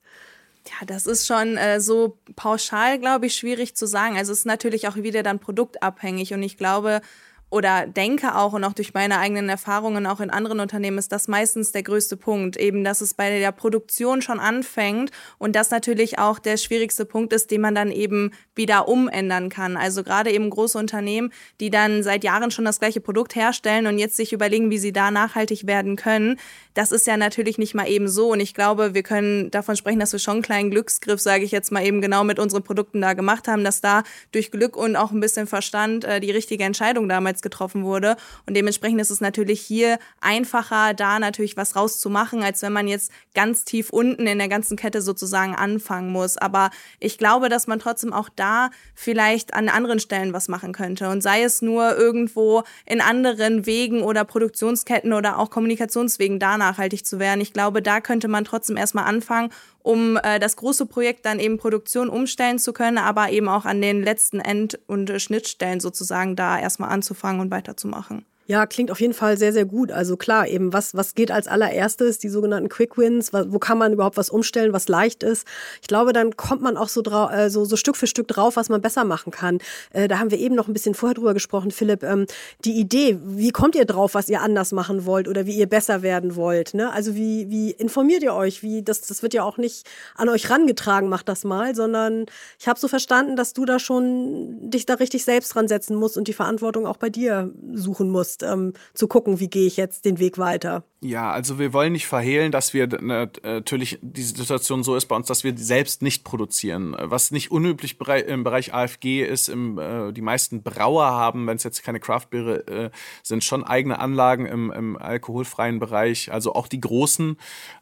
Ja, 0.70 0.86
das 0.86 1.08
ist 1.08 1.26
schon 1.26 1.58
äh, 1.58 1.82
so 1.82 2.20
pauschal, 2.36 3.00
glaube 3.00 3.26
ich, 3.26 3.36
schwierig 3.36 3.76
zu 3.76 3.88
sagen. 3.88 4.18
Also 4.18 4.32
es 4.32 4.40
ist 4.40 4.46
natürlich 4.46 4.88
auch 4.88 4.96
wieder 4.96 5.24
dann 5.24 5.40
produktabhängig 5.40 6.34
und 6.34 6.44
ich 6.44 6.58
glaube, 6.58 7.02
oder 7.50 7.88
denke 7.88 8.36
auch 8.36 8.54
und 8.54 8.64
auch 8.64 8.74
durch 8.74 8.94
meine 8.94 9.18
eigenen 9.18 9.50
Erfahrungen 9.50 10.06
auch 10.06 10.20
in 10.20 10.30
anderen 10.30 10.60
Unternehmen 10.60 10.98
ist 10.98 11.12
das 11.12 11.28
meistens 11.28 11.72
der 11.72 11.84
größte 11.84 12.16
Punkt, 12.16 12.58
eben 12.58 12.84
dass 12.84 13.02
es 13.02 13.14
bei 13.14 13.40
der 13.40 13.52
Produktion 13.52 14.22
schon 14.22 14.40
anfängt 14.40 15.12
und 15.38 15.56
das 15.56 15.72
natürlich 15.72 16.20
auch 16.20 16.40
der 16.40 16.58
schwierigste 16.58 17.06
Punkt 17.06 17.34
ist, 17.34 17.50
den 17.52 17.62
man 17.62 17.74
dann 17.74 17.92
eben 17.92 18.32
wieder 18.56 18.88
umändern 18.88 19.50
kann. 19.50 19.78
Also 19.78 20.04
gerade 20.04 20.32
eben 20.32 20.50
große 20.50 20.78
Unternehmen, 20.78 21.32
die 21.60 21.70
dann 21.70 22.04
seit 22.04 22.24
Jahren 22.24 22.52
schon 22.52 22.66
das 22.66 22.80
gleiche 22.80 23.02
Produkt 23.02 23.36
herstellen 23.36 23.88
und 23.88 23.98
jetzt 23.98 24.16
sich 24.16 24.32
überlegen, 24.32 24.70
wie 24.70 24.78
sie 24.78 24.94
da 24.94 25.10
nachhaltig 25.10 25.66
werden 25.66 25.96
können, 25.96 26.40
das 26.76 26.92
ist 26.92 27.08
ja 27.08 27.18
natürlich 27.18 27.58
nicht 27.58 27.74
mal 27.74 27.90
eben 27.90 28.08
so 28.08 28.32
und 28.32 28.40
ich 28.40 28.54
glaube, 28.54 28.94
wir 28.94 29.04
können 29.04 29.50
davon 29.52 29.76
sprechen, 29.76 30.00
dass 30.00 30.14
wir 30.14 30.20
schon 30.20 30.36
einen 30.36 30.42
kleinen 30.44 30.72
Glücksgriff, 30.72 31.20
sage 31.20 31.44
ich 31.44 31.52
jetzt 31.52 31.72
mal 31.72 31.86
eben 31.86 32.00
genau 32.00 32.24
mit 32.24 32.40
unseren 32.40 32.64
Produkten 32.64 33.02
da 33.02 33.14
gemacht 33.14 33.48
haben, 33.48 33.64
dass 33.64 33.82
da 33.82 34.04
durch 34.32 34.52
Glück 34.52 34.78
und 34.78 34.96
auch 34.96 35.12
ein 35.12 35.20
bisschen 35.20 35.48
Verstand 35.48 36.06
äh, 36.06 36.20
die 36.20 36.32
richtige 36.32 36.64
Entscheidung 36.64 37.10
damals 37.10 37.39
jetzt 37.40 37.44
getroffen 37.44 37.84
wurde. 37.84 38.16
Und 38.46 38.56
dementsprechend 38.56 39.02
ist 39.02 39.10
es 39.10 39.22
natürlich 39.22 39.62
hier 39.62 39.98
einfacher, 40.22 40.94
da 40.94 41.20
natürlich 41.20 41.58
was 41.58 41.76
rauszumachen, 41.76 42.44
als 42.44 42.62
wenn 42.62 42.74
man 42.74 42.88
jetzt 42.88 43.12
ganz 43.34 43.64
tief 43.64 43.90
unten 43.90 44.28
in 44.28 44.38
der 44.38 44.50
ganzen 44.50 44.78
Kette 44.78 45.02
sozusagen 45.02 45.56
anfangen 45.56 46.12
muss. 46.12 46.38
Aber 46.38 46.70
ich 47.00 47.18
glaube, 47.18 47.50
dass 47.50 47.68
man 47.68 47.80
trotzdem 47.80 48.14
auch 48.14 48.30
da 48.36 48.70
vielleicht 48.94 49.54
an 49.54 49.70
anderen 49.70 50.00
Stellen 50.00 50.34
was 50.34 50.48
machen 50.48 50.74
könnte. 50.74 51.10
Und 51.10 51.22
sei 51.22 51.44
es 51.44 51.62
nur 51.62 51.98
irgendwo 51.98 52.64
in 52.86 53.02
anderen 53.02 53.66
Wegen 53.66 54.02
oder 54.02 54.26
Produktionsketten 54.26 55.14
oder 55.14 55.40
auch 55.40 55.50
Kommunikationswegen 55.50 56.40
da 56.40 56.58
nachhaltig 56.58 57.06
zu 57.06 57.20
werden. 57.20 57.42
Ich 57.42 57.54
glaube, 57.54 57.82
da 57.82 58.02
könnte 58.02 58.28
man 58.28 58.46
trotzdem 58.46 58.78
erstmal 58.78 59.06
anfangen 59.06 59.52
um 59.90 60.18
äh, 60.18 60.38
das 60.40 60.56
große 60.56 60.86
Projekt 60.86 61.26
dann 61.26 61.40
eben 61.40 61.58
Produktion 61.58 62.10
umstellen 62.10 62.60
zu 62.60 62.74
können, 62.74 63.00
aber 63.00 63.32
eben 63.32 63.50
auch 63.50 63.66
an 63.66 63.82
den 63.82 64.04
letzten 64.04 64.40
End- 64.40 64.80
und 64.86 65.20
Schnittstellen 65.20 65.80
sozusagen 65.80 66.36
da 66.36 66.60
erstmal 66.60 66.92
anzufangen 66.92 67.42
und 67.42 67.50
weiterzumachen. 67.50 68.24
Ja, 68.50 68.66
klingt 68.66 68.90
auf 68.90 69.00
jeden 69.00 69.14
Fall 69.14 69.38
sehr, 69.38 69.54
sehr 69.54 69.66
gut. 69.66 69.92
Also 69.92 70.18
klar, 70.18 70.48
eben 70.48 70.74
was, 70.74 70.96
was 70.96 71.14
geht 71.14 71.30
als 71.30 71.48
allererstes, 71.48 72.18
die 72.18 72.30
sogenannten 72.30 72.68
Quick 72.68 72.98
Wins, 72.98 73.32
wo 73.32 73.60
kann 73.60 73.78
man 73.78 73.94
überhaupt 73.94 74.18
was 74.18 74.32
umstellen, 74.32 74.74
was 74.74 74.88
leicht 74.88 75.22
ist. 75.22 75.46
Ich 75.84 75.88
glaube, 75.88 76.14
dann 76.14 76.36
kommt 76.36 76.64
man 76.64 76.76
auch 76.76 76.90
so, 76.90 77.04
drau 77.04 77.30
äh, 77.30 77.52
so, 77.52 77.64
so 77.64 77.76
Stück 77.76 77.96
für 77.96 78.08
Stück 78.08 78.28
drauf, 78.28 78.56
was 78.56 78.70
man 78.70 78.82
besser 78.82 79.04
machen 79.04 79.30
kann. 79.30 79.60
Äh, 79.94 80.08
da 80.08 80.18
haben 80.18 80.32
wir 80.32 80.40
eben 80.40 80.56
noch 80.56 80.68
ein 80.68 80.74
bisschen 80.74 80.96
vorher 80.96 81.14
drüber 81.14 81.36
gesprochen, 81.36 81.70
Philipp. 81.70 82.02
Ähm, 82.02 82.26
die 82.66 82.80
Idee, 82.80 83.20
wie 83.24 83.52
kommt 83.52 83.76
ihr 83.76 83.86
drauf, 83.86 84.16
was 84.16 84.30
ihr 84.30 84.42
anders 84.42 84.72
machen 84.72 85.06
wollt 85.06 85.28
oder 85.28 85.46
wie 85.46 85.56
ihr 85.56 85.70
besser 85.70 86.02
werden 86.02 86.36
wollt? 86.36 86.74
Ne? 86.74 86.92
Also 86.92 87.14
wie, 87.14 87.52
wie 87.52 87.70
informiert 87.70 88.24
ihr 88.24 88.34
euch? 88.34 88.64
Wie, 88.64 88.82
das, 88.82 89.02
das 89.02 89.22
wird 89.22 89.36
ja 89.36 89.44
auch 89.44 89.58
nicht 89.60 89.86
an 90.16 90.28
euch 90.28 90.50
rangetragen, 90.50 91.08
macht 91.08 91.30
das 91.30 91.44
mal, 91.44 91.76
sondern 91.76 92.26
ich 92.60 92.68
habe 92.68 92.80
so 92.80 92.88
verstanden, 92.88 93.36
dass 93.36 93.54
du 93.54 93.66
da 93.66 93.78
schon 93.78 94.72
dich 94.72 94.88
da 94.88 94.96
richtig 94.96 95.24
selbst 95.24 95.54
dran 95.54 95.68
setzen 95.68 95.96
musst 95.96 96.18
und 96.18 96.28
die 96.28 96.34
Verantwortung 96.34 96.88
auch 96.88 96.98
bei 96.98 97.12
dir 97.12 97.54
suchen 97.76 98.10
musst 98.10 98.39
ähm, 98.44 98.74
zu 98.94 99.08
gucken, 99.08 99.40
wie 99.40 99.50
gehe 99.50 99.68
ich 99.68 99.78
jetzt 99.78 100.06
den 100.06 100.20
Weg 100.20 100.38
weiter. 100.38 100.84
Ja, 101.02 101.32
also 101.32 101.60
wir 101.60 101.72
wollen 101.72 101.94
nicht 101.94 102.08
verhehlen, 102.08 102.52
dass 102.52 102.74
wir 102.74 102.88
ne, 102.88 103.32
natürlich 103.42 104.00
diese 104.02 104.36
Situation 104.36 104.84
so 104.84 104.98
ist 104.98 105.06
bei 105.06 105.16
uns, 105.16 105.28
dass 105.28 105.46
wir 105.46 105.58
selbst 105.58 106.02
nicht 106.02 106.26
produzieren. 106.26 106.94
Was 107.00 107.32
nicht 107.32 107.52
unüblich 107.52 107.98
im 108.28 108.44
Bereich 108.44 108.74
AFG 108.74 109.24
ist, 109.24 109.48
im, 109.48 109.78
äh, 109.80 110.12
die 110.12 110.22
meisten 110.22 110.62
Brauer 110.62 111.06
haben, 111.06 111.48
wenn 111.48 111.56
es 111.56 111.64
jetzt 111.64 111.84
keine 111.84 112.02
Craftbeere 112.02 112.68
äh, 112.68 112.90
sind, 113.24 113.46
schon 113.46 113.64
eigene 113.64 113.98
Anlagen 114.00 114.46
im, 114.46 114.72
im, 114.74 114.98
alkoholfreien 114.98 115.80
Bereich. 115.80 116.34
Also 116.34 116.54
auch 116.54 116.68
die 116.68 116.82
großen, 116.82 117.38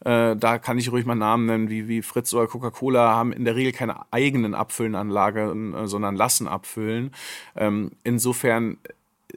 äh, 0.06 0.36
da 0.36 0.60
kann 0.60 0.78
ich 0.78 0.92
ruhig 0.92 1.08
mal 1.08 1.16
Namen 1.16 1.48
nennen, 1.48 1.70
wie, 1.72 1.88
wie 1.88 2.04
Fritz 2.04 2.32
oder 2.36 2.46
Coca-Cola, 2.46 3.16
haben 3.16 3.34
in 3.34 3.46
der 3.46 3.56
Regel 3.56 3.72
keine 3.72 3.96
eigenen 4.12 4.54
Abfüllenanlagen, 4.54 5.74
äh, 5.74 5.88
sondern 5.88 6.16
lassen 6.16 6.48
abfüllen. 6.48 7.16
Ähm, 7.56 7.94
insofern 8.04 8.78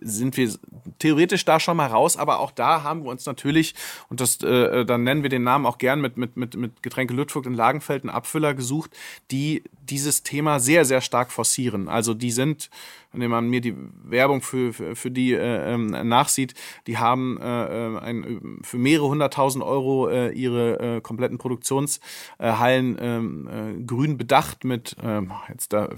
sind 0.00 0.36
wir 0.36 0.50
theoretisch 0.98 1.44
da 1.44 1.60
schon 1.60 1.76
mal 1.76 1.86
raus, 1.86 2.16
aber 2.16 2.40
auch 2.40 2.50
da 2.50 2.82
haben 2.82 3.04
wir 3.04 3.10
uns 3.10 3.26
natürlich, 3.26 3.74
und 4.08 4.20
das, 4.20 4.42
äh, 4.42 4.84
dann 4.84 5.02
nennen 5.02 5.22
wir 5.22 5.30
den 5.30 5.42
Namen 5.42 5.66
auch 5.66 5.78
gern 5.78 6.00
mit, 6.00 6.16
mit, 6.16 6.36
mit, 6.36 6.56
mit 6.56 6.82
Getränke 6.82 7.14
Lütvogt 7.14 7.46
in 7.46 7.54
Lagenfeld 7.54 8.04
einen 8.04 8.10
Abfüller 8.10 8.54
gesucht, 8.54 8.96
die 9.30 9.64
dieses 9.82 10.22
Thema 10.22 10.60
sehr, 10.60 10.84
sehr 10.84 11.00
stark 11.00 11.32
forcieren. 11.32 11.88
Also 11.88 12.14
die 12.14 12.30
sind 12.30 12.70
wenn 13.12 13.30
man 13.30 13.48
mir 13.48 13.60
die 13.60 13.74
Werbung 14.04 14.42
für, 14.42 14.72
für, 14.72 14.94
für 14.94 15.10
die 15.10 15.32
äh, 15.32 15.74
ähm, 15.74 15.86
nachsieht, 16.08 16.54
die 16.86 16.98
haben 16.98 17.38
äh, 17.40 17.44
äh 17.44 17.98
ein, 17.98 18.58
für 18.62 18.78
mehrere 18.78 19.08
hunderttausend 19.08 19.64
Euro 19.64 20.08
äh, 20.08 20.30
ihre 20.30 20.96
äh, 20.96 21.00
kompletten 21.00 21.38
Produktionshallen 21.38 22.96
ähm, 23.00 23.48
äh, 23.48 23.82
grün 23.82 24.16
bedacht 24.16 24.64
mit 24.64 24.96
ähm, 25.02 25.32
jetzt 25.48 25.72
da 25.72 25.90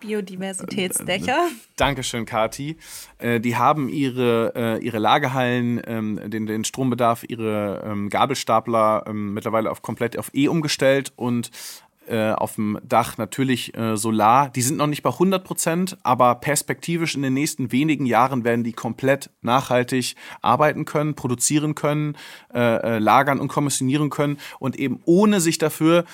Biodiversitätsdächer. 0.00 1.48
Dankeschön, 1.76 2.24
Kati. 2.24 2.76
Die 3.20 3.56
haben 3.56 3.88
ihre, 3.88 4.78
ihre 4.80 4.98
Lagerhallen, 4.98 5.80
ähm, 5.86 6.20
den, 6.26 6.46
den 6.46 6.64
Strombedarf, 6.64 7.24
ihre 7.26 7.82
ähm, 7.84 8.08
Gabelstapler 8.08 9.04
ähm, 9.06 9.34
mittlerweile 9.34 9.70
auf 9.70 9.82
komplett 9.82 10.18
auf 10.18 10.30
E 10.34 10.48
umgestellt 10.48 11.12
und 11.16 11.50
äh, 12.08 12.32
auf 12.32 12.54
dem 12.54 12.78
Dach 12.82 13.18
natürlich 13.18 13.76
äh, 13.76 13.96
Solar. 13.96 14.50
Die 14.50 14.62
sind 14.62 14.76
noch 14.76 14.86
nicht 14.86 15.02
bei 15.02 15.10
100 15.10 15.44
Prozent, 15.44 15.98
aber 16.02 16.34
perspektivisch 16.36 17.14
in 17.14 17.22
den 17.22 17.34
nächsten 17.34 17.72
wenigen 17.72 18.06
Jahren 18.06 18.44
werden 18.44 18.64
die 18.64 18.72
komplett 18.72 19.30
nachhaltig 19.42 20.16
arbeiten 20.42 20.84
können, 20.84 21.14
produzieren 21.14 21.74
können, 21.74 22.16
äh, 22.52 22.60
äh 22.60 22.98
lagern 22.98 23.40
und 23.40 23.48
kommissionieren 23.48 24.10
können 24.10 24.38
und 24.58 24.76
eben 24.76 25.00
ohne 25.04 25.40
sich 25.40 25.58
dafür 25.58 26.04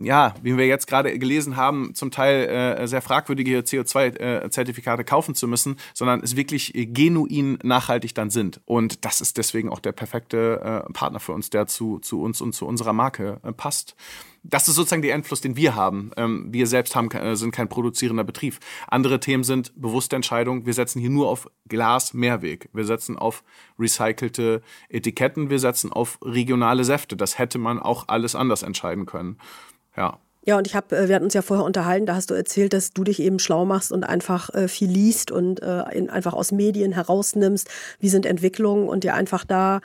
ja, 0.00 0.34
wie 0.42 0.56
wir 0.56 0.66
jetzt 0.66 0.86
gerade 0.86 1.16
gelesen 1.18 1.56
haben, 1.56 1.94
zum 1.94 2.10
Teil 2.10 2.48
äh, 2.48 2.88
sehr 2.88 3.02
fragwürdige 3.02 3.60
CO2-Zertifikate 3.60 5.02
äh, 5.02 5.04
kaufen 5.04 5.34
zu 5.34 5.46
müssen, 5.46 5.76
sondern 5.94 6.22
es 6.22 6.36
wirklich 6.36 6.72
genuin 6.74 7.58
nachhaltig 7.62 8.14
dann 8.14 8.30
sind. 8.30 8.60
Und 8.64 9.04
das 9.04 9.20
ist 9.20 9.36
deswegen 9.36 9.68
auch 9.68 9.78
der 9.78 9.92
perfekte 9.92 10.86
äh, 10.88 10.92
Partner 10.92 11.20
für 11.20 11.32
uns, 11.32 11.50
der 11.50 11.66
zu, 11.66 11.98
zu 11.98 12.22
uns 12.22 12.40
und 12.40 12.54
zu 12.54 12.66
unserer 12.66 12.94
Marke 12.94 13.40
äh, 13.42 13.52
passt. 13.52 13.94
Das 14.42 14.68
ist 14.68 14.74
sozusagen 14.74 15.02
der 15.02 15.14
Einfluss, 15.14 15.40
den 15.40 15.56
wir 15.56 15.74
haben. 15.74 16.12
Ähm, 16.16 16.48
wir 16.50 16.66
selbst 16.66 16.96
haben, 16.96 17.10
äh, 17.10 17.36
sind 17.36 17.50
kein 17.50 17.68
produzierender 17.68 18.24
Betrieb. 18.24 18.58
Andere 18.88 19.20
Themen 19.20 19.44
sind 19.44 19.72
bewusste 19.80 20.16
Entscheidungen. 20.16 20.66
Wir 20.66 20.74
setzen 20.74 21.00
hier 21.00 21.10
nur 21.10 21.28
auf 21.28 21.50
Glas 21.68 22.14
Mehrweg. 22.14 22.68
Wir 22.72 22.84
setzen 22.84 23.18
auf 23.18 23.44
recycelte 23.78 24.62
Etiketten. 24.88 25.50
Wir 25.50 25.58
setzen 25.58 25.92
auf 25.92 26.18
regionale 26.22 26.84
Säfte. 26.84 27.16
Das 27.16 27.38
hätte 27.38 27.58
man 27.58 27.78
auch 27.78 28.08
alles 28.08 28.34
anders 28.34 28.62
entscheiden 28.62 29.06
können. 29.06 29.38
Ja. 29.96 30.18
Ja, 30.46 30.56
und 30.56 30.66
ich 30.66 30.74
habe, 30.74 30.96
äh, 30.96 31.08
wir 31.08 31.14
hatten 31.14 31.26
uns 31.26 31.34
ja 31.34 31.42
vorher 31.42 31.66
unterhalten, 31.66 32.06
da 32.06 32.14
hast 32.14 32.30
du 32.30 32.34
erzählt, 32.34 32.72
dass 32.72 32.92
du 32.92 33.04
dich 33.04 33.20
eben 33.20 33.38
schlau 33.38 33.66
machst 33.66 33.92
und 33.92 34.04
einfach 34.04 34.48
äh, 34.54 34.68
viel 34.68 34.88
liest 34.90 35.30
und 35.30 35.62
äh, 35.62 35.82
in, 35.92 36.08
einfach 36.08 36.32
aus 36.32 36.50
Medien 36.50 36.92
herausnimmst, 36.92 37.68
wie 37.98 38.08
sind 38.08 38.24
Entwicklungen 38.24 38.88
und 38.88 39.04
dir 39.04 39.14
einfach 39.14 39.44
da 39.44 39.80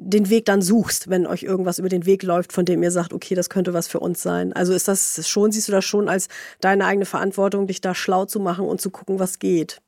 den 0.00 0.30
Weg 0.30 0.46
dann 0.46 0.62
suchst, 0.62 1.10
wenn 1.10 1.26
euch 1.26 1.42
irgendwas 1.42 1.78
über 1.78 1.88
den 1.88 2.06
Weg 2.06 2.22
läuft, 2.22 2.52
von 2.52 2.64
dem 2.64 2.82
ihr 2.82 2.90
sagt, 2.90 3.12
okay, 3.12 3.34
das 3.34 3.50
könnte 3.50 3.74
was 3.74 3.88
für 3.88 4.00
uns 4.00 4.22
sein. 4.22 4.52
Also 4.52 4.72
ist 4.72 4.88
das 4.88 5.28
schon, 5.28 5.52
siehst 5.52 5.68
du 5.68 5.72
das 5.72 5.84
schon 5.84 6.08
als 6.08 6.28
deine 6.60 6.86
eigene 6.86 7.06
Verantwortung, 7.06 7.66
dich 7.66 7.80
da 7.80 7.94
schlau 7.94 8.24
zu 8.24 8.40
machen 8.40 8.66
und 8.66 8.80
zu 8.80 8.90
gucken, 8.90 9.18
was 9.18 9.38
geht? 9.38 9.80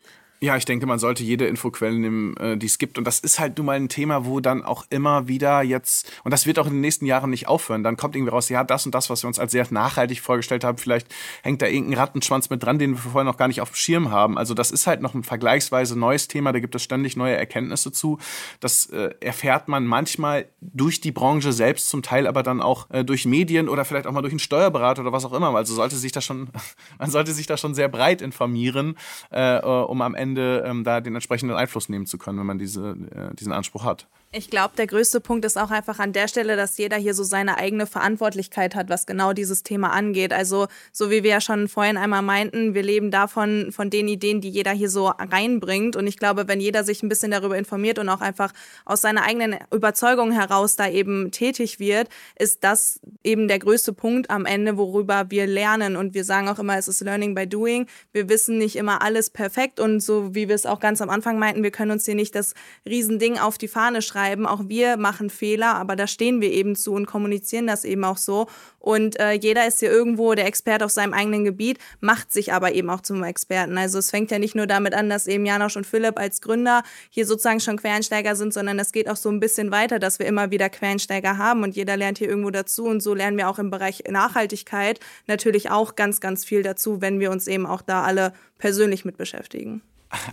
Ja, 0.43 0.57
ich 0.57 0.65
denke, 0.65 0.87
man 0.87 0.99
sollte 0.99 1.23
jede 1.23 1.47
Infoquelle 1.47 1.99
nehmen, 1.99 2.35
äh, 2.39 2.57
die 2.57 2.65
es 2.65 2.79
gibt. 2.79 2.97
Und 2.97 3.05
das 3.05 3.21
ist 3.21 3.39
halt 3.39 3.59
nun 3.59 3.67
mal 3.67 3.77
ein 3.77 3.91
Thema, 3.91 4.25
wo 4.25 4.41
dann 4.41 4.65
auch 4.65 4.87
immer 4.89 5.29
wieder 5.29 5.61
jetzt, 5.61 6.11
und 6.25 6.31
das 6.31 6.47
wird 6.47 6.59
auch 6.59 6.67
in 6.67 6.73
den 6.73 6.81
nächsten 6.81 7.05
Jahren 7.05 7.29
nicht 7.29 7.47
aufhören, 7.47 7.83
dann 7.83 7.99
kommt 7.99 8.17
irgendwie 8.17 8.31
raus, 8.31 8.49
ja, 8.49 8.65
das 8.65 8.87
und 8.87 8.95
das, 8.95 9.11
was 9.11 9.23
wir 9.23 9.29
uns 9.29 9.39
als 9.39 9.53
sehr 9.53 9.67
nachhaltig 9.69 10.23
vorgestellt 10.23 10.65
haben, 10.65 10.79
vielleicht 10.79 11.15
hängt 11.43 11.61
da 11.61 11.67
irgendein 11.67 11.99
Rattenschwanz 11.99 12.49
mit 12.49 12.63
dran, 12.63 12.79
den 12.79 12.93
wir 12.93 12.99
vorher 12.99 13.25
noch 13.25 13.37
gar 13.37 13.49
nicht 13.49 13.61
auf 13.61 13.73
dem 13.73 13.75
Schirm 13.75 14.11
haben. 14.11 14.39
Also 14.39 14.55
das 14.55 14.71
ist 14.71 14.87
halt 14.87 15.03
noch 15.03 15.13
ein 15.13 15.25
vergleichsweise 15.25 15.99
neues 15.99 16.27
Thema, 16.27 16.53
da 16.53 16.61
gibt 16.61 16.75
es 16.75 16.83
ständig 16.83 17.19
neue 17.19 17.37
Erkenntnisse 17.37 17.93
zu. 17.93 18.17
Das 18.61 18.87
äh, 18.87 19.11
erfährt 19.21 19.69
man 19.69 19.85
manchmal 19.85 20.47
durch 20.63 21.03
die 21.03 21.13
Branche 21.13 21.53
selbst, 21.53 21.91
zum 21.91 22.01
Teil 22.01 22.27
aber 22.27 22.43
dann 22.43 22.63
auch 22.63 22.89
äh, 22.89 23.05
durch 23.05 23.27
Medien 23.27 23.69
oder 23.69 23.85
vielleicht 23.85 24.07
auch 24.07 24.13
mal 24.13 24.23
durch 24.23 24.33
einen 24.33 24.39
Steuerberater 24.39 25.03
oder 25.03 25.13
was 25.13 25.27
auch 25.27 25.35
immer. 25.35 25.55
Also 25.55 25.75
sollte 25.75 25.97
sich 25.97 26.13
da 26.13 26.23
schon, 26.23 26.49
man 26.99 27.11
sollte 27.11 27.33
sich 27.33 27.47
da 27.47 27.59
schon 27.59 27.75
sehr 27.75 27.89
breit 27.89 28.23
informieren, 28.23 28.97
äh, 29.31 29.59
äh 29.59 29.81
um 29.91 30.01
am 30.01 30.15
Ende 30.15 30.30
Ende 30.31 30.65
ähm, 30.67 30.85
da 30.85 31.01
den 31.01 31.15
entsprechenden 31.15 31.57
Einfluss 31.57 31.89
nehmen 31.89 32.07
zu 32.07 32.19
können, 32.19 32.39
wenn 32.39 32.47
man 32.47 32.59
diese, 32.59 32.91
äh, 32.91 33.35
diesen 33.35 33.53
Anspruch 33.53 33.85
hat. 33.85 34.07
Ich 34.33 34.49
glaube, 34.49 34.77
der 34.77 34.87
größte 34.87 35.21
Punkt 35.21 35.45
ist 35.45 35.59
auch 35.59 35.73
einfach 35.73 35.99
an 35.99 36.13
der 36.13 36.29
Stelle, 36.29 36.55
dass 36.55 36.79
jeder 36.79 36.97
hier 36.97 37.15
so 37.15 37.25
seine 37.25 37.59
eigene 37.59 37.85
Verantwortlichkeit 37.85 38.77
hat, 38.77 38.89
was 38.89 39.05
genau 39.05 39.33
dieses 39.33 39.65
Thema 39.65 39.91
angeht. 39.91 40.33
Also, 40.33 40.69
so 40.93 41.11
wie 41.11 41.25
wir 41.25 41.31
ja 41.31 41.41
schon 41.41 41.67
vorhin 41.67 41.97
einmal 41.97 42.23
meinten, 42.23 42.73
wir 42.73 42.85
leben 42.85 43.11
davon, 43.11 43.73
von 43.73 43.91
den 43.91 44.07
Ideen, 44.07 44.41
die 44.41 44.49
jeder 44.49 44.71
hier 44.71 44.89
so 44.89 45.09
reinbringt. 45.09 45.97
Und 45.97 46.07
ich 46.07 46.17
glaube, 46.17 46.47
wenn 46.47 46.61
jeder 46.61 46.85
sich 46.85 47.03
ein 47.03 47.09
bisschen 47.09 47.33
darüber 47.33 47.59
informiert 47.59 47.99
und 47.99 48.09
auch 48.09 48.21
einfach 48.21 48.53
aus 48.85 49.01
seiner 49.01 49.25
eigenen 49.25 49.57
Überzeugung 49.73 50.31
heraus 50.31 50.77
da 50.77 50.89
eben 50.89 51.33
tätig 51.33 51.81
wird, 51.81 52.09
ist 52.39 52.63
das 52.63 53.01
eben 53.25 53.49
der 53.49 53.59
größte 53.59 53.93
Punkt 53.93 54.31
am 54.31 54.47
Ende, 54.47 54.77
worüber 54.77 55.29
wir 55.31 55.49
lernen. 55.49 55.97
Und 55.97 56.15
wir 56.15 56.23
sagen 56.23 56.49
auch 56.49 56.61
immer, 56.61 56.79
es 56.79 56.87
ist 56.87 57.01
Learning 57.01 57.35
by 57.35 57.49
Doing. 57.49 57.89
Wir 58.13 58.29
wissen 58.29 58.59
nicht 58.59 58.77
immer 58.77 59.03
alles 59.03 59.29
perfekt. 59.29 59.81
Und 59.81 59.99
so 59.99 60.37
wie 60.37 60.47
wir 60.47 60.55
es 60.55 60.67
auch 60.67 60.79
ganz 60.79 61.03
am 61.03 61.11
Anfang 61.11 61.37
meinten, 61.41 61.65
wir 61.65 61.73
können 61.73 61.91
uns 61.91 62.05
hier 62.05 62.15
nicht 62.15 62.37
das 62.37 62.55
Riesending 62.87 63.37
auf 63.37 63.59
die 63.59 63.67
Fahne 63.67 64.03
schreiben 64.03 64.20
schreiben. 64.21 64.47
Auch 64.47 64.63
wir 64.67 64.97
machen 64.97 65.31
Fehler, 65.31 65.75
aber 65.75 65.97
da 65.97 66.07
stehen 66.07 66.41
wir 66.41 66.51
eben 66.51 66.77
zu 66.77 66.93
und 66.93 67.07
kommunizieren 67.07 67.67
das 67.67 67.85
eben 67.85 68.05
auch 68.05 68.17
so. 68.17 68.47
Und 68.79 69.19
äh, 69.21 69.33
jeder 69.33 69.67
ist 69.67 69.81
hier 69.81 69.91
irgendwo 69.91 70.35
der 70.35 70.47
Experte 70.47 70.85
auf 70.85 70.91
seinem 70.91 71.13
eigenen 71.13 71.45
Gebiet, 71.45 71.79
macht 72.01 72.33
sich 72.33 72.53
aber 72.53 72.73
eben 72.73 72.89
auch 72.91 73.01
zum 73.01 73.23
Experten. 73.23 73.77
Also 73.77 73.99
es 73.99 74.11
fängt 74.11 74.31
ja 74.31 74.39
nicht 74.39 74.55
nur 74.55 74.67
damit 74.67 74.95
an, 74.95 75.11
dass 75.11 75.27
eben 75.27 75.45
Janosch 75.45 75.77
und 75.77 75.87
Philipp 75.87 76.19
als 76.19 76.41
Gründer 76.41 76.83
hier 77.11 77.27
sozusagen 77.27 77.61
schon 77.61 77.77
Quereinsteiger 77.77 78.37
sind, 78.37 78.55
sondern 78.55 78.79
es 78.79 78.93
geht 78.93 79.09
auch 79.09 79.17
so 79.17 79.29
ein 79.29 79.41
bisschen 79.41 79.71
weiter, 79.71 79.99
dass 79.99 80.19
wir 80.19 80.27
immer 80.27 80.51
wieder 80.51 80.71
Quereinsteiger 80.71 81.37
haben 81.37 81.63
und 81.63 81.77
jeder 81.77 81.97
lernt 81.97 82.19
hier 82.19 82.29
irgendwo 82.29 82.51
dazu. 82.51 82.85
Und 82.85 83.03
so 83.03 83.15
lernen 83.15 83.37
wir 83.37 83.49
auch 83.49 83.59
im 83.59 83.71
Bereich 83.71 84.05
Nachhaltigkeit 84.09 85.01
natürlich 85.27 85.71
auch 85.71 85.95
ganz, 85.95 86.21
ganz 86.21 86.45
viel 86.45 86.63
dazu, 86.63 87.01
wenn 87.01 87.21
wir 87.21 87.31
uns 87.31 87.47
eben 87.47 87.67
auch 87.67 87.83
da 87.83 88.03
alle 88.03 88.33
persönlich 88.59 89.05
mit 89.05 89.17
beschäftigen 89.17 89.83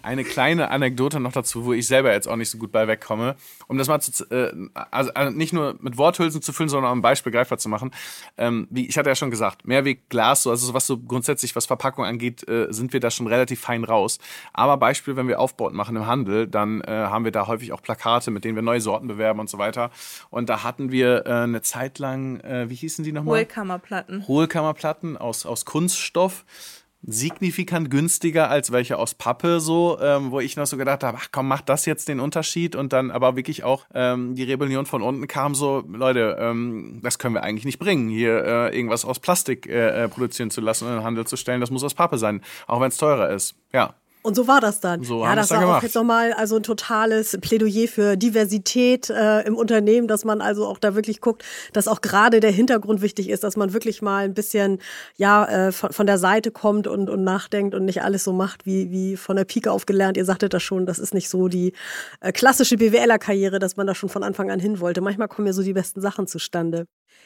eine 0.01 0.23
kleine 0.23 0.71
Anekdote 0.71 1.19
noch 1.19 1.32
dazu, 1.32 1.65
wo 1.65 1.73
ich 1.73 1.88
selber 1.88 2.11
jetzt 2.11 2.28
auch 2.28 2.36
nicht 2.36 2.49
so 2.49 2.57
gut 2.57 2.71
bei 2.71 2.88
wegkomme, 2.88 3.36
um 3.67 3.78
das 3.78 3.88
mal 3.88 3.99
zu, 3.99 4.25
äh, 4.32 4.51
also, 4.91 5.11
also 5.13 5.36
nicht 5.36 5.53
nur 5.53 5.75
mit 5.80 5.97
Worthülsen 5.97 6.41
zu 6.41 6.51
füllen, 6.51 6.69
sondern 6.69 6.91
auch 6.91 6.95
ein 6.95 7.01
Beispiel 7.01 7.32
greifbar 7.32 7.57
zu 7.57 7.69
machen. 7.69 7.91
Ähm, 8.38 8.67
wie 8.71 8.88
ich 8.88 8.97
hatte 8.97 9.09
ja 9.09 9.15
schon 9.15 9.30
gesagt, 9.30 9.67
Mehrweg 9.67 10.09
Glas, 10.09 10.43
so, 10.43 10.49
also 10.49 10.73
was 10.73 10.88
so 10.88 10.97
grundsätzlich 10.97 11.55
was 11.55 11.65
Verpackung 11.67 12.05
angeht, 12.05 12.47
äh, 12.47 12.67
sind 12.71 12.93
wir 12.93 12.99
da 12.99 13.11
schon 13.11 13.28
relativ 13.28 13.61
fein 13.61 13.84
raus. 13.84 14.19
Aber 14.53 14.78
Beispiel, 14.78 15.15
wenn 15.15 15.28
wir 15.28 15.39
Aufbaut 15.39 15.73
machen 15.73 15.95
im 15.95 16.07
Handel, 16.07 16.47
dann 16.47 16.82
äh, 16.82 16.91
haben 16.91 17.23
wir 17.23 17.32
da 17.32 17.47
häufig 17.47 17.71
auch 17.73 17.82
Plakate, 17.82 18.32
mit 18.32 18.43
denen 18.43 18.55
wir 18.55 18.63
neue 18.63 18.82
Sorten 18.82 19.07
bewerben 19.07 19.39
und 19.39 19.49
so 19.49 19.57
weiter. 19.57 19.91
Und 20.30 20.49
da 20.49 20.63
hatten 20.63 20.91
wir 20.91 21.25
äh, 21.25 21.30
eine 21.30 21.61
Zeit 21.61 21.99
lang, 21.99 22.39
äh, 22.39 22.69
wie 22.69 22.75
hießen 22.75 23.03
die 23.03 23.11
nochmal? 23.11 23.39
Hohlkammerplatten. 23.39 24.28
Hohlkammerplatten 24.28 25.17
aus, 25.17 25.45
aus 25.45 25.65
Kunststoff 25.65 26.45
signifikant 27.07 27.89
günstiger 27.89 28.49
als 28.49 28.71
welche 28.71 28.97
aus 28.97 29.15
Pappe, 29.15 29.61
so, 29.61 29.97
ähm, 30.01 30.31
wo 30.31 30.41
ich 30.41 30.57
noch 30.57 30.67
so 30.67 30.75
gedacht 30.75 31.03
habe, 31.03 31.17
ach 31.19 31.29
komm, 31.31 31.47
mach 31.47 31.61
das 31.61 31.85
jetzt 31.85 32.09
den 32.09 32.19
Unterschied. 32.19 32.75
Und 32.75 32.93
dann 32.93 33.09
aber 33.11 33.35
wirklich 33.37 33.63
auch 33.63 33.85
ähm, 33.93 34.35
die 34.35 34.43
Rebellion 34.43 34.85
von 34.85 35.01
unten 35.01 35.25
kam 35.27 35.55
so, 35.55 35.83
Leute, 35.87 36.37
ähm, 36.39 36.99
das 37.01 37.17
können 37.17 37.33
wir 37.33 37.43
eigentlich 37.43 37.65
nicht 37.65 37.79
bringen, 37.79 38.09
hier 38.09 38.43
äh, 38.43 38.75
irgendwas 38.75 39.05
aus 39.05 39.19
Plastik 39.19 39.67
äh, 39.67 40.03
äh 40.03 40.07
produzieren 40.09 40.51
zu 40.51 40.59
lassen 40.59 40.85
und 40.85 40.91
in 40.91 40.97
den 40.97 41.05
Handel 41.05 41.25
zu 41.25 41.37
stellen, 41.37 41.61
das 41.61 41.71
muss 41.71 41.83
aus 41.83 41.93
Pappe 41.93 42.17
sein, 42.17 42.41
auch 42.67 42.81
wenn 42.81 42.89
es 42.89 42.97
teurer 42.97 43.29
ist. 43.29 43.55
Ja, 43.71 43.95
und 44.28 44.36
so 44.36 44.45
war 44.45 44.59
das 44.59 44.82
dann. 44.82 45.03
So 45.03 45.23
ja, 45.23 45.36
das 45.36 45.49
war 45.51 45.61
gemacht. 45.61 45.78
auch 45.78 45.84
jetzt 45.84 45.95
nochmal 45.95 46.34
also 46.34 46.57
ein 46.57 46.63
totales 46.63 47.38
Plädoyer 47.39 47.88
für 47.88 48.17
Diversität 48.17 49.09
äh, 49.09 49.43
im 49.43 49.55
Unternehmen, 49.55 50.09
dass 50.09 50.25
man 50.25 50.41
also 50.41 50.67
auch 50.67 50.80
da 50.80 50.95
wirklich 50.95 51.21
guckt, 51.21 51.45
dass 51.71 51.88
auch 51.88 52.01
gerade 52.01 52.41
der 52.41 52.51
Hintergrund 52.51 53.01
wichtig 53.01 53.30
ist, 53.30 53.45
dass 53.45 53.55
man 53.55 53.71
wirklich 53.71 54.01
mal 54.01 54.25
ein 54.25 54.34
bisschen 54.34 54.80
ja 55.15 55.45
äh, 55.45 55.71
von, 55.71 55.93
von 55.93 56.05
der 56.05 56.17
Seite 56.17 56.51
kommt 56.51 56.88
und, 56.88 57.09
und 57.09 57.23
nachdenkt 57.23 57.73
und 57.73 57.86
nicht 57.86 58.01
alles 58.01 58.25
so 58.25 58.34
macht 58.34 58.65
wie, 58.65 58.91
wie 58.91 59.15
von 59.15 59.38
der 59.38 59.45
Pike 59.45 59.71
auf 59.71 59.86
gelernt. 59.86 60.17
Ihr 60.17 60.25
sagtet 60.25 60.53
das 60.53 60.61
schon, 60.61 60.86
das 60.86 60.99
ist 60.99 61.13
nicht 61.13 61.30
so 61.30 61.47
die 61.47 61.71
äh, 62.19 62.34
klassische 62.34 62.75
BWLer-Karriere, 62.75 63.59
dass 63.59 63.78
man 63.78 63.88
da 63.88 63.95
schon 63.95 64.09
von 64.09 64.23
Anfang 64.23 64.51
an 64.51 64.59
hin 64.59 64.82
wollte. 64.82 64.99
Manchmal 64.99 65.30
kommen 65.30 65.47
ja 65.47 65.53
so 65.53 65.63
die 65.63 65.73
besten 65.73 66.01
Sachen 66.01 66.28
zustande. 66.28 66.86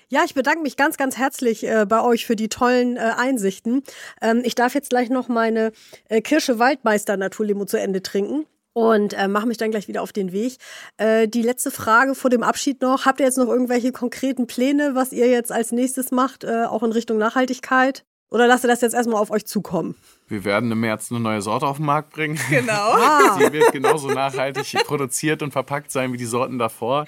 Ja, 0.10 0.24
ich 0.26 0.34
bedanke 0.34 0.62
mich 0.62 0.76
ganz, 0.76 0.98
ganz 0.98 1.18
herzlich 1.18 1.66
äh, 1.66 1.86
bei 1.88 2.04
euch 2.04 2.26
für 2.26 2.36
die 2.36 2.50
tollen 2.50 2.98
äh, 2.98 3.14
Einsichten. 3.16 3.82
Ähm, 4.22 4.42
ich 4.44 4.56
darf 4.56 4.76
jetzt 4.76 4.90
gleich 4.90 5.10
noch 5.10 5.30
meine 5.30 5.72
äh, 6.10 6.20
Kirsche 6.20 6.60
Waldmeister 6.92 7.16
Naturlimo 7.16 7.66
zu 7.66 7.80
Ende 7.80 8.04
trinken 8.04 8.46
und 8.74 9.14
äh, 9.14 9.30
mache 9.30 9.48
mich 9.48 9.58
dann 9.58 9.72
gleich 9.72 9.88
wieder 9.88 10.02
auf 10.02 10.12
den 10.12 10.34
Weg. 10.34 10.58
Äh, 10.98 11.28
die 11.28 11.42
letzte 11.42 11.72
Frage 11.72 12.16
vor 12.16 12.30
dem 12.30 12.44
Abschied 12.44 12.82
noch. 12.82 13.06
Habt 13.06 13.22
ihr 13.22 13.26
jetzt 13.26 13.38
noch 13.38 13.48
irgendwelche 13.48 13.94
konkreten 13.94 14.46
Pläne, 14.46 14.94
was 14.94 15.14
ihr 15.14 15.30
jetzt 15.30 15.52
als 15.52 15.72
nächstes 15.72 16.12
macht, 16.12 16.44
äh, 16.44 16.66
auch 16.66 16.84
in 16.84 16.92
Richtung 16.92 17.18
Nachhaltigkeit? 17.18 18.04
Oder 18.32 18.48
lasst 18.48 18.64
ihr 18.64 18.70
das 18.70 18.80
jetzt 18.80 18.94
erstmal 18.94 19.22
auf 19.22 19.30
euch 19.30 19.46
zukommen? 19.46 19.94
Wir 20.30 20.46
werden 20.46 20.72
im 20.72 20.80
März 20.80 21.12
eine 21.12 21.20
neue 21.20 21.42
Sorte 21.42 21.68
auf 21.68 21.78
den 21.78 21.86
Markt 21.86 22.12
bringen. 22.12 22.40
Genau. 22.50 22.72
Ah. 23.02 23.38
Die 23.38 23.52
wird 23.52 23.72
genauso 23.74 24.10
nachhaltig 24.10 24.74
produziert 24.86 25.42
und 25.44 25.52
verpackt 25.52 25.92
sein 25.92 26.14
wie 26.14 26.18
die 26.18 26.26
Sorten 26.26 26.58
davor. 26.58 27.06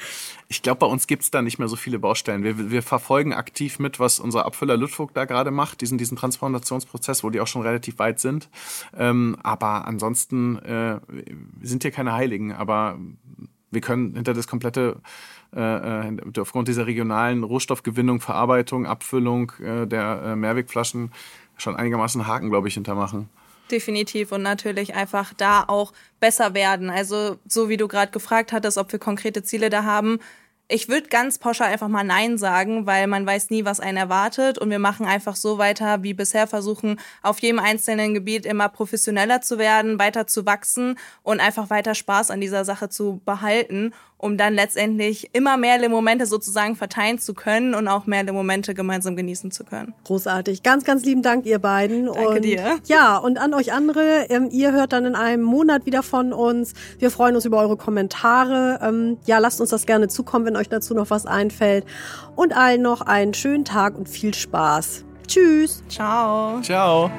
Ich 0.50 0.62
glaube, 0.62 0.80
bei 0.80 0.86
uns 0.86 1.08
gibt 1.08 1.24
es 1.24 1.32
da 1.32 1.42
nicht 1.42 1.60
mehr 1.60 1.68
so 1.68 1.76
viele 1.76 2.00
Baustellen. 2.00 2.44
Wir, 2.44 2.72
wir, 2.72 2.84
verfolgen 2.84 3.32
aktiv 3.34 3.80
mit, 3.80 4.00
was 4.00 4.20
unser 4.20 4.46
Abfüller 4.46 4.76
Ludwig 4.76 5.10
da 5.14 5.26
gerade 5.26 5.52
macht, 5.52 5.82
diesen, 5.82 5.98
diesen 5.98 6.18
Transformationsprozess, 6.18 7.24
wo 7.24 7.30
die 7.30 7.40
auch 7.40 7.48
schon 7.48 7.62
relativ 7.62 8.00
weit 8.00 8.20
sind. 8.20 8.50
Ähm, 8.98 9.38
aber 9.44 9.88
ansonsten 9.88 10.58
äh, 10.60 11.00
sind 11.62 11.84
hier 11.84 11.92
keine 11.92 12.14
Heiligen. 12.14 12.52
Aber 12.52 12.98
wir 13.72 13.82
können 13.82 14.16
hinter 14.16 14.34
das 14.34 14.48
komplette 14.48 15.02
äh, 15.56 16.10
äh, 16.10 16.40
aufgrund 16.40 16.68
dieser 16.68 16.88
regionalen 16.88 17.44
Rohstoffgewinnung, 17.44 18.22
Verarbeitung, 18.22 18.86
Abfüllung 18.86 19.52
äh, 19.60 19.86
der 19.86 20.22
äh, 20.26 20.36
Mehrwegflaschen 20.36 21.12
schon 21.58 21.76
einigermaßen 21.76 22.26
Haken, 22.28 22.50
glaube 22.50 22.68
ich, 22.68 22.74
hintermachen. 22.74 23.30
Definitiv 23.72 24.32
und 24.32 24.42
natürlich 24.42 24.96
einfach 24.96 25.34
da 25.36 25.64
auch 25.68 25.94
besser 26.20 26.54
werden. 26.54 26.90
Also 26.90 27.38
so 27.48 27.70
wie 27.70 27.78
du 27.78 27.88
gerade 27.88 28.12
gefragt 28.12 28.52
hattest, 28.52 28.78
ob 28.78 28.92
wir 28.92 29.00
konkrete 29.00 29.44
Ziele 29.44 29.70
da 29.70 29.84
haben, 29.84 30.20
ich 30.70 30.88
würde 30.88 31.10
ganz 31.10 31.38
pauschal 31.38 31.68
einfach 31.72 31.90
mal 31.90 32.04
Nein 32.04 32.38
sagen, 32.38 32.86
weil 32.86 33.08
man 33.08 33.26
weiß 33.26 33.50
nie, 33.50 33.66
was 33.66 33.80
einen 33.80 33.98
erwartet. 33.98 34.58
Und 34.58 34.70
wir 34.70 34.80
machen 34.80 35.06
einfach 35.06 35.36
so 35.36 35.58
weiter 35.58 36.04
wie 36.04 36.14
bisher, 36.14 36.48
versuchen 36.48 37.00
auf 37.22 37.40
jedem 37.40 37.60
einzelnen 37.60 38.14
Gebiet 38.14 38.46
immer 38.46 38.70
professioneller 38.70 39.42
zu 39.42 39.60
werden, 39.60 40.00
weiter 40.00 40.26
zu 40.26 40.46
wachsen 40.46 40.98
und 41.22 41.42
einfach 41.42 41.70
weiter 41.70 41.96
Spaß 41.96 42.32
an 42.32 42.42
dieser 42.42 42.66
Sache 42.66 42.90
zu 42.90 43.22
behalten 43.26 43.94
um 44.24 44.38
dann 44.38 44.54
letztendlich 44.54 45.30
immer 45.34 45.58
mehr 45.58 45.90
Momente 45.90 46.26
sozusagen 46.26 46.78
verteilen 46.78 47.20
zu 47.20 47.34
können 47.34 47.76
und 47.76 47.90
auch 47.90 48.06
mehr 48.06 48.24
Momente 48.32 48.74
gemeinsam 48.74 49.18
genießen 49.18 49.52
zu 49.52 49.66
können. 49.66 49.94
Großartig. 50.06 50.64
Ganz, 50.64 50.86
ganz 50.86 51.04
lieben 51.04 51.22
Dank, 51.22 51.46
ihr 51.46 51.60
beiden. 51.60 52.06
Danke 52.06 52.28
und, 52.28 52.46
dir. 52.46 52.78
Ja, 52.86 53.18
und 53.18 53.38
an 53.38 53.54
euch 53.54 53.74
andere, 53.74 54.28
ähm, 54.30 54.48
ihr 54.50 54.72
hört 54.72 54.94
dann 54.94 55.04
in 55.04 55.16
einem 55.16 55.44
Monat 55.44 55.86
wieder 55.86 56.04
von 56.04 56.32
uns. 56.32 56.74
Wir 57.00 57.12
freuen 57.12 57.36
uns 57.36 57.44
über 57.44 57.60
eure 57.60 57.76
Kommentare. 57.76 58.80
Ähm, 58.82 59.18
ja, 59.26 59.40
lasst 59.40 59.60
uns 59.60 59.72
das 59.72 59.86
gerne 59.86 60.08
zukommen, 60.08 60.46
wenn 60.46 60.56
euch 60.56 60.70
dazu 60.70 60.94
noch 60.94 61.10
was 61.10 61.26
einfällt. 61.26 61.86
Und 62.38 62.56
allen 62.56 62.82
noch 62.82 63.02
einen 63.02 63.34
schönen 63.34 63.66
Tag 63.66 63.98
und 63.98 64.08
viel 64.08 64.34
Spaß. 64.34 65.04
Tschüss. 65.28 65.84
Ciao. 65.90 66.62
Ciao. 66.62 67.12